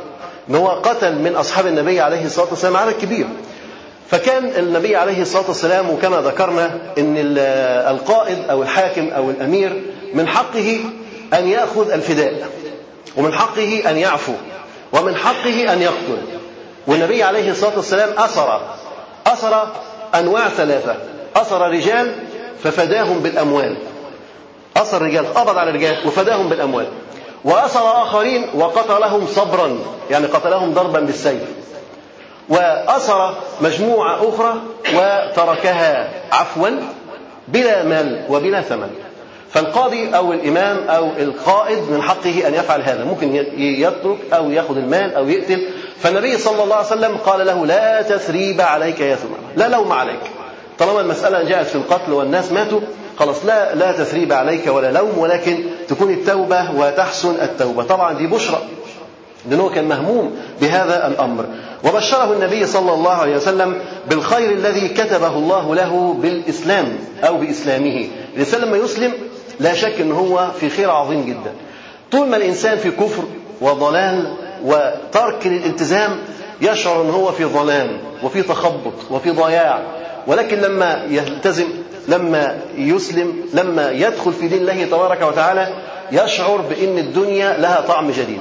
إن 0.50 0.54
هو 0.54 0.68
قتل 0.68 1.14
من 1.14 1.34
أصحاب 1.36 1.66
النبي 1.66 2.00
عليه 2.00 2.24
الصلاة 2.24 2.46
والسلام 2.50 2.76
عدد 2.76 2.92
كبير. 2.92 3.26
فكان 4.10 4.50
النبي 4.58 4.96
عليه 4.96 5.22
الصلاة 5.22 5.44
والسلام 5.48 5.90
وكما 5.90 6.20
ذكرنا 6.20 6.66
إن 6.98 7.14
القائد 7.88 8.38
أو 8.50 8.62
الحاكم 8.62 9.08
أو 9.08 9.30
الأمير 9.30 9.82
من 10.14 10.28
حقه 10.28 10.80
أن 11.34 11.48
يأخذ 11.48 11.90
الفداء 11.90 12.48
ومن 13.16 13.32
حقه 13.32 13.90
أن 13.90 13.96
يعفو. 13.96 14.32
ومن 14.94 15.16
حقه 15.16 15.72
أن 15.72 15.82
يقتل. 15.82 16.22
والنبي 16.86 17.22
عليه 17.22 17.50
الصلاة 17.50 17.76
والسلام 17.76 18.08
أسر 18.18 18.60
أسر 19.26 19.68
أنواع 20.14 20.48
ثلاثة. 20.48 20.96
أسر 21.36 21.70
رجال 21.70 22.12
ففداهم 22.64 23.18
بالأموال. 23.18 23.76
أسر 24.76 25.02
رجال 25.02 25.34
قبض 25.34 25.58
على 25.58 25.70
رجال 25.70 26.06
وفداهم 26.06 26.48
بالأموال. 26.48 26.86
وأسر 27.44 28.02
آخرين 28.02 28.46
وقتلهم 28.54 29.26
صبرا 29.26 29.78
يعني 30.10 30.26
قتلهم 30.26 30.74
ضربا 30.74 31.00
بالسيف. 31.00 31.42
وأسر 32.48 33.34
مجموعة 33.60 34.18
أخرى 34.28 34.54
وتركها 34.94 36.10
عفوا 36.32 36.70
بلا 37.48 37.82
مال 37.82 38.24
وبلا 38.28 38.60
ثمن. 38.60 38.90
فالقاضي 39.54 40.16
أو 40.16 40.32
الإمام 40.32 40.88
أو 40.88 41.10
القائد 41.18 41.78
من 41.90 42.02
حقه 42.02 42.48
أن 42.48 42.54
يفعل 42.54 42.82
هذا. 42.82 43.04
ممكن 43.04 43.34
يترك 43.58 44.18
أو 44.32 44.50
يأخذ 44.50 44.76
المال 44.76 45.14
أو 45.14 45.28
يقتل. 45.28 45.68
فالنبي 45.98 46.38
صلى 46.38 46.64
الله 46.64 46.76
عليه 46.76 46.86
وسلم 46.86 47.16
قال 47.16 47.46
له 47.46 47.66
لا 47.66 48.02
تثريب 48.02 48.60
عليك 48.60 49.00
يا 49.00 49.16
ثمامة 49.16 49.36
لا 49.56 49.68
لوم 49.68 49.92
عليك. 49.92 50.20
طالما 50.78 51.00
المسألة 51.00 51.42
جاءت 51.48 51.66
في 51.66 51.74
القتل 51.74 52.12
والناس 52.12 52.52
ماتوا 52.52 52.80
خلاص 53.18 53.44
لا 53.44 53.74
لا 53.74 53.92
تثريب 53.92 54.32
عليك 54.32 54.66
ولا 54.66 54.92
لوم 54.92 55.18
ولكن 55.18 55.58
تكون 55.88 56.10
التوبة 56.10 56.70
وتحسن 56.76 57.34
التوبة. 57.42 57.82
طبعا 57.82 58.12
دي 58.12 58.26
بشرى. 58.26 58.60
لأنه 59.50 59.68
كان 59.68 59.88
مهموم 59.88 60.36
بهذا 60.60 61.06
الأمر. 61.06 61.44
وبشره 61.84 62.32
النبي 62.32 62.66
صلى 62.66 62.92
الله 62.92 63.12
عليه 63.12 63.36
وسلم 63.36 63.78
بالخير 64.10 64.50
الذي 64.50 64.88
كتبه 64.88 65.36
الله 65.36 65.74
له 65.74 66.16
بالإسلام 66.22 66.98
أو 67.24 67.36
بإسلامه. 67.36 68.08
الإنسان 68.34 68.60
لما 68.60 68.76
يسلم 68.76 69.12
لا 69.60 69.74
شك 69.74 70.00
أنه 70.00 70.14
هو 70.18 70.50
في 70.60 70.70
خير 70.70 70.90
عظيم 70.90 71.24
جدا. 71.26 71.52
طول 72.12 72.28
ما 72.28 72.36
الإنسان 72.36 72.78
في 72.78 72.90
كفر 72.90 73.22
وضلال 73.60 74.34
وترك 74.64 75.46
للالتزام 75.46 76.18
يشعر 76.60 77.02
أنه 77.02 77.12
هو 77.12 77.32
في 77.32 77.44
ظلام 77.44 77.98
وفي 78.22 78.42
تخبط 78.42 78.92
وفي 79.10 79.30
ضياع. 79.30 79.82
ولكن 80.26 80.58
لما 80.60 81.04
يلتزم 81.08 81.68
لما 82.08 82.58
يسلم 82.76 83.32
لما 83.54 83.90
يدخل 83.90 84.32
في 84.32 84.48
دين 84.48 84.58
الله 84.58 84.84
تبارك 84.84 85.22
وتعالى 85.22 85.68
يشعر 86.12 86.56
بأن 86.56 86.98
الدنيا 86.98 87.58
لها 87.58 87.80
طعم 87.88 88.10
جديد. 88.10 88.40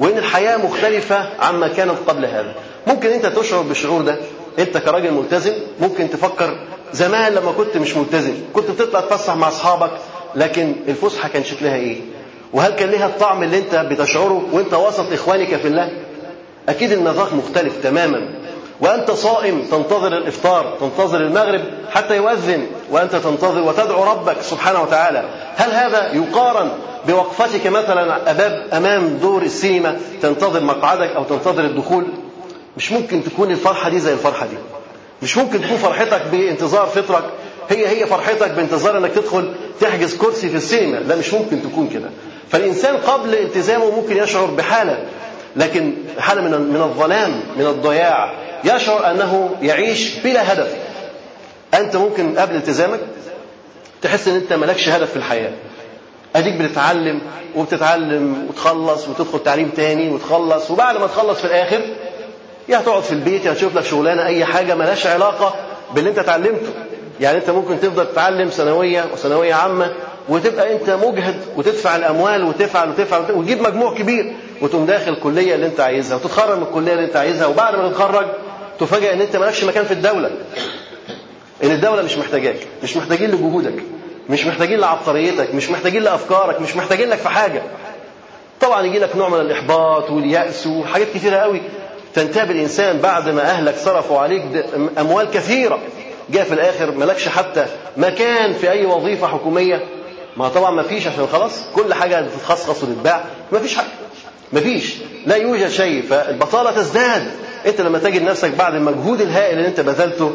وأن 0.00 0.18
الحياة 0.18 0.56
مختلفة 0.56 1.28
عما 1.40 1.68
كانت 1.68 1.94
قبل 2.06 2.24
هذا. 2.24 2.54
ممكن 2.86 3.08
أنت 3.08 3.26
تشعر 3.26 3.62
بالشعور 3.62 4.02
ده. 4.02 4.16
أنت 4.58 4.78
كراجل 4.78 5.12
ملتزم 5.12 5.52
ممكن 5.80 6.10
تفكر 6.10 6.58
زمان 6.92 7.32
لما 7.32 7.52
كنت 7.52 7.76
مش 7.76 7.96
ملتزم 7.96 8.34
كنت 8.52 8.70
بتطلع 8.70 9.00
تفسح 9.00 9.34
مع 9.36 9.48
أصحابك 9.48 9.90
لكن 10.36 10.72
الفسحة 10.88 11.28
كان 11.28 11.44
شكلها 11.44 11.74
إيه؟ 11.74 12.00
وهل 12.52 12.72
كان 12.72 12.90
لها 12.90 13.06
الطعم 13.06 13.42
اللي 13.42 13.58
أنت 13.58 13.74
بتشعره 13.74 14.48
وأنت 14.52 14.74
وسط 14.74 15.12
إخوانك 15.12 15.56
في 15.56 15.68
الله؟ 15.68 15.90
أكيد 16.68 16.92
المذاق 16.92 17.32
مختلف 17.34 17.72
تماما. 17.82 18.28
وأنت 18.80 19.10
صائم 19.10 19.62
تنتظر 19.70 20.06
الإفطار 20.16 20.76
تنتظر 20.80 21.20
المغرب 21.20 21.60
حتى 21.90 22.16
يؤذن 22.16 22.66
وأنت 22.90 23.16
تنتظر 23.16 23.62
وتدعو 23.62 24.04
ربك 24.04 24.40
سبحانه 24.42 24.82
وتعالى. 24.82 25.24
هل 25.56 25.70
هذا 25.70 26.12
يقارن 26.14 26.70
بوقفتك 27.08 27.66
مثلا 27.66 28.30
أباب 28.30 28.66
أمام 28.72 29.08
دور 29.08 29.42
السينما 29.42 29.96
تنتظر 30.22 30.62
مقعدك 30.62 31.10
أو 31.10 31.24
تنتظر 31.24 31.64
الدخول؟ 31.64 32.04
مش 32.76 32.92
ممكن 32.92 33.24
تكون 33.24 33.50
الفرحة 33.50 33.90
دي 33.90 34.00
زي 34.00 34.12
الفرحة 34.12 34.46
دي. 34.46 34.56
مش 35.22 35.38
ممكن 35.38 35.60
تكون 35.62 35.76
فرحتك 35.76 36.22
بانتظار 36.30 36.86
فطرك. 36.86 37.24
هي 37.70 37.88
هي 37.88 38.06
فرحتك 38.06 38.50
بانتظار 38.50 38.98
انك 38.98 39.10
تدخل 39.12 39.52
تحجز 39.80 40.16
كرسي 40.16 40.48
في 40.48 40.56
السينما. 40.56 40.96
لا 40.96 41.16
مش 41.16 41.34
ممكن 41.34 41.62
تكون 41.62 41.88
كده. 41.88 42.10
فالإنسان 42.50 42.96
قبل 42.96 43.34
التزامه 43.34 43.90
ممكن 43.90 44.16
يشعر 44.16 44.44
بحالة 44.46 45.04
لكن 45.56 45.92
حالة 46.18 46.42
من 46.42 46.50
من 46.50 46.82
الظلام 46.82 47.40
من 47.56 47.66
الضياع. 47.66 48.34
يشعر 48.64 49.10
أنه 49.10 49.50
يعيش 49.62 50.18
بلا 50.18 50.52
هدف. 50.52 50.74
أنت 51.74 51.96
ممكن 51.96 52.38
قبل 52.38 52.56
التزامك 52.56 53.00
تحس 54.02 54.28
إن 54.28 54.34
أنت 54.34 54.52
مالكش 54.52 54.88
هدف 54.88 55.10
في 55.10 55.16
الحياة. 55.16 55.52
أديك 56.36 56.54
بتتعلم 56.54 57.20
وبتتعلم 57.56 58.46
وتخلص 58.48 59.08
وتدخل 59.08 59.42
تعليم 59.42 59.68
تاني 59.68 60.10
وتخلص 60.10 60.70
وبعد 60.70 60.96
ما 60.96 61.06
تخلص 61.06 61.38
في 61.38 61.44
الآخر 61.44 61.80
يا 62.68 62.78
تقعد 62.78 63.02
في 63.02 63.12
البيت 63.12 63.44
يا 63.44 63.52
تشوف 63.52 63.76
لك 63.76 63.84
شغلانة 63.84 64.26
أي 64.26 64.44
حاجة 64.44 64.74
مالهاش 64.74 65.06
علاقة 65.06 65.54
باللي 65.94 66.10
أنت 66.10 66.18
اتعلمته. 66.18 66.72
يعني 67.20 67.38
انت 67.38 67.50
ممكن 67.50 67.80
تفضل 67.80 68.06
تتعلم 68.06 68.48
ثانوية 68.48 69.04
وثانوية 69.12 69.54
عامة 69.54 69.92
وتبقى 70.28 70.72
انت 70.72 70.90
مجهد 70.90 71.36
وتدفع 71.56 71.96
الأموال 71.96 72.44
وتفعل 72.44 72.88
وتفعل 72.90 73.32
وتجيب 73.32 73.62
مجموع 73.62 73.94
كبير 73.94 74.32
وتقوم 74.62 74.86
داخل 74.86 75.12
الكلية 75.12 75.54
اللي 75.54 75.66
انت 75.66 75.80
عايزها 75.80 76.16
وتتخرج 76.16 76.56
من 76.58 76.62
الكلية 76.62 76.92
اللي 76.92 77.04
انت 77.04 77.16
عايزها 77.16 77.46
وبعد 77.46 77.74
ما 77.76 77.88
تتخرج 77.88 78.26
تفاجئ 78.80 79.12
ان 79.12 79.20
انت 79.20 79.36
مالكش 79.36 79.64
مكان 79.64 79.84
في 79.84 79.92
الدولة. 79.94 80.30
إن 81.64 81.70
الدولة 81.70 82.02
مش 82.02 82.18
محتاجاك 82.18 82.56
مش 82.82 82.96
محتاجين 82.96 83.30
لجهودك 83.30 83.74
مش 84.30 84.46
محتاجين 84.46 84.78
لعبقريتك 84.78 85.54
مش 85.54 85.70
محتاجين 85.70 86.02
لأفكارك 86.02 86.60
مش 86.60 86.76
محتاجين 86.76 87.08
لك 87.08 87.18
في 87.18 87.28
حاجة. 87.28 87.62
طبعا 88.60 88.82
يجي 88.86 88.98
لك 88.98 89.16
نوع 89.16 89.28
من 89.28 89.40
الإحباط 89.40 90.10
واليأس 90.10 90.66
وحاجات 90.66 91.06
كثيره 91.14 91.36
قوي 91.36 91.62
تنتهي 92.14 92.42
الانسان 92.42 92.98
بعد 92.98 93.28
ما 93.28 93.42
أهلك 93.42 93.74
صرفوا 93.76 94.18
عليك 94.20 94.42
أموال 94.98 95.30
كثيرة. 95.30 95.78
جاء 96.30 96.44
في 96.44 96.54
الآخر 96.54 96.90
مالكش 96.90 97.28
حتى 97.28 97.66
مكان 97.96 98.52
في 98.52 98.70
أي 98.70 98.86
وظيفة 98.86 99.26
حكومية. 99.26 99.84
ما 100.36 100.48
طبعا 100.48 100.70
ما 100.70 100.82
فيش 100.82 101.06
عشان 101.06 101.26
خلاص 101.32 101.62
كل 101.74 101.94
حاجة 101.94 102.26
تتخصص 102.36 102.82
وتتباع. 102.82 103.24
ما 103.52 103.58
فيش 103.58 103.76
حاجة. 103.76 103.86
ما 104.52 104.60
فيش. 104.60 104.94
لا 105.26 105.36
يوجد 105.36 105.68
شيء. 105.68 106.02
فالبطالة 106.02 106.70
تزداد. 106.70 107.30
أنت 107.66 107.80
لما 107.80 107.98
تجد 107.98 108.22
نفسك 108.22 108.50
بعد 108.50 108.74
المجهود 108.74 109.20
الهائل 109.20 109.56
اللي 109.58 109.68
أنت 109.68 109.80
بذلته 109.80 110.32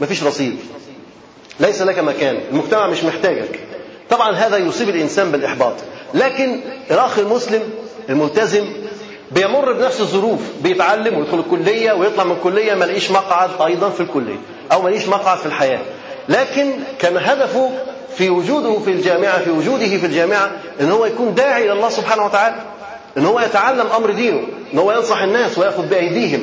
ما 0.00 0.06
فيش 0.06 0.22
رصيد. 0.24 0.58
ليس 1.60 1.82
لك 1.82 1.98
مكان. 1.98 2.40
المجتمع 2.52 2.86
مش 2.86 3.04
محتاجك. 3.04 3.60
طبعا 4.10 4.36
هذا 4.36 4.56
يصيب 4.56 4.88
الإنسان 4.88 5.30
بالإحباط. 5.30 5.74
لكن 6.14 6.60
الأخ 6.90 7.18
المسلم 7.18 7.62
الملتزم 8.08 8.64
بيمر 9.30 9.72
بنفس 9.72 10.00
الظروف 10.00 10.40
بيتعلم 10.62 11.18
ويدخل 11.18 11.38
الكلية 11.38 11.92
ويطلع 11.92 12.24
من 12.24 12.32
الكلية 12.32 12.74
ما 12.74 12.84
لقيش 12.84 13.10
مقعد 13.10 13.50
أيضا 13.66 13.90
في 13.90 14.00
الكلية 14.00 14.36
أو 14.72 14.82
ما 14.82 14.88
لقيش 14.88 15.08
مقعد 15.08 15.38
في 15.38 15.46
الحياة. 15.46 15.80
لكن 16.28 16.72
كان 16.98 17.16
هدفه 17.16 17.70
في 18.16 18.30
وجوده 18.30 18.78
في 18.78 18.90
الجامعة 18.90 19.38
في 19.38 19.50
وجوده 19.50 19.86
في 19.98 20.06
الجامعة 20.06 20.50
إن 20.80 20.90
هو 20.90 21.06
يكون 21.06 21.34
داعي 21.34 21.64
إلى 21.64 21.72
الله 21.72 21.88
سبحانه 21.88 22.24
وتعالى 22.26 22.56
إن 23.18 23.26
هو 23.26 23.40
يتعلم 23.40 23.86
أمر 23.96 24.10
دينه 24.10 24.40
إن 24.74 24.78
هو 24.78 24.92
ينصح 24.92 25.22
الناس 25.22 25.58
ويأخذ 25.58 25.82
بأيديهم 25.86 26.42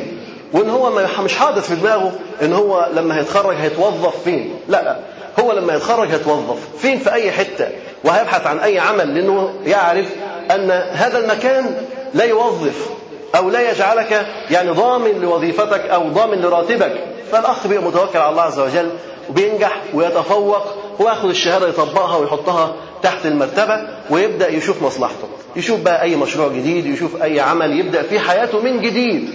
وإن 0.54 0.70
هو 0.70 1.06
مش 1.24 1.36
حاطط 1.36 1.60
في 1.60 1.76
دماغه 1.76 2.12
إن 2.42 2.54
هو 2.54 2.90
لما 2.94 3.18
هيتخرج 3.20 3.56
هيتوظف 3.56 4.24
فين. 4.24 4.54
لا 4.70 4.84
لا 4.84 4.98
هو 5.40 5.52
لما 5.52 5.76
يتخرج 5.76 6.10
هيتوظف 6.12 6.58
فين 6.82 7.00
في 7.00 7.14
أي 7.14 7.32
حتة 7.32 7.68
وهيبحث 8.04 8.48
عن 8.48 8.60
أي 8.60 8.80
عمل 8.80 9.16
لأنه 9.16 9.54
يعرف 9.66 10.06
أن 10.52 10.72
هذا 10.72 11.18
المكان 11.20 11.76
لا 12.14 12.24
يوظف 12.26 12.90
أو 13.36 13.50
لا 13.50 13.72
يجعلك 13.72 14.28
يعني 14.50 14.70
ضامن 14.70 15.22
لوظيفتك 15.22 15.82
أو 15.82 16.10
ضامن 16.10 16.42
لراتبك. 16.42 17.04
فالأخ 17.32 17.68
بيبقى 17.68 17.84
متوكل 17.84 18.20
على 18.20 18.30
الله 18.32 18.42
عز 18.42 18.60
وجل 18.60 18.90
وبينجح 19.30 19.82
ويتفوق 19.94 20.64
ويأخذ 21.00 21.30
الشهادة 21.30 21.68
يطبقها 21.68 22.18
ويحطها 22.18 22.76
تحت 23.04 23.26
المرتبة 23.26 23.88
ويبدأ 24.10 24.50
يشوف 24.50 24.84
مصلحته. 24.84 25.28
يشوف 25.56 25.80
بقى 25.80 26.02
أي 26.02 26.16
مشروع 26.16 26.48
جديد 26.48 26.86
يشوف 26.86 27.24
أي 27.24 27.40
عمل 27.40 27.80
يبدأ 27.80 28.02
في 28.02 28.20
حياته 28.20 28.60
من 28.60 28.82
جديد. 28.82 29.30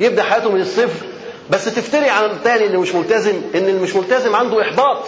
يبدأ 0.00 0.22
حياته 0.22 0.50
من 0.50 0.60
الصفر. 0.60 1.06
بس 1.50 1.64
تفتري 1.64 2.08
عن 2.08 2.24
التاني 2.24 2.66
اللي 2.66 2.78
مش 2.78 2.94
ملتزم 2.94 3.34
إن 3.54 3.60
اللي 3.68 3.80
مش 3.82 3.96
ملتزم 3.96 4.36
عنده 4.36 4.62
إحباط. 4.62 4.98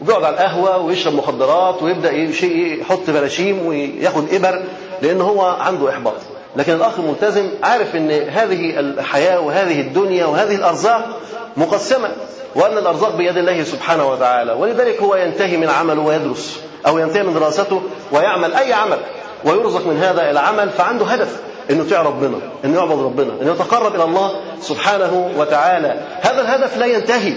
وبيقعد 0.00 0.24
على 0.24 0.34
القهوة 0.34 0.78
ويشرب 0.78 1.14
مخدرات 1.14 1.82
ويبدأ 1.82 2.12
يحط 2.12 3.10
براشيم 3.10 3.66
وياخد 3.66 4.34
إبر. 4.34 4.62
لأن 5.02 5.20
هو 5.20 5.40
عنده 5.42 5.90
إحباط. 5.90 6.14
لكن 6.56 6.72
الأخ 6.72 6.98
الملتزم 6.98 7.50
عارف 7.62 7.96
إن 7.96 8.10
هذه 8.10 8.80
الحياة 8.80 9.40
وهذه 9.40 9.80
الدنيا 9.80 10.26
وهذه 10.26 10.54
الأرزاق 10.54 11.08
مقسمة 11.56 12.08
وأن 12.54 12.78
الأرزاق 12.78 13.16
بيد 13.16 13.36
الله 13.36 13.62
سبحانه 13.62 14.10
وتعالى. 14.10 14.52
ولذلك 14.52 15.02
هو 15.02 15.14
ينتهي 15.16 15.56
من 15.56 15.68
عمله 15.68 16.02
ويدرس 16.02 16.60
أو 16.86 16.98
ينتهي 16.98 17.22
من 17.22 17.34
دراسته 17.34 17.82
ويعمل 18.12 18.54
أي 18.54 18.72
عمل 18.72 18.98
ويرزق 19.44 19.86
من 19.86 19.98
هذا 20.02 20.30
العمل 20.30 20.70
فعنده 20.70 21.04
هدف 21.04 21.36
إنه 21.70 21.80
يطيع 21.84 22.02
ربنا 22.02 22.38
إنه 22.64 22.78
يعبد 22.78 23.04
ربنا 23.04 23.32
إنه 23.42 23.50
يتقرب 23.52 23.94
إلى 23.94 24.04
الله 24.04 24.30
سبحانه 24.60 25.30
وتعالى. 25.36 26.00
هذا 26.20 26.40
الهدف 26.40 26.76
لا 26.76 26.86
ينتهي. 26.86 27.34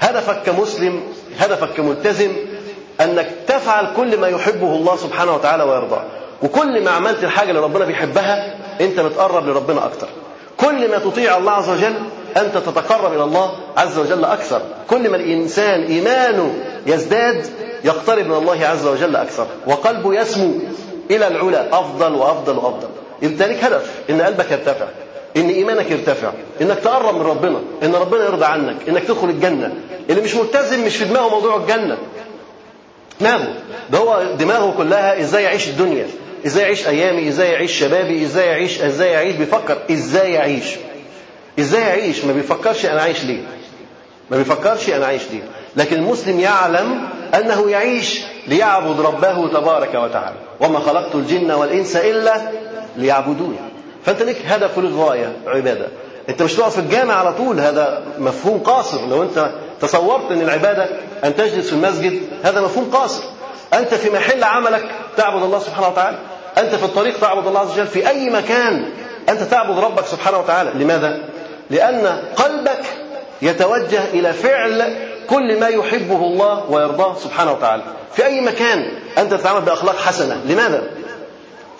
هدفك 0.00 0.42
كمسلم 0.46 1.02
هدفك 1.38 1.68
كملتزم 1.76 2.32
أنك 3.00 3.28
تفعل 3.46 3.86
كل 3.96 4.16
ما 4.16 4.28
يحبه 4.28 4.66
الله 4.66 4.96
سبحانه 4.96 5.34
وتعالى 5.34 5.62
ويرضاه. 5.62 6.04
وكل 6.42 6.84
ما 6.84 6.90
عملت 6.90 7.24
الحاجة 7.24 7.48
اللي 7.50 7.60
ربنا 7.60 7.84
بيحبها 7.84 8.54
أنت 8.80 9.00
بتقرب 9.00 9.46
لربنا 9.46 9.84
أكتر. 9.84 10.08
كل 10.56 10.90
ما 10.90 10.98
تطيع 10.98 11.36
الله 11.36 11.52
عز 11.52 11.70
وجل 11.70 11.94
أنت 12.36 12.56
تتقرب 12.56 13.12
إلى 13.12 13.24
الله 13.24 13.52
عز 13.76 13.98
وجل 13.98 14.24
أكثر. 14.24 14.62
كل 14.90 15.10
ما 15.10 15.16
الإنسان 15.16 15.82
إيمانه 15.82 16.54
يزداد 16.86 17.46
يقترب 17.84 18.26
من 18.26 18.34
الله 18.34 18.66
عز 18.66 18.86
وجل 18.86 19.16
أكثر. 19.16 19.46
وقلبه 19.66 20.14
يسمو 20.14 20.52
إلى 21.10 21.28
العلا 21.28 21.78
أفضل 21.78 22.12
وأفضل 22.14 22.56
وأفضل. 22.56 22.88
انت 23.22 23.42
ليك 23.42 23.64
هدف 23.64 23.90
إن 24.10 24.22
قلبك 24.22 24.50
يرتفع 24.52 24.86
إن 25.36 25.48
إيمانك 25.48 25.90
يرتفع 25.90 26.30
إنك 26.60 26.78
تقرب 26.78 27.14
من 27.14 27.22
ربنا 27.22 27.60
إن 27.82 27.94
ربنا 27.94 28.24
يرضى 28.24 28.44
عنك 28.44 28.76
إنك 28.88 29.04
تدخل 29.04 29.28
الجنة. 29.28 29.72
اللي 30.10 30.20
مش 30.20 30.34
ملتزم 30.34 30.86
مش 30.86 30.96
في 30.96 31.04
دماغه 31.04 31.28
موضوع 31.28 31.56
الجنة. 31.56 31.98
دماغه 33.20 33.54
ده 33.90 33.98
هو 33.98 34.22
دماغه 34.38 34.74
كلها 34.76 35.20
إزاي 35.20 35.42
يعيش 35.42 35.68
الدنيا. 35.68 36.06
إزاي 36.46 36.62
يعيش 36.62 36.88
أيامي؟ 36.88 37.28
إزاي 37.28 37.52
يعيش 37.52 37.72
شبابي؟ 37.80 38.24
إزاي 38.24 38.46
يعيش؟ 38.46 38.80
إزاي 38.80 39.10
يعيش؟ 39.10 39.34
بيفكر. 39.36 39.78
إزاي 39.90 40.32
يعيش؟ 40.32 40.64
إزاي 41.58 41.80
يعيش؟ 41.82 42.24
ما 42.24 42.32
بيفكرش 42.32 42.86
أنا 42.86 43.00
عايش 43.00 43.24
ليه. 43.24 43.42
ما 44.30 44.36
بيفكرش 44.36 44.90
أنا 44.90 45.06
عايش 45.06 45.22
ليه. 45.32 45.42
لكن 45.76 45.96
المسلم 45.96 46.40
يعلم 46.40 47.08
أنه 47.34 47.70
يعيش 47.70 48.20
ليعبد 48.46 49.00
ربه 49.00 49.48
تبارك 49.48 49.94
وتعالى. 49.94 50.36
وما 50.60 50.78
خلقت 50.80 51.14
الجن 51.14 51.50
والإنس 51.50 51.96
إلا 51.96 52.40
ليعبدون 52.96 53.56
فأنت 54.04 54.22
لك 54.22 54.36
هدف 54.46 54.78
ولك 54.78 54.92
غاية 54.94 55.32
عبادة. 55.46 55.88
أنت 56.28 56.42
مش 56.42 56.54
تقف 56.54 56.72
في 56.72 56.78
الجامع 56.80 57.14
على 57.14 57.32
طول. 57.32 57.60
هذا 57.60 58.02
مفهوم 58.18 58.58
قاصر. 58.58 59.06
لو 59.06 59.22
أنت 59.22 59.50
تصورت 59.80 60.32
إن 60.32 60.40
العبادة 60.40 60.88
أن 61.24 61.36
تجلس 61.36 61.66
في 61.66 61.72
المسجد 61.72 62.20
هذا 62.42 62.60
مفهوم 62.60 62.90
قاصر. 62.90 63.22
أنت 63.74 63.94
في 63.94 64.10
محل 64.10 64.44
عملك 64.44 64.84
تعبد 65.16 65.42
الله 65.42 65.58
سبحانه 65.58 65.88
وتعالى؟ 65.88 66.18
أنت 66.58 66.74
في 66.74 66.84
الطريق 66.84 67.20
تعبد 67.20 67.46
الله 67.46 67.60
عز 67.60 67.70
وجل 67.70 67.86
في 67.86 68.08
أي 68.08 68.30
مكان؟ 68.30 68.84
أنت 69.28 69.42
تعبد 69.42 69.78
ربك 69.78 70.06
سبحانه 70.06 70.38
وتعالى. 70.38 70.70
لماذا؟ 70.74 71.18
لأن 71.70 72.22
قلبك 72.36 72.84
يتوجه 73.42 74.04
إلى 74.14 74.32
فعل 74.32 74.96
كل 75.30 75.60
ما 75.60 75.68
يحبه 75.68 76.16
الله 76.16 76.64
ويرضاه 76.70 77.14
سبحانه 77.14 77.52
وتعالى. 77.52 77.82
في 78.14 78.26
أي 78.26 78.40
مكان 78.40 78.90
أنت 79.18 79.34
تتعامل 79.34 79.60
بأخلاق 79.60 79.96
حسنة. 79.96 80.40
لماذا؟ 80.44 80.82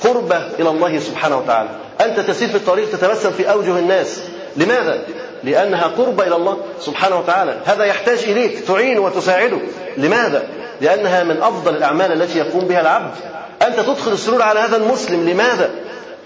قربة 0.04 0.36
إلى 0.58 0.70
الله 0.70 0.98
سبحانه 0.98 1.38
وتعالى. 1.38 1.68
أنت 2.00 2.20
تسير 2.20 2.48
في 2.48 2.54
الطريق 2.54 2.90
تتبسم 2.90 3.30
في 3.30 3.50
أوجه 3.50 3.78
الناس. 3.78 4.20
لماذا؟ 4.56 5.02
لأنها 5.44 5.86
قربة 5.86 6.26
إلى 6.26 6.36
الله 6.36 6.58
سبحانه 6.80 7.18
وتعالى. 7.18 7.56
هذا 7.64 7.84
يحتاج 7.84 8.18
إليك 8.18 8.58
تعين 8.58 8.98
وتساعده. 8.98 9.58
لماذا؟ 9.96 10.48
لأنها 10.80 11.24
من 11.24 11.42
أفضل 11.42 11.76
الأعمال 11.76 12.22
التي 12.22 12.38
يقوم 12.38 12.64
بها 12.64 12.80
العبد. 12.80 13.14
أنت 13.62 13.80
تدخل 13.80 14.12
السرور 14.12 14.42
على 14.42 14.60
هذا 14.60 14.76
المسلم. 14.76 15.28
لماذا؟ 15.28 15.70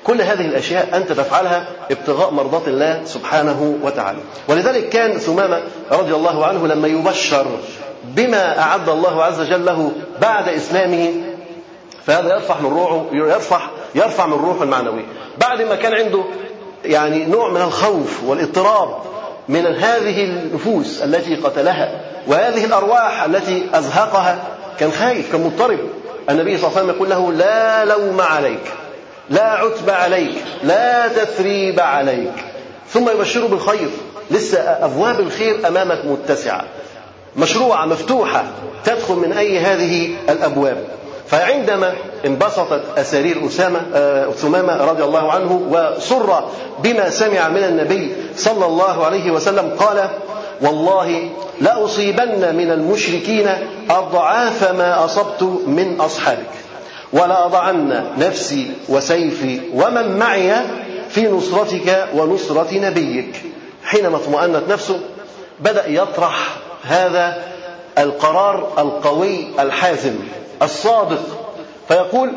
كل 0.05 0.22
هذه 0.22 0.46
الأشياء 0.46 0.96
أنت 0.96 1.12
تفعلها 1.12 1.66
ابتغاء 1.90 2.30
مرضاة 2.30 2.66
الله 2.66 3.00
سبحانه 3.05 3.78
وتعالى. 3.82 4.18
ولذلك 4.48 4.88
كان 4.88 5.18
ثمامة 5.18 5.62
رضي 5.92 6.14
الله 6.14 6.46
عنه 6.46 6.66
لما 6.66 6.88
يبشر 6.88 7.46
بما 8.05 8.61
أعد 8.61 8.88
الله 8.88 9.24
عز 9.24 9.40
وجل 9.40 9.64
له 9.64 9.92
بعد 10.20 10.48
إسلامه 10.48 11.12
فهذا 12.07 12.34
يرفع 12.34 12.61
من 12.61 12.70
روحه 12.70 13.05
يرفع 13.12 13.61
يرفع 13.94 14.26
من 14.26 14.32
روحه 14.32 14.62
المعنوي. 14.62 15.05
بعد 15.38 15.62
ما 15.62 15.74
كان 15.74 15.94
عنده 15.94 16.24
يعني 16.84 17.24
نوع 17.26 17.50
من 17.50 17.61
الخوف 17.61 18.24
والإضطراب 18.24 18.98
من 19.48 19.66
هذه 19.66 20.24
النفوس 20.24 21.03
التي 21.03 21.34
قتلها 21.34 22.00
وهذه 22.27 22.64
الأرواح 22.64 23.23
التي 23.25 23.66
أزهقها 23.75 24.39
كان 24.79 24.91
خايف 24.93 25.33
كان 25.33 25.41
مضطرب 25.41 25.79
النبي 26.31 26.59
صلى 26.59 26.68
الله 26.68 26.79
عليه 26.79 26.87
وسلم 26.87 26.97
يقول 26.97 27.11
له 27.11 27.33
لا 27.33 27.85
لوم 27.85 28.20
عليك 28.20 28.73
لا 29.31 29.51
عتب 29.51 29.91
عليك 29.91 30.35
لا 30.64 31.09
تثريب 31.09 31.81
عليك. 31.81 32.33
ثم 32.91 33.09
يبشره 33.09 33.47
بالخير. 33.47 33.89
لسه 34.31 34.59
أبواب 34.59 35.20
الخير 35.20 35.68
أمامك 35.68 36.05
متسعة. 36.05 36.64
مشروعة 37.37 37.87
مفتوحة 37.87 38.45
تدخل 38.85 39.14
من 39.14 39.33
أي 39.33 39.59
هذه 39.59 40.14
الأبواب. 40.29 40.85
فعندما 41.27 41.95
انبسطت 42.27 42.83
أسارير 42.97 43.47
أسامة 43.47 43.81
آه، 43.95 44.31
ثمامة 44.31 44.85
رضي 44.85 45.05
الله 45.05 45.33
عنه 45.33 45.62
وسر 45.70 46.49
بما 46.79 47.11
سمع 47.11 47.49
من 47.49 47.64
النبي 47.64 48.12
صلى 48.37 48.66
الله 48.66 49.07
عليه 49.07 49.31
وسلم 49.31 49.77
قال 49.79 50.09
والله 50.63 51.31
لأصيبن 51.61 52.55
من 52.55 52.71
المشركين 52.71 53.49
أضعاف 53.91 54.71
ما 54.71 55.05
أصبت 55.05 55.43
من 55.67 56.01
أصحابك 56.01 56.51
ولأضعن 57.13 58.05
نفسي 58.19 58.71
وسيفي 58.89 59.61
ومن 59.75 60.19
معي 60.19 60.53
في 61.11 61.29
نصرتك 61.29 62.09
ونصرة 62.15 62.79
نبيك. 62.79 63.43
حينما 63.85 64.17
اطمأنت 64.17 64.63
نفسه 64.69 65.01
بدأ 65.61 65.89
يطرح 65.89 66.57
هذا 66.83 67.43
القرار 67.99 68.73
القوي 68.79 69.47
الحازم 69.61 70.15
الصادق 70.63 71.23
فيقول 71.89 72.33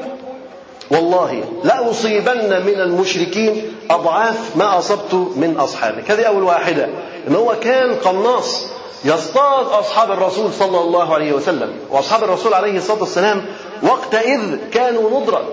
والله 0.92 1.44
لأصيبن 1.64 2.66
من 2.66 2.80
المشركين 2.80 3.72
أضعاف 3.90 4.58
ما 4.58 4.78
أصبت 4.78 5.14
من 5.14 5.56
أصحابك. 5.60 6.12
هذه 6.12 6.24
أول 6.24 6.44
واحدة. 6.44 6.88
إن 7.28 7.36
هو 7.36 7.56
كان 7.62 7.96
قناص 7.96 8.66
يصطاد 9.06 9.66
أصحاب 9.66 10.12
الرسول 10.12 10.54
صلى 10.54 10.80
الله 10.80 11.14
عليه 11.14 11.34
وسلم. 11.34 11.74
وأصحاب 11.92 12.24
الرسول 12.24 12.54
عليه 12.54 12.78
الصلاة 12.78 13.00
والسلام 13.00 13.46
وقتئذ 13.84 14.58
كانوا 14.74 15.22
ندرة 15.22 15.44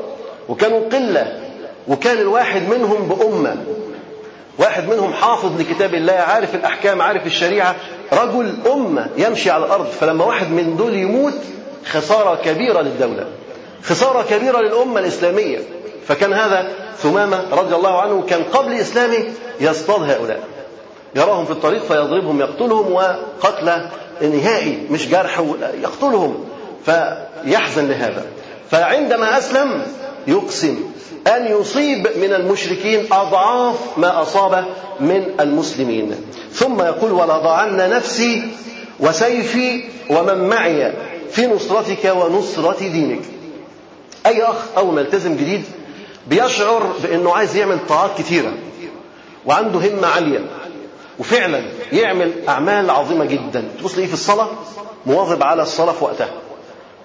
وكانوا 0.49 0.81
قلة 0.93 1.41
وكان 1.89 2.19
الواحد 2.19 2.69
منهم 2.69 3.09
بأمة. 3.09 3.57
واحد 4.59 4.89
منهم 4.89 5.13
حافظ 5.13 5.61
لكتاب 5.61 5.95
الله 5.95 6.13
عارف 6.13 6.55
الأحكام 6.55 7.03
عارف 7.03 7.27
الشريعة. 7.27 7.75
رجل 8.13 8.55
أمة 8.73 9.09
يمشي 9.17 9.51
على 9.51 9.67
الأرض 9.67 9.87
فلما 9.87 10.25
واحد 10.25 10.51
من 10.51 10.77
دول 10.77 10.95
يموت 10.95 11.35
خسارة 11.87 12.35
كبيرة 12.45 12.81
للدولة. 12.81 13.27
خسارة 13.83 14.23
كبيرة 14.31 14.61
للأمة 14.61 15.01
الإسلامية. 15.01 15.59
فكان 16.09 16.33
هذا 16.33 16.69
ثمامة 16.99 17.45
رضي 17.53 17.75
الله 17.75 18.01
عنه 18.01 18.23
كان 18.23 18.43
قبل 18.45 18.73
إسلامه 18.73 19.25
يصطاد 19.61 20.11
هؤلاء. 20.11 20.41
يراهم 21.17 21.45
في 21.45 21.51
الطريق 21.51 21.83
فيضربهم 21.85 22.41
يقتلهم 22.41 22.93
وقتل 22.93 23.73
نهائي 24.23 24.87
مش 24.91 25.09
جرح 25.09 25.43
يقتلهم. 25.83 26.45
فيحزن 26.87 27.89
لهذا 27.89 28.25
فعندما 28.71 29.39
أسلم 29.39 29.83
يقسم. 30.27 30.93
أن 31.27 31.61
يصيب 31.61 32.09
من 32.17 32.33
المشركين 32.33 33.07
أضعاف 33.13 33.77
ما 33.99 34.23
أصاب 34.23 34.65
من 35.01 35.25
المسلمين. 35.41 36.15
ثم 36.53 36.83
يقول 36.83 37.13
ولضعن 37.13 37.77
نفسي 37.77 38.43
وسيفي 39.01 39.85
ومن 40.11 40.49
معي 40.49 40.93
في 41.31 41.47
نصرتك 41.47 42.13
ونصرة 42.17 42.79
دينك. 42.79 43.23
أي 44.27 44.43
أخ 44.43 44.57
أول 44.77 44.95
ما 44.95 45.03
جديد 45.25 45.65
بيشعر 46.27 46.93
بأنه 47.03 47.35
عايز 47.35 47.57
يعمل 47.57 47.79
طاعات 47.89 48.19
كثيرة 48.19 48.53
وعنده 49.47 49.79
همة 49.79 50.07
عالية 50.07 50.41
وفعلا 51.19 51.63
يعمل 51.93 52.33
أعمال 52.49 52.91
عظيمة 52.91 53.25
جدا 53.25 53.69
تبص 53.81 53.99
ليه 53.99 54.07
في 54.07 54.13
الصلاة 54.13 54.49
مواظب 55.07 55.43
على 55.43 55.63
الصلاة 55.63 55.93
في 55.93 56.05
وقتها 56.05 56.31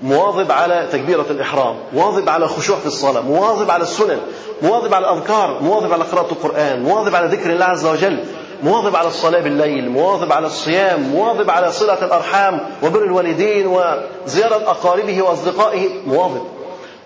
مواظب 0.01 0.51
على 0.51 0.87
تكبيرة 0.91 1.25
الإحرام 1.29 1.75
مواظب 1.93 2.29
على 2.29 2.47
خشوع 2.47 2.77
في 2.77 2.85
الصلاة 2.85 3.21
مواظب 3.21 3.71
على 3.71 3.83
السنن 3.83 4.19
مواظب 4.61 4.93
على 4.93 5.11
الأذكار 5.11 5.59
مواظب 5.61 5.93
على 5.93 6.03
قراءة 6.03 6.31
القرآن 6.31 6.83
مواظب 6.83 7.15
على 7.15 7.27
ذكر 7.27 7.49
الله 7.53 7.65
عز 7.65 7.85
وجل 7.85 8.23
مواظب 8.63 8.95
على 8.95 9.07
الصلاة 9.07 9.41
بالليل 9.41 9.89
مواظب 9.89 10.31
على 10.31 10.47
الصيام 10.47 11.01
مواظب 11.01 11.49
على 11.49 11.71
صلة 11.71 12.05
الأرحام 12.05 12.59
وبر 12.83 13.03
الوالدين 13.03 13.67
وزيارة 13.67 14.55
أقاربه 14.55 15.21
وأصدقائه 15.21 15.89
مواظب 16.07 16.41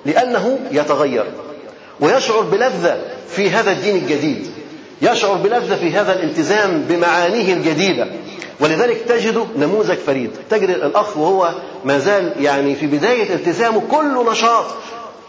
لأنه 0.05 0.59
يتغير. 0.71 1.25
ويشعر 1.99 2.41
بلذة 2.41 3.01
في 3.29 3.49
هذا 3.49 3.71
الدين 3.71 3.95
الجديد. 3.95 4.47
يشعر 5.01 5.33
بلذة 5.33 5.75
في 5.75 5.91
هذا 5.91 6.13
الالتزام 6.15 6.85
بمعانيه 6.89 7.53
الجديدة. 7.53 8.07
ولذلك 8.59 8.97
تجد 9.07 9.47
نموذج 9.57 9.97
فريد. 9.97 10.31
تجد 10.49 10.69
الأخ 10.69 11.17
وهو 11.17 11.49
ما 11.85 11.99
زال 11.99 12.33
يعني 12.39 12.75
في 12.75 12.87
بداية 12.87 13.33
التزامه 13.33 13.81
كله 13.91 14.31
نشاط. 14.31 14.65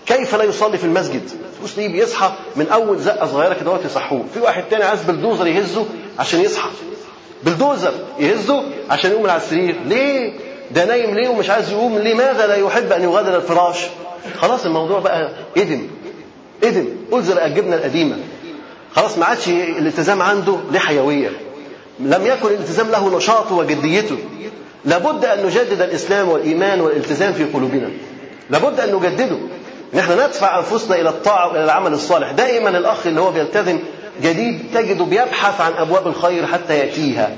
كيف 0.06 0.34
لا 0.34 0.44
يصلي 0.44 0.78
في 0.78 0.84
المسجد؟ 0.84 1.22
مسلم 1.64 1.92
بيصحى 1.92 2.32
من 2.56 2.68
أول 2.68 2.98
زقة 2.98 3.26
صغيرة 3.26 3.54
كده 3.54 3.78
يصحوه. 3.84 4.24
في 4.34 4.40
واحد 4.40 4.64
تاني 4.70 4.84
عايز 4.84 5.02
بلدوزر 5.02 5.46
يهزه 5.46 5.86
عشان 6.18 6.40
يصحى. 6.40 6.68
بلدوزر 7.42 7.92
يهزه 8.18 8.62
عشان 8.90 9.10
يقوم 9.10 9.30
على 9.30 9.40
السرير. 9.42 9.76
ليه؟ 9.86 10.32
ده 10.70 10.84
نايم 10.84 11.14
ليه 11.14 11.28
ومش 11.28 11.50
عايز 11.50 11.70
يقوم 11.70 11.98
لماذا 11.98 12.46
لا 12.46 12.54
يحب 12.54 12.92
أن 12.92 13.02
يغادر 13.02 13.36
الفراش؟ 13.36 13.76
خلاص 14.40 14.64
الموضوع 14.66 14.98
بقى 15.00 15.28
آدم 15.56 15.86
آدم 16.64 16.86
ألزر 17.12 17.44
الجبنة 17.44 17.76
القديمة. 17.76 18.16
خلاص 18.94 19.18
ما 19.18 19.24
عادش 19.26 19.48
الالتزام 19.48 20.22
عنده 20.22 20.56
له 20.72 20.78
حيوية. 20.78 21.30
لم 22.00 22.26
يكن 22.26 22.48
الالتزام 22.48 22.90
له 22.90 23.16
نشاطه 23.16 23.54
وجديته. 23.54 24.18
لابد 24.84 25.24
أن 25.24 25.46
نجدد 25.46 25.80
الإسلام 25.80 26.28
والإيمان 26.28 26.80
والالتزام 26.80 27.32
في 27.32 27.44
قلوبنا. 27.44 27.90
لابد 28.50 28.80
أن 28.80 28.94
نجدده. 28.94 29.38
نحن 29.94 30.12
ندفع 30.12 30.58
أنفسنا 30.58 30.96
إلى 31.00 31.08
الطاعة 31.08 31.48
وإلى 31.48 31.64
العمل 31.64 31.92
الصالح. 31.92 32.30
دائما 32.30 32.68
الأخ 32.68 33.06
اللي 33.06 33.20
هو 33.20 33.30
بيلتزم 33.30 33.78
جديد 34.22 34.60
تجده 34.74 35.04
بيبحث 35.04 35.60
عن 35.60 35.72
أبواب 35.72 36.06
الخير 36.06 36.46
حتى 36.46 36.78
يأتيها. 36.78 37.30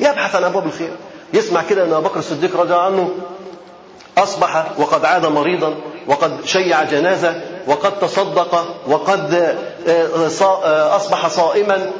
يبحث 0.00 0.34
عن 0.36 0.44
أبواب 0.44 0.66
الخير. 0.66 0.90
يسمع 1.36 1.62
كده 1.62 1.84
ان 1.84 1.92
أبو 1.92 2.08
بكر 2.08 2.18
الصديق 2.18 2.56
رضي 2.60 2.72
الله 2.74 2.82
عنه 2.84 3.10
أصبح 4.18 4.66
وقد 4.78 5.04
عاد 5.04 5.26
مريضا 5.26 5.74
وقد 6.06 6.44
شيع 6.44 6.82
جنازة 6.82 7.40
وقد 7.66 7.98
تصدق 7.98 8.76
وقد 8.86 9.34
آه، 9.88 10.28
آه، 10.42 10.96
أصبح 10.96 11.28
صائما. 11.28 11.90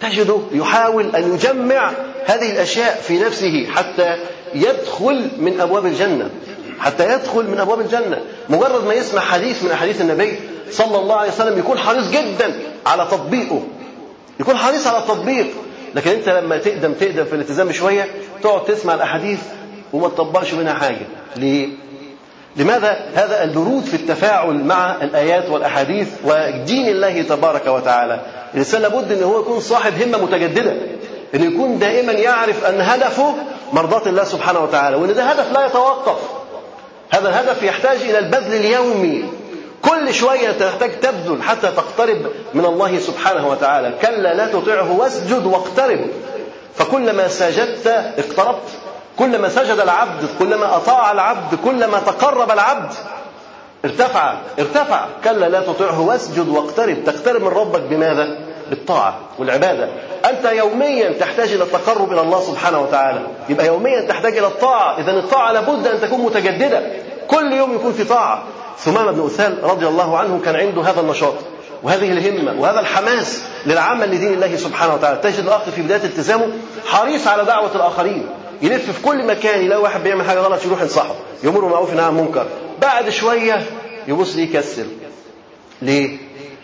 تجده 0.00 0.38
يحاول 0.52 1.16
أن 1.16 1.34
يجمع 1.34 1.92
هذه 2.24 2.50
الأشياء 2.52 3.00
في 3.02 3.18
نفسه 3.18 3.66
حتى 3.74 4.16
يدخل 4.54 5.28
من 5.38 5.60
أبواب 5.60 5.86
الجنة 5.86 6.30
حتى 6.80 7.14
يدخل 7.14 7.46
من 7.50 7.60
أبواب 7.60 7.80
الجنة. 7.80 8.20
مجرد 8.48 8.84
ما 8.84 8.94
يسمع 8.94 9.20
حديث 9.20 9.62
من 9.62 9.70
أحاديث 9.70 10.00
النبي 10.00 10.40
صلى 10.70 10.98
الله 10.98 11.14
عليه 11.14 11.30
وسلم 11.30 11.58
يكون 11.58 11.78
حريص 11.78 12.10
جدا 12.10 12.60
على 12.86 13.06
تطبيقه 13.10 13.62
يكون 14.40 14.56
حريص 14.56 14.86
على 14.86 14.98
التطبيق 14.98 15.46
لكن 15.94 16.10
أنت 16.10 16.28
لما 16.28 16.58
تقدم 16.58 16.92
تقدم 16.92 17.24
في 17.24 17.32
الالتزام 17.32 17.72
شوية 17.72 18.06
تقعد 18.42 18.64
تسمع 18.64 18.94
الأحاديث 18.94 19.40
وما 19.92 20.08
تطبقش 20.08 20.54
منها 20.54 20.74
حاجة. 20.74 21.06
ليه؟ 21.36 21.68
لماذا 22.56 22.98
هذا 23.14 23.44
البرود 23.44 23.84
في 23.84 23.94
التفاعل 23.94 24.54
مع 24.54 24.96
الآيات 25.02 25.48
والأحاديث 25.50 26.08
ودين 26.24 26.88
الله 26.88 27.22
تبارك 27.22 27.66
وتعالى؟ 27.66 28.20
الإنسان 28.54 28.82
لابد 28.82 29.12
إن 29.12 29.22
هو 29.22 29.40
يكون 29.40 29.60
صاحب 29.60 30.02
همة 30.02 30.18
متجددة 30.18 30.76
إن 31.34 31.52
يكون 31.52 31.78
دائما 31.78 32.12
يعرف 32.12 32.64
أن 32.64 32.80
هدفه 32.80 33.34
مرضاة 33.72 34.08
الله 34.08 34.24
سبحانه 34.24 34.60
وتعالى 34.60 34.96
وإن 34.96 35.14
ده 35.14 35.24
هدف 35.24 35.52
لا 35.52 35.66
يتوقف. 35.66 36.18
هذا 37.10 37.28
الهدف 37.28 37.62
يحتاج 37.62 37.96
إلى 37.96 38.18
البذل 38.18 38.54
اليومي. 38.54 39.24
كل 39.82 40.14
شوية 40.14 40.50
تحتاج 40.50 41.00
تبذل 41.00 41.42
حتى 41.42 41.68
تقترب 41.76 42.26
من 42.54 42.64
الله 42.64 42.98
سبحانه 42.98 43.48
وتعالى. 43.48 43.94
كلا 44.02 44.34
لا 44.34 44.46
تطعه 44.46 44.92
واسجد 44.92 45.46
واقترب. 45.46 46.00
فكلما 46.76 47.28
سجدت 47.28 47.86
اقتربت. 48.18 48.68
كلما 49.18 49.48
سجد 49.48 49.80
العبد 49.80 50.28
كلما 50.38 50.76
أطاع 50.76 51.12
العبد 51.12 51.58
كلما 51.64 51.98
تقرب 51.98 52.50
العبد 52.50 52.92
ارتفع 53.84 54.34
ارتفع. 54.58 55.06
كلا 55.24 55.48
لا 55.48 55.60
تطعه 55.60 56.00
واسجد 56.00 56.48
واقترب. 56.48 57.04
تقترب 57.04 57.42
من 57.42 57.48
ربك 57.48 57.80
بماذا؟ 57.80 58.38
بالطاعة 58.70 59.18
والعبادة. 59.38 59.88
أنت 60.30 60.44
يوميا 60.44 61.12
تحتاج 61.12 61.52
إلى 61.52 61.64
التقرب 61.64 62.12
إلى 62.12 62.20
الله 62.20 62.40
سبحانه 62.40 62.80
وتعالى. 62.80 63.20
يبقى 63.48 63.66
يوميا 63.66 64.00
تحتاج 64.00 64.38
إلى 64.38 64.46
الطاعة. 64.46 64.98
إذا 64.98 65.12
الطاعة 65.12 65.52
لابد 65.52 65.86
أن 65.86 66.00
تكون 66.00 66.20
متجددة. 66.20 66.82
كل 67.28 67.52
يوم 67.52 67.74
يكون 67.74 67.92
في 67.92 68.04
طاعة. 68.04 68.42
ثمامة 68.78 69.12
بن 69.12 69.26
أثال 69.26 69.64
رضي 69.64 69.88
الله 69.88 70.18
عنه 70.18 70.40
كان 70.44 70.56
عنده 70.56 70.82
هذا 70.82 71.00
النشاط. 71.00 71.34
وهذه 71.86 72.12
الهمة 72.12 72.60
وهذا 72.60 72.80
الحماس 72.80 73.42
للعمل 73.66 74.10
لدين 74.10 74.32
الله 74.34 74.56
سبحانه 74.56 74.94
وتعالى. 74.94 75.20
تجد 75.22 75.44
الأخ 75.44 75.62
في 75.70 75.82
بداية 75.82 76.04
التزامه 76.04 76.48
حريص 76.86 77.26
على 77.26 77.44
دعوة 77.44 77.76
الآخرين. 77.76 78.26
يلف 78.62 78.90
في 78.90 79.02
كل 79.02 79.26
مكان 79.26 79.64
يلاقي 79.64 79.82
واحد 79.82 80.02
بيعمل 80.02 80.24
حاجة 80.24 80.38
غلط 80.38 80.64
يروح 80.64 80.82
ينصحه. 80.82 81.14
يمر 81.44 81.64
معروف 81.64 81.94
نهى 81.94 82.04
عن 82.04 82.14
منكر 82.14 82.46
بعد 82.82 83.08
شوية 83.08 83.66
يبص 84.08 84.36
ليه 84.36 84.44
يكسل 84.44 84.86
ليه؟ 85.82 86.18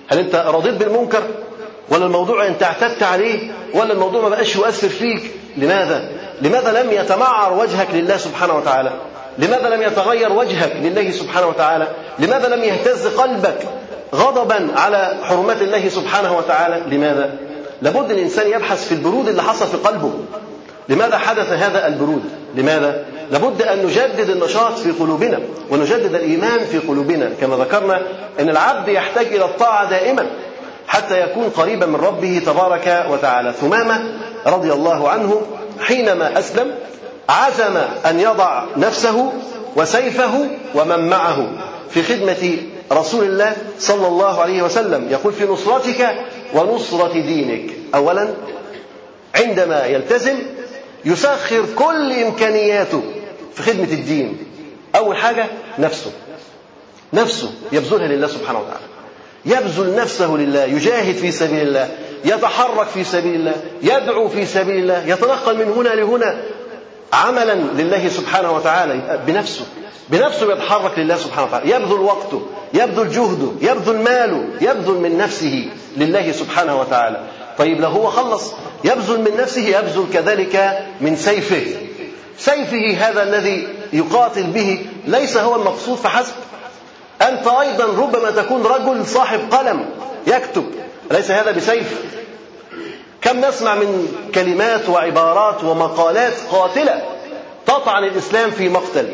هل 0.08 0.18
أنت 0.18 0.34
رضيت 0.34 0.74
بالمنكر؟ 0.74 1.22
ولا 1.90 2.06
الموضوع 2.06 2.46
انت 2.46 2.62
اعتدت 2.62 3.02
عليه؟ 3.02 3.52
ولا 3.74 3.92
الموضوع 3.92 4.22
ما 4.22 4.28
بقاش 4.28 4.56
يؤثر 4.56 4.88
فيك؟ 4.88 5.22
لماذا؟ 5.56 6.10
لماذا 6.42 6.82
لم 6.82 6.90
يتمعر 6.92 7.52
وجهك 7.52 7.88
لله 7.92 8.16
سبحانه 8.16 8.54
وتعالى؟ 8.54 8.92
لماذا 9.38 9.68
لم 9.68 9.82
يتغير 9.82 10.32
وجهك 10.32 10.72
لله 10.76 11.10
سبحانه 11.10 11.46
وتعالى؟ 11.46 11.88
لماذا 12.18 12.56
لم 12.56 12.64
يهتز 12.64 13.06
قلبك؟ 13.06 13.58
غضبا 14.14 14.68
على 14.76 15.16
حرمات 15.22 15.62
الله 15.62 15.88
سبحانه 15.88 16.36
وتعالى. 16.36 16.96
لماذا؟ 16.96 17.38
لابد 17.82 18.10
الإنسان 18.10 18.50
يبحث 18.50 18.88
في 18.88 18.92
البرود 18.92 19.28
اللي 19.28 19.42
حصل 19.42 19.66
في 19.66 19.76
قلبه. 19.76 20.12
لماذا 20.88 21.18
حدث 21.18 21.52
هذا 21.52 21.86
البرود؟ 21.86 22.22
لماذا؟ 22.54 23.04
لابد 23.30 23.62
أن 23.62 23.86
نجدد 23.86 24.30
النشاط 24.30 24.78
في 24.78 24.90
قلوبنا 24.90 25.40
ونجدد 25.70 26.14
الإيمان 26.14 26.64
في 26.64 26.78
قلوبنا. 26.78 27.30
كما 27.40 27.56
ذكرنا 27.56 28.02
إن 28.40 28.48
العبد 28.48 28.88
يحتاج 28.88 29.26
إلى 29.26 29.44
الطاعة 29.44 29.90
دائما 29.90 30.26
حتى 30.86 31.20
يكون 31.20 31.44
قريبا 31.44 31.86
من 31.86 31.96
ربه 31.96 32.42
تبارك 32.46 33.06
وتعالى. 33.10 33.52
ثمامة 33.52 34.02
رضي 34.46 34.72
الله 34.72 35.08
عنه 35.08 35.42
حينما 35.80 36.38
أسلم 36.38 36.74
عزم 37.28 37.76
أن 38.06 38.20
يضع 38.20 38.64
نفسه 38.76 39.32
وسيفه 39.76 40.46
ومن 40.74 41.08
معه. 41.08 41.46
في 41.90 42.02
خدمة 42.02 42.56
رسول 42.92 43.24
الله 43.24 43.56
صلى 43.78 44.06
الله 44.06 44.40
عليه 44.40 44.62
وسلم 44.62 45.08
يقول 45.10 45.32
في 45.32 45.44
نصرتك 45.44 46.14
ونصرة 46.54 47.12
دينك. 47.12 47.70
أولا 47.94 48.34
عندما 49.34 49.86
يلتزم 49.86 50.38
يسخر 51.04 51.64
كل 51.76 52.12
إمكانياته 52.12 53.02
في 53.54 53.62
خدمة 53.62 53.84
الدين. 53.84 54.38
أول 54.96 55.16
حاجة 55.16 55.46
نفسه. 55.78 56.12
نفسه 57.12 57.50
يبذلها 57.72 58.06
لله 58.08 58.26
سبحانه 58.26 58.58
وتعالى. 58.60 58.86
يبذل 59.46 59.96
نفسه 59.96 60.36
لله 60.36 60.64
يجاهد 60.64 61.14
في 61.14 61.30
سبيل 61.30 61.62
الله 61.62 61.90
يتحرك 62.24 62.86
في 62.86 63.04
سبيل 63.04 63.34
الله 63.34 63.54
يدعو 63.82 64.28
في 64.28 64.46
سبيل 64.46 64.76
الله 64.76 65.06
يتنقل 65.06 65.56
من 65.58 65.72
هنا 65.72 65.88
لهنا. 65.88 66.42
عملا 67.12 67.54
لله 67.54 68.08
سبحانه 68.08 68.52
وتعالى 68.52 69.20
بنفسه. 69.26 69.64
بنفسه 70.08 70.52
يتحرك 70.52 70.98
لله 70.98 71.16
سبحانه 71.16 71.46
وتعالى. 71.46 71.70
يبذل 71.70 72.00
وقته 72.00 72.42
يبذل 72.74 73.10
جهده 73.10 73.70
يبذل 73.70 73.98
ماله 73.98 74.44
يبذل 74.60 74.94
من 74.94 75.18
نفسه 75.18 75.68
لله 75.96 76.32
سبحانه 76.32 76.80
وتعالى. 76.80 77.20
طيب 77.58 77.80
لو 77.80 77.88
هو 77.88 78.06
خلص. 78.06 78.52
يبذل 78.84 79.20
من 79.20 79.36
نفسه 79.36 79.60
يبذل 79.60 80.06
كذلك 80.12 80.86
من 81.00 81.16
سيفه. 81.16 81.76
سيفه 82.38 83.08
هذا 83.08 83.22
الذي 83.22 83.68
يقاتل 83.92 84.42
به 84.42 84.86
ليس 85.06 85.36
هو 85.36 85.56
المقصود 85.56 85.98
فحسب. 85.98 86.32
أنت 87.22 87.46
أيضا 87.46 87.84
ربما 87.84 88.30
تكون 88.30 88.62
رجل 88.62 89.06
صاحب 89.06 89.40
قلم 89.50 89.84
يكتب. 90.26 90.64
أليس 91.10 91.30
هذا 91.30 91.50
بسيف؟ 91.50 92.02
كم 93.22 93.44
نسمع 93.44 93.74
من 93.74 94.08
كلمات 94.34 94.88
وعبارات 94.88 95.64
ومقالات 95.64 96.32
قاتلة 96.50 97.02
تطعن 97.66 98.04
الإسلام 98.04 98.50
في 98.50 98.68
مقتل. 98.68 99.08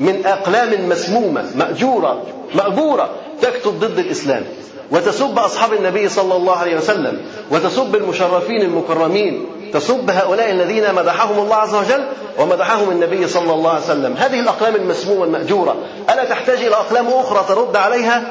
من 0.00 0.26
أقلام 0.26 0.88
مسمومة 0.88 1.50
مأجورة 1.54 2.22
مأجورة 2.54 3.10
تكتب 3.42 3.80
ضد 3.80 3.98
الإسلام. 3.98 4.44
وتسب 4.90 5.38
أصحاب 5.38 5.72
النبي 5.72 6.08
صلى 6.08 6.36
الله 6.36 6.56
عليه 6.56 6.76
وسلم. 6.76 7.20
وتسب 7.50 7.96
المشرفين 7.96 8.62
المكرمين. 8.62 9.46
تسب 9.72 10.10
هؤلاء 10.10 10.50
الذين 10.50 10.94
مدحهم 10.94 11.38
الله 11.38 11.56
عز 11.56 11.74
وجل 11.74 12.04
ومدحهم 12.38 12.90
النبي 12.90 13.28
صلى 13.28 13.52
الله 13.52 13.70
عليه 13.70 13.84
وسلم. 13.84 14.16
هذه 14.16 14.40
الأقلام 14.40 14.76
المسمومة 14.76 15.24
المأجورة 15.24 15.76
ألا 16.10 16.24
تحتاج 16.24 16.58
إلى 16.58 16.74
أقلام 16.74 17.08
أخرى 17.08 17.44
ترد 17.48 17.76
عليها؟ 17.76 18.22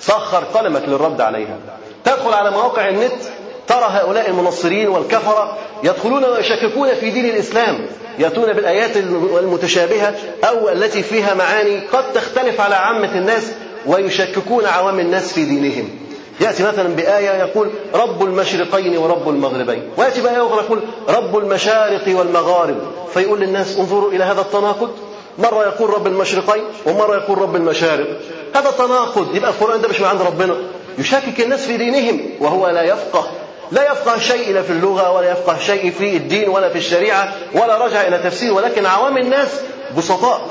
سخر 0.00 0.44
قلمك 0.44 0.82
للرد 0.88 1.20
عليها. 1.20 1.56
تدخل 2.04 2.34
على 2.34 2.50
مواقع 2.50 2.88
النت 2.88 3.12
ترى 3.68 3.86
هؤلاء 3.90 4.28
المنصرين 4.30 4.88
والكفرة 4.88 5.56
يدخلون 5.84 6.24
ويشككون 6.24 6.94
في 6.94 7.10
دين 7.10 7.24
الإسلام 7.24 7.86
يأتون 8.18 8.52
بالآيات 8.52 8.96
المتشابهة 9.42 10.14
أو 10.44 10.68
التي 10.68 11.02
فيها 11.02 11.34
معاني 11.34 11.80
قد 11.92 12.12
تختلف 12.12 12.60
على 12.60 12.74
عامة 12.74 13.18
الناس 13.18 13.42
ويشككون 13.86 14.66
عوام 14.66 15.00
الناس 15.00 15.32
في 15.32 15.44
دينهم. 15.44 15.88
يأتي 16.40 16.62
مثلا 16.62 16.88
بآية 16.88 17.30
يقول 17.30 17.70
رب 17.94 18.22
المشرقين 18.22 18.96
ورب 18.98 19.28
المغربين. 19.28 19.82
ويأتي 19.96 20.20
بآية 20.20 20.46
أخرى 20.46 20.64
يقول 20.64 20.80
رب 21.08 21.38
المشارق 21.38 22.18
والمغارب. 22.18 22.76
فيقول 23.14 23.40
للناس 23.40 23.78
انظروا 23.78 24.12
إلى 24.12 24.24
هذا 24.24 24.40
التناقض. 24.40 24.90
مرة 25.38 25.62
يقول 25.62 25.90
رب 25.90 26.06
المشرقين 26.06 26.62
ومرة 26.86 27.16
يقول 27.16 27.38
رب 27.38 27.56
المشارق. 27.56 28.06
هذا 28.54 28.70
تناقض 28.70 29.36
يبقى 29.36 29.50
القرآن 29.50 29.80
ده 29.80 29.88
مش 29.88 30.00
من 30.00 30.06
عند 30.06 30.22
ربنا. 30.22 30.56
يشكك 30.98 31.40
الناس 31.40 31.66
في 31.66 31.76
دينهم 31.76 32.20
وهو 32.40 32.68
لا 32.68 32.82
يفقه. 32.82 33.30
لا 33.72 33.92
يفقه 33.92 34.18
شيء 34.18 34.52
لا 34.52 34.62
في 34.62 34.70
اللغة 34.70 35.10
ولا 35.10 35.30
يفقه 35.30 35.58
شيء 35.58 35.90
في 35.90 36.16
الدين 36.16 36.48
ولا 36.48 36.68
في 36.68 36.78
الشريعة 36.78 37.32
ولا 37.54 37.86
رجع 37.86 38.00
إلى 38.00 38.18
تفسير 38.18 38.52
ولكن 38.52 38.86
عوام 38.86 39.18
الناس 39.18 39.48
بسطاء. 39.96 40.48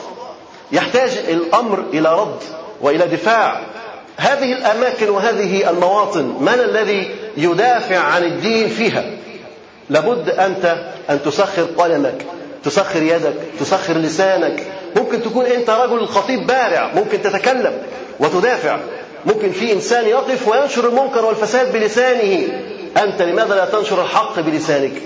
يحتاج 0.72 1.18
الأمر 1.30 1.84
إلى 1.94 2.20
رد 2.20 2.40
وإلى 2.82 3.08
دفاع. 3.08 3.62
هذه 4.18 4.54
الأماكن 4.54 5.10
وهذه 5.10 5.70
المواطن 5.70 6.38
من 6.40 6.60
الذي 6.70 7.16
يدافع 7.38 7.98
عن 7.98 8.24
الدين 8.24 8.70
فيها؟ 8.70 9.04
لابد 9.90 10.30
أنت 10.30 10.78
أن 11.10 11.20
تسخر 11.26 11.64
قلمك 11.78 12.26
تسخر 12.64 13.02
يدك 13.02 13.34
تسخر 13.60 13.94
لسانك. 13.94 14.64
ممكن 14.96 15.24
تكون 15.24 15.46
أنت 15.46 15.70
رجل 15.70 16.08
خطيب 16.08 16.48
بارع 16.48 16.92
ممكن 16.96 17.22
تتكلم 17.22 17.82
وتدافع. 18.20 18.78
ممكن 19.26 19.52
في 19.52 19.74
إنسان 19.74 20.06
يقف 20.06 20.48
وينشر 20.48 20.88
المنكر 20.88 21.26
والفساد 21.26 21.74
بلسانه. 21.74 22.48
أنت 22.98 23.22
لماذا 23.22 23.56
لا 23.56 23.66
تنشر 23.66 24.02
الحق 24.02 24.40
بلسانك؟ 24.40 25.02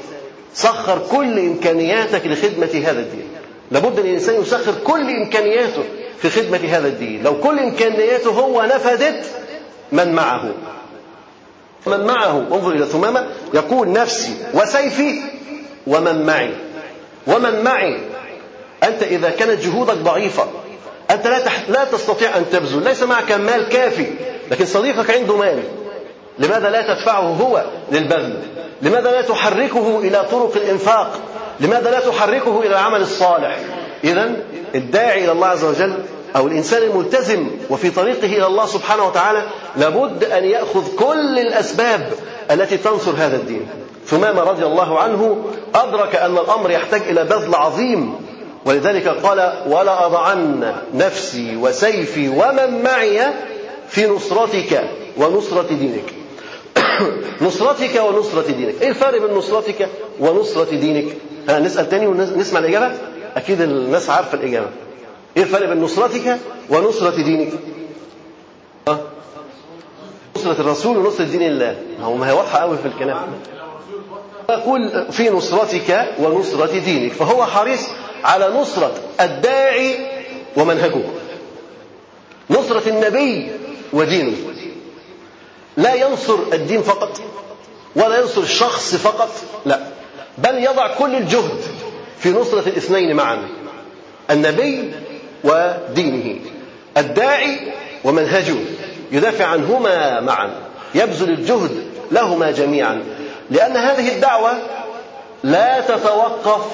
سخر 0.53 1.01
كل 1.11 1.39
إمكانياتك 1.39 2.27
لخدمة 2.27 2.83
هذا 2.85 2.99
الدين. 2.99 3.27
لابد 3.71 3.99
أن 3.99 4.05
الإنسان 4.05 4.41
يسخر 4.41 4.73
كل 4.83 5.09
إمكانياته 5.09 5.83
في 6.21 6.29
خدمة 6.29 6.59
هذا 6.69 6.87
الدين. 6.87 7.23
لو 7.23 7.39
كل 7.39 7.59
إمكانياته 7.59 8.29
هو 8.29 8.61
نفدت 8.61 9.25
من 9.91 10.13
معه. 10.13 10.51
من 11.87 12.05
معه. 12.05 12.37
انظر 12.51 12.71
إلى 12.71 12.85
ثمامة. 12.85 13.27
يقول 13.53 13.91
نفسي 13.91 14.33
وسيفي 14.53 15.21
ومن 15.87 16.25
معي. 16.25 16.53
ومن 17.27 17.63
معي. 17.63 17.99
أنت 18.83 19.03
إذا 19.03 19.29
كانت 19.29 19.65
جهودك 19.65 19.97
ضعيفة 19.97 20.47
أنت 21.11 21.27
لا 21.27 21.39
تح... 21.39 21.69
لا 21.69 21.85
تستطيع 21.85 22.37
أن 22.37 22.45
تبذل. 22.51 22.83
ليس 22.83 23.03
معك 23.03 23.31
مال 23.31 23.69
كافي 23.69 24.05
لكن 24.51 24.65
صديقك 24.65 25.11
عنده 25.11 25.37
مال. 25.37 25.63
لماذا 26.39 26.69
لا 26.69 26.81
تدفعه 26.81 27.21
هو 27.21 27.63
للبذل؟ 27.91 28.39
لماذا 28.81 29.11
لا 29.11 29.21
تحركه 29.21 29.99
إلى 29.99 30.25
طرق 30.31 30.51
الإنفاق؟ 30.55 31.19
لماذا 31.59 31.91
لا 31.91 31.99
تحركه 31.99 32.59
إلى 32.59 32.69
العمل 32.69 33.01
الصالح؟ 33.01 33.59
إذا 34.03 34.31
الداعي 34.75 35.23
إلى 35.23 35.31
الله 35.31 35.47
عز 35.47 35.63
وجل 35.63 35.93
أو 36.35 36.47
الإنسان 36.47 36.83
الملتزم 36.83 37.47
وفي 37.69 37.89
طريقه 37.89 38.25
إلى 38.25 38.47
الله 38.47 38.65
سبحانه 38.65 39.07
وتعالى 39.07 39.43
لابد 39.77 40.23
أن 40.23 40.43
يأخذ 40.43 40.95
كل 40.95 41.39
الأسباب 41.39 42.13
التي 42.51 42.77
تنصر 42.77 43.11
هذا 43.11 43.35
الدين. 43.35 43.67
ثمامة 44.07 44.41
رضي 44.41 44.65
الله 44.65 44.99
عنه 44.99 45.45
أدرك 45.75 46.15
أن 46.15 46.37
الأمر 46.37 46.71
يحتاج 46.71 47.01
إلى 47.01 47.23
بذل 47.23 47.55
عظيم. 47.55 48.15
ولذلك 48.65 49.07
قال 49.07 49.53
ولا 49.67 50.05
أضعن 50.05 50.73
نفسي 50.93 51.55
وسيفي 51.55 52.29
ومن 52.29 52.83
معي 52.83 53.21
في 53.89 54.07
نصرتك 54.07 54.83
ونصرة 55.17 55.67
دينك. 55.69 56.20
نصرتك 57.41 58.01
ونصرة 58.03 58.51
دينك. 58.51 58.81
إيه 58.81 58.89
الفرق 58.89 59.21
بين 59.21 59.37
نصرتك 59.37 59.89
ونصرة 60.19 60.75
دينك؟ 60.75 61.17
ها 61.49 61.59
نسأل 61.59 61.89
تاني 61.89 62.07
ونسمع 62.07 62.59
الإجابة؟ 62.59 62.91
أكيد 63.35 63.61
الناس 63.61 64.09
عارفة 64.09 64.37
الإجابة. 64.37 64.67
إيه 65.37 65.43
الفرق 65.43 65.69
بين 65.69 65.81
نصرتك 65.81 66.37
ونصرة 66.69 67.15
دينك؟ 67.15 67.51
ها 68.87 68.99
نصرة 70.35 70.61
الرسول 70.61 70.97
ونصرة 70.97 71.25
دين 71.25 71.41
الله. 71.41 71.75
هو 72.01 72.15
ما 72.15 72.29
هي 72.29 72.31
واضحة 72.31 72.59
قوي 72.59 72.77
في 72.77 72.85
الكلام. 72.85 73.17
يقول 74.49 75.11
في 75.11 75.29
نصرتك 75.29 76.07
ونصرة 76.19 76.79
دينك. 76.79 77.11
فهو 77.11 77.45
حريص 77.45 77.87
على 78.23 78.47
نصرة 78.47 78.93
الداعي 79.21 79.95
ومنهجه. 80.57 81.03
نصرة 82.49 82.89
النبي 82.89 83.51
ودينه. 83.93 84.33
لا 85.77 85.93
ينصر 85.93 86.37
الدين 86.53 86.81
فقط 86.81 87.21
ولا 87.95 88.19
ينصر 88.19 88.41
الشخص 88.41 88.95
فقط 88.95 89.29
لا. 89.65 89.79
بل 90.37 90.63
يضع 90.63 90.87
كل 90.95 91.15
الجهد 91.15 91.61
في 92.19 92.29
نصرة 92.31 92.59
الاثنين 92.59 93.15
معا 93.15 93.47
النبي 94.31 94.93
ودينه. 95.43 96.39
الداعي 96.97 97.73
ومنهجه 98.03 98.55
يدافع 99.11 99.45
عنهما 99.45 100.19
معا 100.19 100.49
يبذل 100.95 101.29
الجهد 101.29 101.83
لهما 102.11 102.51
جميعا. 102.51 103.03
لأن 103.49 103.77
هذه 103.77 104.15
الدعوة 104.15 104.51
لا 105.43 105.81
تتوقف 105.81 106.65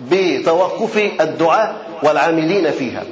بتوقف 0.00 0.96
الدعاء 1.20 1.76
والعاملين 2.02 2.70
فيها. 2.70 3.04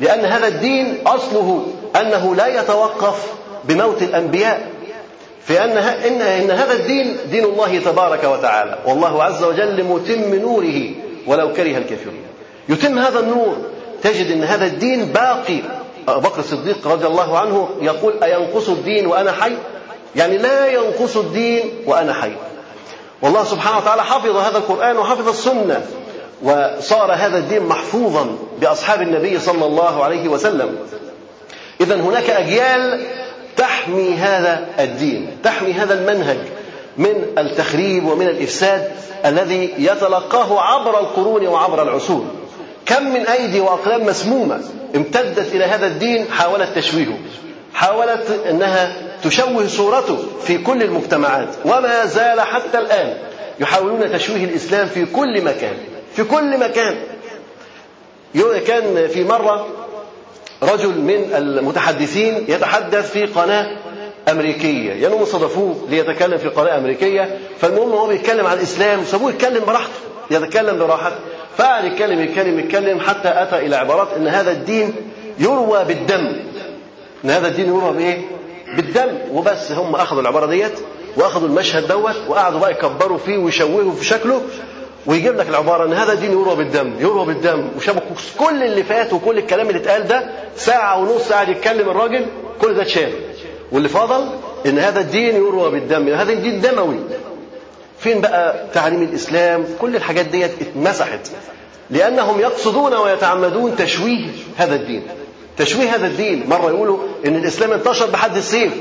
لأن 0.00 0.24
هذا 0.24 0.48
الدين 0.48 0.98
أصله 1.06 1.66
أنه 1.96 2.34
لا 2.34 2.60
يتوقف 2.60 3.32
بموت 3.68 4.02
الأنبياء 4.02 4.68
في 5.46 5.64
أن 5.64 5.70
إن 5.78 6.22
إن 6.22 6.50
هذا 6.50 6.72
الدين 6.72 7.16
دين 7.30 7.44
الله 7.44 7.78
تبارك 7.78 8.24
وتعالى. 8.24 8.78
والله 8.86 9.24
عز 9.24 9.44
وجل 9.44 9.84
متم 9.84 10.34
نوره 10.34 10.90
ولو 11.26 11.52
كره 11.52 11.78
الكافرون. 11.78 12.22
يتم 12.68 12.98
هذا 12.98 13.20
النور. 13.20 13.56
تجد 14.02 14.30
أن 14.30 14.44
هذا 14.44 14.66
الدين 14.66 15.04
باقي. 15.04 15.58
أبو 16.08 16.20
بكر 16.20 16.40
الصديق 16.40 16.88
رضي 16.88 17.06
الله 17.06 17.38
عنه 17.38 17.68
يقول 17.80 18.22
أينقص 18.22 18.68
الدين 18.68 19.06
وأنا 19.06 19.32
حي؟ 19.32 19.52
يعني 20.16 20.38
لا 20.38 20.66
ينقص 20.66 21.16
الدين 21.16 21.70
وأنا 21.86 22.14
حي. 22.14 22.32
والله 23.22 23.44
سبحانه 23.44 23.78
وتعالى 23.78 24.04
حفظ 24.04 24.36
هذا 24.36 24.58
القرآن 24.58 24.96
وحفظ 24.96 25.28
السنة. 25.28 25.86
وصار 26.42 27.12
هذا 27.12 27.38
الدين 27.38 27.62
محفوظا 27.62 28.26
بأصحاب 28.60 29.02
النبي 29.02 29.38
صلى 29.38 29.66
الله 29.66 30.04
عليه 30.04 30.28
وسلم. 30.28 30.76
إذا 31.80 31.94
هناك 31.94 32.30
أجيال 32.30 33.06
تحمي 33.58 34.14
هذا 34.14 34.66
الدين 34.78 35.36
تحمي 35.44 35.72
هذا 35.72 35.94
المنهج 35.94 36.38
من 36.96 37.24
التخريب 37.38 38.06
ومن 38.06 38.28
الإفساد 38.28 38.90
الذي 39.24 39.74
يتلقاه 39.78 40.60
عبر 40.60 41.00
القرون 41.00 41.46
وعبر 41.46 41.82
العصور. 41.82 42.24
كم 42.86 43.04
من 43.14 43.26
أيدي 43.26 43.60
وأقلام 43.60 44.06
مسمومة 44.06 44.60
امتدت 44.96 45.54
إلى 45.54 45.64
هذا 45.64 45.86
الدين 45.86 46.26
حاولت 46.32 46.68
تشويهه 46.76 47.18
حاولت 47.74 48.40
أنها 48.50 48.92
تشوه 49.24 49.66
صورته 49.66 50.18
في 50.44 50.58
كل 50.58 50.82
المجتمعات 50.82 51.48
وما 51.64 52.06
زال 52.06 52.40
حتى 52.40 52.78
الآن 52.78 53.14
يحاولون 53.60 54.12
تشويه 54.12 54.44
الإسلام 54.44 54.88
في 54.88 55.06
كل 55.06 55.44
مكان 55.44 55.74
في 56.16 56.24
كل 56.24 56.58
مكان. 56.58 56.96
كان 58.66 59.08
في 59.08 59.24
مرة 59.24 59.66
رجل 60.62 60.88
من 60.88 61.30
المتحدثين 61.36 62.44
يتحدث 62.48 63.10
في 63.10 63.26
قناة 63.26 63.76
أمريكية. 64.30 64.92
يعني 64.92 65.14
هم 65.14 65.24
صدفوه 65.24 65.76
ليتكلم 65.90 66.38
في 66.38 66.48
قناة 66.48 66.78
أمريكية. 66.78 67.38
فالمهم 67.60 67.90
هو 67.92 68.06
بيتكلم 68.06 68.46
عن 68.46 68.56
الإسلام. 68.56 69.04
سابوه 69.04 69.30
يتكلم 69.30 69.64
براحته. 69.64 69.92
يتكلم 70.30 70.78
براحته. 70.78 71.16
فقعد 71.56 71.84
يتكلم 71.84 72.20
يتكلم 72.20 72.58
يتكلم 72.58 73.00
حتى 73.00 73.28
أتى 73.28 73.58
إلى 73.58 73.76
عبارات 73.76 74.08
أن 74.16 74.28
هذا 74.28 74.50
الدين 74.50 74.94
يروى 75.38 75.84
بالدم. 75.84 76.36
أن 77.24 77.30
هذا 77.30 77.48
الدين 77.48 77.66
يروى 77.66 77.92
بإيه؟ 77.92 78.18
بالدم. 78.76 79.18
وبس 79.32 79.72
هم 79.72 79.94
أخذوا 79.94 80.22
العبارة 80.22 80.46
ديت 80.46 80.78
وأخذوا 81.16 81.48
المشهد 81.48 81.88
دوت 81.88 82.16
وقعدوا 82.28 82.60
بقى 82.60 82.70
يكبروا 82.70 83.18
فيه 83.18 83.38
ويشوهوا 83.38 83.92
في 83.92 84.04
شكله. 84.04 84.42
ويجيب 85.08 85.36
لك 85.36 85.48
العبارة 85.48 85.84
إن 85.84 85.92
هذا 85.92 86.14
دين 86.14 86.32
يروى 86.32 86.56
بالدم 86.56 86.92
يروى 87.00 87.26
بالدم 87.26 87.68
وشابك 87.76 88.02
كل 88.38 88.62
اللي 88.62 88.82
فات 88.82 89.12
وكل 89.12 89.38
الكلام 89.38 89.68
اللي 89.68 89.80
اتقال 89.80 90.08
ده 90.08 90.30
ساعة 90.56 90.98
ونص 91.00 91.32
قاعد 91.32 91.48
يتكلم 91.48 91.90
الراجل 91.90 92.26
كل 92.60 92.74
ده 92.74 92.82
اتشال. 92.82 93.12
واللي 93.72 93.88
فضل 93.88 94.28
إن 94.66 94.78
هذا 94.78 95.00
الدين 95.00 95.36
يروى 95.36 95.70
بالدم. 95.70 96.08
هذا 96.08 96.32
الدين 96.32 96.60
دموي. 96.60 96.96
فين 97.98 98.20
بقى 98.20 98.64
تعليم 98.74 99.02
الإسلام؟ 99.02 99.64
كل 99.80 99.96
الحاجات 99.96 100.26
ديت 100.26 100.50
اتمسحت. 100.60 101.28
لأنهم 101.90 102.40
يقصدون 102.40 102.94
ويتعمدون 102.94 103.76
تشويه 103.76 104.26
هذا 104.56 104.74
الدين. 104.74 105.02
تشويه 105.56 105.94
هذا 105.94 106.06
الدين. 106.06 106.44
مرة 106.48 106.70
يقولوا 106.70 106.98
إن 107.26 107.36
الإسلام 107.36 107.72
انتشر 107.72 108.06
بحد 108.06 108.36
السيف. 108.36 108.72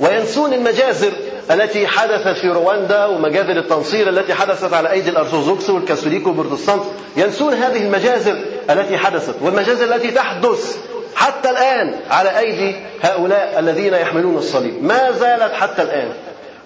وينسون 0.00 0.52
المجازر. 0.52 1.12
التي 1.50 1.86
حدثت 1.86 2.38
في 2.40 2.48
رواندا 2.48 3.04
ومجازر 3.04 3.56
التنصير 3.56 4.08
التي 4.08 4.34
حدثت 4.34 4.72
على 4.72 4.90
أيدي 4.90 5.10
الأرثوذكس 5.10 5.70
والكاثوليك 5.70 6.26
والبروتستانت 6.26 6.82
ينسون 7.16 7.54
هذه 7.54 7.82
المجازر 7.82 8.38
التي 8.70 8.98
حدثت 8.98 9.34
والمجازر 9.42 9.94
التي 9.94 10.10
تحدث 10.10 10.76
حتى 11.14 11.50
الآن 11.50 11.94
على 12.10 12.38
أيدي 12.38 12.76
هؤلاء 13.02 13.58
الذين 13.58 13.94
يحملون 13.94 14.36
الصليب. 14.36 14.84
ما 14.84 15.10
زالت 15.12 15.52
حتى 15.52 15.82
الآن 15.82 16.08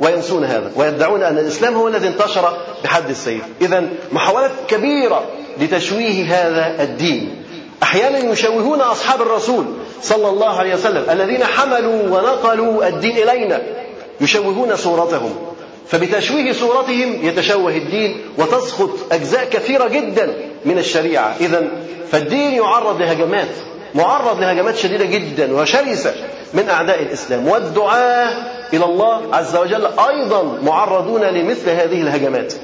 وينسون 0.01 0.45
هذا 0.45 0.71
ويدعون 0.77 1.23
أن 1.23 1.39
الإسلام 1.39 1.75
هو 1.75 1.89
الذي 1.89 2.09
انتشر 2.09 2.57
بحد 2.85 3.11
السيف. 3.11 3.43
إذا 3.61 3.89
محاولات 4.13 4.51
كبيرة 4.69 5.25
لتشويه 5.61 6.25
هذا 6.25 6.83
الدين. 6.83 7.45
أحيانا 7.83 8.19
يشوهون 8.19 8.81
أصحاب 8.81 9.23
الرسول 9.23 9.65
صلى 10.03 10.29
الله 10.29 10.59
عليه 10.59 10.75
وسلم 10.75 11.11
الذين 11.11 11.45
حملوا 11.45 12.03
ونقلوا 12.03 12.89
الدين 12.89 13.17
إلينا. 13.17 13.63
يشوهون 14.23 14.77
صورتهم. 14.77 15.37
فبتشويه 15.89 16.53
صورتهم 16.53 17.27
يتشوه 17.27 17.77
الدين 17.77 18.21
وتسقط 18.39 18.91
أجزاء 19.13 19.45
كثيرة 19.51 19.89
جدا 19.89 20.35
من 20.65 20.79
الشريعة. 20.79 21.37
إذا 21.41 21.69
فالدين 22.13 22.53
يعرض 22.53 23.01
لهجمات 23.01 23.49
معرض 23.95 24.41
لهجمات 24.41 24.77
شديدة 24.77 25.05
جدا 25.05 25.57
وشرسة 25.57 26.15
من 26.55 26.69
أعداء 26.69 27.03
الإسلام. 27.03 27.49
والدعاة 27.49 28.33
إلى 28.73 28.85
الله 28.85 29.23
عز 29.33 29.57
وجل 29.57 29.87
أيضا 30.09 30.59
معرضون 30.63 31.21
لمثل 31.21 31.71
هذه 31.71 32.03
الهجمات. 32.03 32.55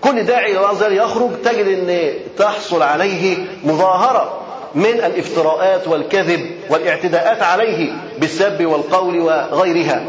كل 0.00 0.22
داعي 0.22 0.50
إلى 0.50 0.56
الله 0.58 0.68
عز 0.68 0.82
وجل 0.82 0.96
يخرج 0.96 1.30
تجد 1.44 1.66
أن 1.66 2.14
تحصل 2.38 2.82
عليه 2.82 3.46
مظاهرة 3.64 4.40
من 4.74 4.86
الافتراءات 4.86 5.88
والكذب 5.88 6.50
والاعتداءات 6.70 7.42
عليه 7.42 7.92
بالسب 8.18 8.66
والقول 8.66 9.20
وغيرها. 9.20 10.04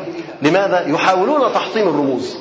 لماذا؟ 0.45 0.85
يحاولون 0.87 1.53
تحطيم 1.53 1.87
الرموز. 1.87 2.37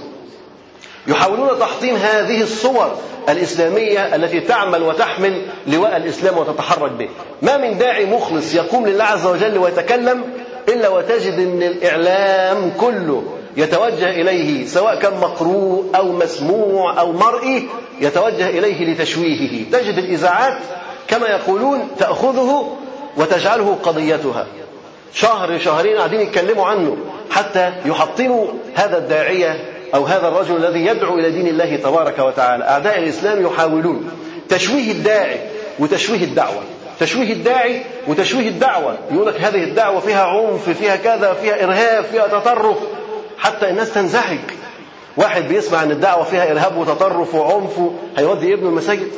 يحاولون 1.06 1.58
تحطيم 1.60 1.96
هذه 1.96 2.42
الصور 2.42 2.96
الإسلامية 3.28 4.16
التي 4.16 4.40
تعمل 4.40 4.82
وتحمل 4.82 5.42
لواء 5.66 5.96
الإسلام 5.96 6.38
وتتحرك 6.38 6.90
به. 6.92 7.08
ما 7.42 7.56
من 7.56 7.78
داعي 7.78 8.06
مخلص 8.06 8.54
يقوم 8.54 8.86
لله 8.86 9.04
عز 9.04 9.26
وجل 9.26 9.58
ويتكلم 9.58 10.22
إلا 10.68 10.88
وتجد 10.88 11.32
أن 11.32 11.62
الإعلام 11.62 12.72
كله 12.80 13.24
يتوجه 13.56 14.10
إليه 14.10 14.66
سواء 14.66 14.98
كان 14.98 15.20
مقروء 15.20 15.84
أو 15.96 16.12
مسموع 16.12 17.00
أو 17.00 17.12
مرئي 17.12 17.68
يتوجه 18.00 18.48
إليه 18.48 18.94
لتشويهه. 18.94 19.70
تجد 19.72 19.98
الإذاعات 19.98 20.58
كما 21.08 21.26
يقولون 21.26 21.88
تأخذه 21.98 22.76
وتجعله 23.16 23.78
قضيتها. 23.82 24.46
شهر 25.14 25.58
شهرين 25.58 25.96
قاعدين 25.96 26.20
يتكلموا 26.20 26.66
عنه 26.66 26.96
حتى 27.30 27.72
يحطموا 27.84 28.46
هذا 28.74 28.98
الداعية 28.98 29.74
أو 29.94 30.04
هذا 30.04 30.28
الرجل 30.28 30.56
الذي 30.56 30.86
يدعو 30.86 31.18
إلى 31.18 31.30
دين 31.30 31.46
الله 31.46 31.76
تبارك 31.76 32.18
وتعالى. 32.18 32.64
أعداء 32.64 32.98
الإسلام 32.98 33.46
يحاولون 33.46 34.10
تشويه 34.48 34.90
الداعي 34.90 35.40
وتشويه 35.78 36.24
الدعوة. 36.24 36.62
تشويه 37.00 37.32
الداعي 37.32 37.82
وتشويه 38.08 38.48
الدعوة. 38.48 38.98
يقول 39.12 39.26
لك 39.26 39.40
هذه 39.40 39.64
الدعوة 39.64 40.00
فيها 40.00 40.24
عنف 40.24 40.70
فيها 40.70 40.96
كذا 40.96 41.32
فيها 41.32 41.64
إرهاب 41.64 42.04
فيها 42.04 42.26
تطرف. 42.26 42.76
حتى 43.38 43.70
الناس 43.70 43.94
تنزعج. 43.94 44.38
واحد 45.16 45.48
بيسمع 45.48 45.82
إن 45.82 45.90
الدعوة 45.90 46.24
فيها 46.24 46.50
إرهاب 46.50 46.76
وتطرف 46.76 47.34
وعنف 47.34 47.80
هيودي 48.16 48.54
ابنه 48.54 48.68
المساجد. 48.68 49.08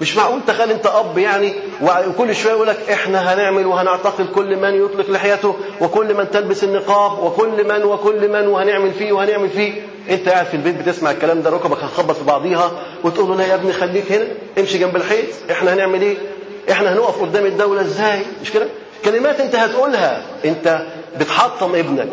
مش 0.00 0.16
معقول 0.16 0.40
تخيل 0.46 0.70
انت 0.70 0.86
اب 0.86 1.18
يعني 1.18 1.52
وكل 1.82 2.34
شوية 2.34 2.52
يقول 2.52 2.66
لك 2.66 2.90
إحنا 2.92 3.34
هنعمل 3.34 3.66
وهنعتقل 3.66 4.26
كل 4.34 4.56
من 4.56 4.74
يطلق 4.84 5.10
لحيته 5.10 5.54
وكل 5.80 6.14
من 6.14 6.30
تلبس 6.30 6.64
النقاب 6.64 7.18
وكل 7.22 7.68
من 7.68 7.84
وكل 7.84 8.28
من 8.28 8.46
وهنعمل 8.48 8.92
فيه 8.92 9.12
وهنعمل 9.12 9.48
فيه. 9.48 9.72
انت 10.10 10.28
قاعد 10.28 10.46
في 10.46 10.54
البيت 10.54 10.74
بتسمع 10.74 11.10
الكلام 11.10 11.42
ده 11.42 11.50
ركبك 11.50 11.78
هتخبط 11.78 12.16
في 12.16 12.24
بعضيها 12.24 12.70
وتقول 13.04 13.28
له 13.30 13.36
لا 13.36 13.46
يا 13.46 13.54
ابني 13.54 13.72
خليك 13.72 14.12
هنا 14.12 14.24
امشي 14.58 14.78
جنب 14.78 14.96
الحيط 14.96 15.26
إحنا 15.50 15.74
هنعمل 15.74 16.02
إيه؟ 16.02 16.16
إحنا 16.70 16.92
هنقف 16.92 17.22
قدام 17.22 17.46
الدولة 17.46 17.80
إزاي؟ 17.80 18.20
مش 18.42 18.50
كده؟ 18.52 18.66
كلمات 19.04 19.40
انت 19.40 19.54
هتقولها 19.56 20.22
انت 20.44 20.82
بتحطم 21.20 21.74
ابنك 21.74 22.08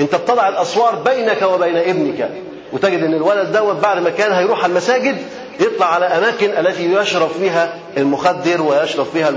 انت 0.00 0.14
بتضع 0.14 0.48
الاسوار 0.48 0.94
بينك 0.94 1.42
وبين 1.42 1.76
ابنك 1.76 2.30
وتجد 2.72 3.02
ان 3.02 3.14
الولد 3.14 3.52
دوت 3.52 3.76
بعد 3.76 3.98
ما 4.02 4.10
كان 4.10 4.32
هيروح 4.32 4.58
على 4.64 4.70
المساجد 4.70 5.16
يطلع 5.60 5.86
على 5.94 6.06
أماكن 6.06 6.50
التي 6.66 6.92
يشرب 6.92 7.28
فيها 7.28 7.74
المخدر 7.96 8.62
ويشرب 8.62 9.06
فيها 9.06 9.28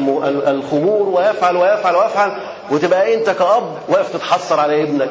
الخمور 0.51 1.09
ويفعل 1.09 1.57
ويفعل 1.57 1.95
ويفعل 1.95 2.31
وتبقى 2.71 3.13
أنت 3.13 3.29
كأب 3.29 3.77
واقف 3.89 4.13
تتحسر 4.13 4.59
على 4.59 4.83
ابنك. 4.83 5.09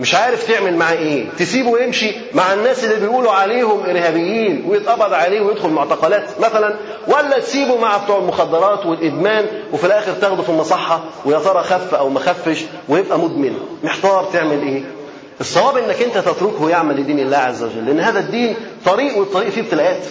مش 0.00 0.14
عارف 0.14 0.48
تعمل 0.52 0.76
معاه 0.76 0.92
إيه. 0.92 1.26
تسيبه 1.38 1.78
يمشي 1.82 2.12
مع 2.34 2.52
الناس 2.52 2.84
اللي 2.84 2.94
بيقولوا 2.96 3.32
عليهم 3.32 3.80
إرهابيين 3.90 4.64
ويتقبض 4.68 5.12
عليه 5.12 5.40
ويدخل 5.40 5.68
معتقلات 5.68 6.24
مثلا 6.40 6.74
ولا 7.08 7.38
تسيبه 7.38 7.76
مع 7.76 7.96
بتوع 7.96 8.18
المخدرات 8.18 8.86
والإدمان 8.86 9.46
وفي 9.72 9.86
الآخر 9.86 10.12
تاخده 10.12 10.42
في 10.42 10.48
المصحة 10.48 11.00
ويا 11.24 11.38
ترى 11.38 11.62
خف 11.62 11.94
أو 11.94 12.08
ما 12.08 12.20
خفش 12.20 12.64
ويبقى 12.88 13.18
مدمن. 13.18 13.58
محتار 13.84 14.28
تعمل 14.32 14.62
إيه. 14.62 14.82
الصواب 15.40 15.76
إنك 15.76 16.02
أنت 16.02 16.18
تتركه 16.18 16.70
يعمل 16.70 17.00
لدين 17.00 17.18
الله 17.20 17.36
عز 17.36 17.62
وجل 17.62 17.86
لأن 17.86 18.00
هذا 18.00 18.18
الدين 18.18 18.54
طريق 18.84 19.18
والطريق 19.18 19.48
فيه 19.48 19.60
ابتلاءات. 19.60 20.02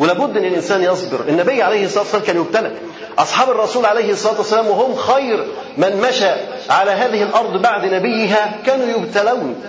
ولابد 0.00 0.36
ان 0.36 0.44
الانسان 0.44 0.82
يصبر. 0.82 1.20
النبي 1.28 1.62
عليه 1.62 1.84
الصلاة 1.84 2.02
والسلام 2.02 2.24
كان 2.24 2.36
يبتلى. 2.36 2.72
اصحاب 3.18 3.50
الرسول 3.50 3.86
عليه 3.86 4.12
الصلاة 4.12 4.38
والسلام 4.38 4.66
وهم 4.66 4.94
خير 4.94 5.46
من 5.76 6.00
مشى 6.08 6.30
على 6.70 6.90
هذه 6.90 7.22
الأرض 7.22 7.62
بعد 7.62 7.84
نبيها 7.84 8.58
كانوا 8.66 8.86
يبتلون. 8.86 9.62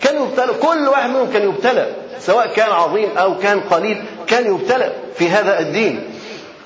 كانوا 0.00 0.26
يبتلى. 0.26 0.52
كل 0.62 0.88
واحد 0.88 1.10
منهم 1.10 1.32
كان 1.32 1.48
يبتلى. 1.48 1.86
سواء 2.20 2.46
كان 2.46 2.70
عظيم 2.70 3.08
أو 3.18 3.38
كان 3.38 3.60
قليل 3.60 4.04
كان 4.26 4.54
يبتلى 4.54 4.92
في 5.14 5.28
هذا 5.28 5.60
الدين. 5.60 6.10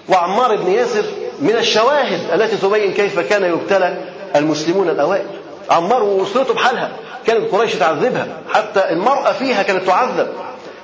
وعمار 0.08 0.56
بن 0.56 0.70
ياسر 0.70 1.04
من 1.38 1.56
الشواهد 1.56 2.20
التي 2.32 2.56
تبين 2.56 2.92
كيف 2.92 3.20
كان 3.20 3.44
يبتلى 3.44 3.96
المسلمون 4.36 4.88
الأوائل. 4.88 5.26
عمار 5.70 6.02
وأسرته 6.02 6.54
بحالها. 6.54 6.90
كانت 7.26 7.52
قريش 7.52 7.74
تعذبها. 7.74 8.26
حتى 8.52 8.90
المرأة 8.90 9.32
فيها 9.32 9.62
كانت 9.62 9.86
تعذب. 9.86 10.28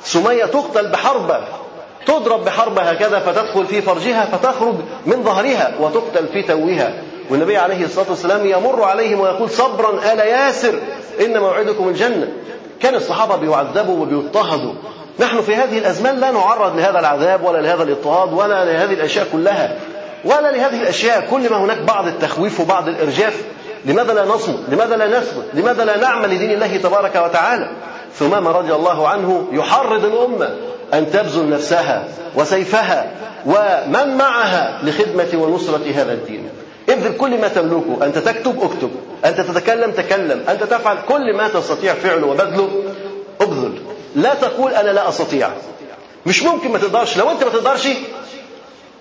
سمية 0.05 0.45
تقتل 0.45 0.89
بحربة. 0.89 1.41
تضرب 2.07 2.45
بحرب 2.45 2.79
هكذا 2.79 3.19
فتدخل 3.19 3.67
في 3.67 3.83
فرجها 3.83 4.25
فتخرج 4.33 4.75
من 5.07 5.23
ظهرها 5.25 5.75
وتقتل 5.81 6.27
في 6.33 6.43
توها 6.43 7.03
والنبي 7.31 7.57
عليه 7.57 7.85
الصلاة 7.85 8.07
والسلام 8.11 8.47
يمر 8.47 8.83
عليهم 8.83 9.21
ويقول 9.21 9.51
صبرا 9.51 10.13
آل 10.13 10.19
ياسر 10.19 10.75
إن 11.21 11.39
موعدكم 11.39 11.89
الجنة. 11.89 12.29
كان 12.81 12.95
الصحابة 12.95 13.37
بيعذبوا 13.37 14.03
وبيضطهدوا. 14.03 14.73
نحن 15.21 15.43
في 15.43 15.55
هذه 15.55 15.79
الأزمان 15.79 16.21
لا 16.21 16.31
نعرض 16.31 16.77
لهذا 16.77 16.99
العذاب 16.99 17.45
ولا 17.45 17.59
لهذا 17.59 17.83
الاضطهاد 17.83 18.33
ولا 18.33 18.65
لهذه 18.65 18.93
الأشياء 18.93 19.27
كلها. 19.33 19.77
ولا 20.25 20.53
لهذه 20.53 20.83
الأشياء 20.83 21.29
كل 21.31 21.51
ما 21.51 21.57
هناك 21.57 21.79
بعض 21.79 22.07
التخويف 22.07 22.61
وبعض 22.61 22.89
الإرجاف. 22.89 23.43
لماذا 23.85 24.15
لا 24.15 24.25
نصمت 24.25 24.59
لماذا 24.69 24.97
لا 24.97 25.19
نثبت 25.19 25.45
لماذا 25.55 25.85
لا 25.85 25.97
نعمل 25.97 26.35
لدين 26.35 26.51
الله 26.51 26.77
تبارك 26.77 27.17
وتعالى؟ 27.17 27.71
ثمامه 28.15 28.51
رضي 28.51 28.75
الله 28.75 29.09
عنه 29.09 29.47
يحرض 29.53 30.05
الأمة. 30.05 30.76
أن 30.95 31.11
تبذل 31.11 31.51
نفسها 31.51 32.09
وسيفها 32.35 33.11
ومن 33.47 34.17
معها 34.17 34.81
لخدمة 34.83 35.29
ونصرة 35.35 35.93
هذا 35.95 36.13
الدين. 36.13 36.49
ابذل 36.89 37.17
كل 37.17 37.41
ما 37.41 37.49
تملكه 37.49 37.99
أنت 38.03 38.19
تكتب 38.19 38.63
اكتب. 38.63 38.91
أنت 39.25 39.41
تتكلم 39.41 39.91
تكلم. 39.91 40.45
أنت 40.49 40.63
تفعل 40.63 40.97
كل 41.09 41.37
ما 41.37 41.49
تستطيع 41.49 41.95
فعله 41.95 42.27
وبذله 42.27 42.83
ابذل. 43.41 43.79
لا 44.17 44.35
تقول 44.35 44.73
أنا 44.73 44.91
لا 44.91 45.09
أستطيع. 45.09 45.51
مش 46.27 46.43
ممكن 46.43 46.71
ما 46.71 46.79
تقدرش. 46.79 47.17
لو 47.17 47.31
أنت 47.31 47.45
ما 47.45 47.51
تقدرش 47.51 47.89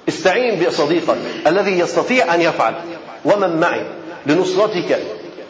استعين 0.10 0.64
بصديقك 0.66 1.18
الذي 1.48 1.80
يستطيع 1.80 2.36
أن 2.36 2.42
يفعل. 2.42 2.74
ومن 3.26 3.60
معي؟ 3.60 3.86
لنصرتك. 4.26 5.00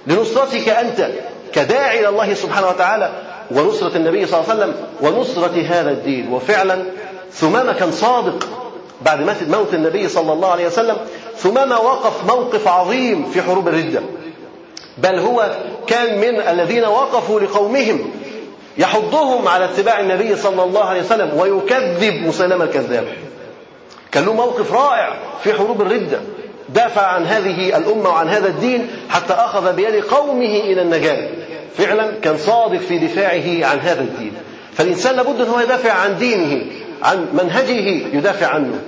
لنصرتك 0.07 0.69
أنت 0.69 1.09
كداعي 1.53 1.99
إلى 1.99 2.09
الله 2.09 2.33
سبحانه 2.33 2.67
وتعالى. 2.67 3.11
ونصرة 3.51 3.97
النبي 3.97 4.25
صلى 4.25 4.39
الله 4.39 4.51
عليه 4.51 4.63
وسلم 4.63 4.75
ونصرة 5.01 5.61
هذا 5.61 5.91
الدين. 5.91 6.33
وفعلا 6.33 6.83
ثمامة 7.31 7.73
كان 7.73 7.91
صادق 7.91 8.47
بعد 9.01 9.39
موت 9.49 9.73
النبي 9.73 10.09
صلى 10.09 10.33
الله 10.33 10.51
عليه 10.51 10.67
وسلم. 10.67 10.97
ثمامة 11.37 11.79
وقف 11.79 12.25
موقف 12.27 12.67
عظيم 12.67 13.25
في 13.25 13.41
حروب 13.41 13.67
الردة. 13.67 14.01
بل 14.97 15.19
هو 15.19 15.55
كان 15.87 16.17
من 16.17 16.41
الذين 16.41 16.85
وقفوا 16.85 17.39
لقومهم 17.39 18.11
يحضهم 18.77 19.47
على 19.47 19.65
اتباع 19.65 19.99
النبي 19.99 20.35
صلى 20.35 20.63
الله 20.63 20.83
عليه 20.83 21.01
وسلم 21.01 21.39
ويكذب 21.39 22.27
مسلم 22.27 22.61
الكذاب. 22.61 23.07
كان 24.11 24.25
له 24.25 24.33
موقف 24.33 24.73
رائع 24.73 25.17
في 25.43 25.53
حروب 25.53 25.81
الردة. 25.81 26.19
دافع 26.69 27.01
عن 27.01 27.25
هذه 27.25 27.77
الأمة 27.77 28.09
وعن 28.09 28.29
هذا 28.29 28.47
الدين 28.47 28.87
حتى 29.09 29.33
أخذ 29.33 29.73
بيد 29.73 30.03
قومه 30.03 30.59
إلى 30.59 30.81
النجاة. 30.81 31.29
فعلا 31.77 32.19
كان 32.19 32.37
صادق 32.37 32.79
في 32.79 32.97
دفاعه 32.97 33.71
عن 33.71 33.79
هذا 33.79 34.01
الدين. 34.01 34.33
فالإنسان 34.77 35.15
لابد 35.15 35.41
أن 35.41 35.47
هو 35.47 35.59
يدافع 35.59 35.91
عن 35.91 36.17
دينه 36.17 36.65
عن 37.03 37.27
منهجه 37.33 38.15
يدافع 38.17 38.47
عنه 38.47 38.79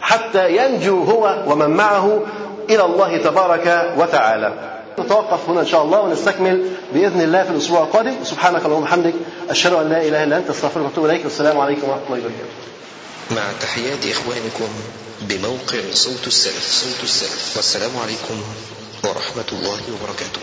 حتى 0.00 0.56
ينجو 0.56 1.02
هو 1.02 1.44
ومن 1.46 1.70
معه 1.70 2.22
إلى 2.70 2.84
الله 2.84 3.16
تبارك 3.16 3.94
وتعالى. 3.98 4.78
نتوقف 4.98 5.48
هنا 5.48 5.60
إن 5.60 5.66
شاء 5.66 5.82
الله 5.82 6.00
ونستكمل 6.00 6.70
بإذن 6.94 7.20
الله 7.20 7.42
في 7.42 7.50
الأسبوع 7.50 7.82
القادم. 7.82 8.14
سبحانك 8.24 8.64
اللهم 8.64 8.82
وبحمدك 8.82 9.14
أشهد 9.50 9.72
أن 9.72 9.88
لا 9.88 10.02
إله 10.02 10.24
إلا 10.24 10.36
أنت 10.36 10.50
أستغفرك 10.50 10.84
وأتوب 10.84 11.04
إليك. 11.04 11.24
والسلام 11.24 11.60
عليكم 11.60 11.88
ورحمة 11.88 12.06
الله 12.06 12.18
وبركاته. 12.18 12.56
مع 13.30 13.42
تحيات 13.60 14.06
إخوانكم 14.10 14.68
بموقع 15.22 15.80
صوت 15.92 16.26
السلف 16.26 16.66
صوت 16.70 17.04
السلف. 17.04 17.56
والسلام 17.56 17.90
عليكم 18.02 18.42
ورحمة 19.04 19.48
الله 19.52 19.80
وبركاته. 19.94 20.40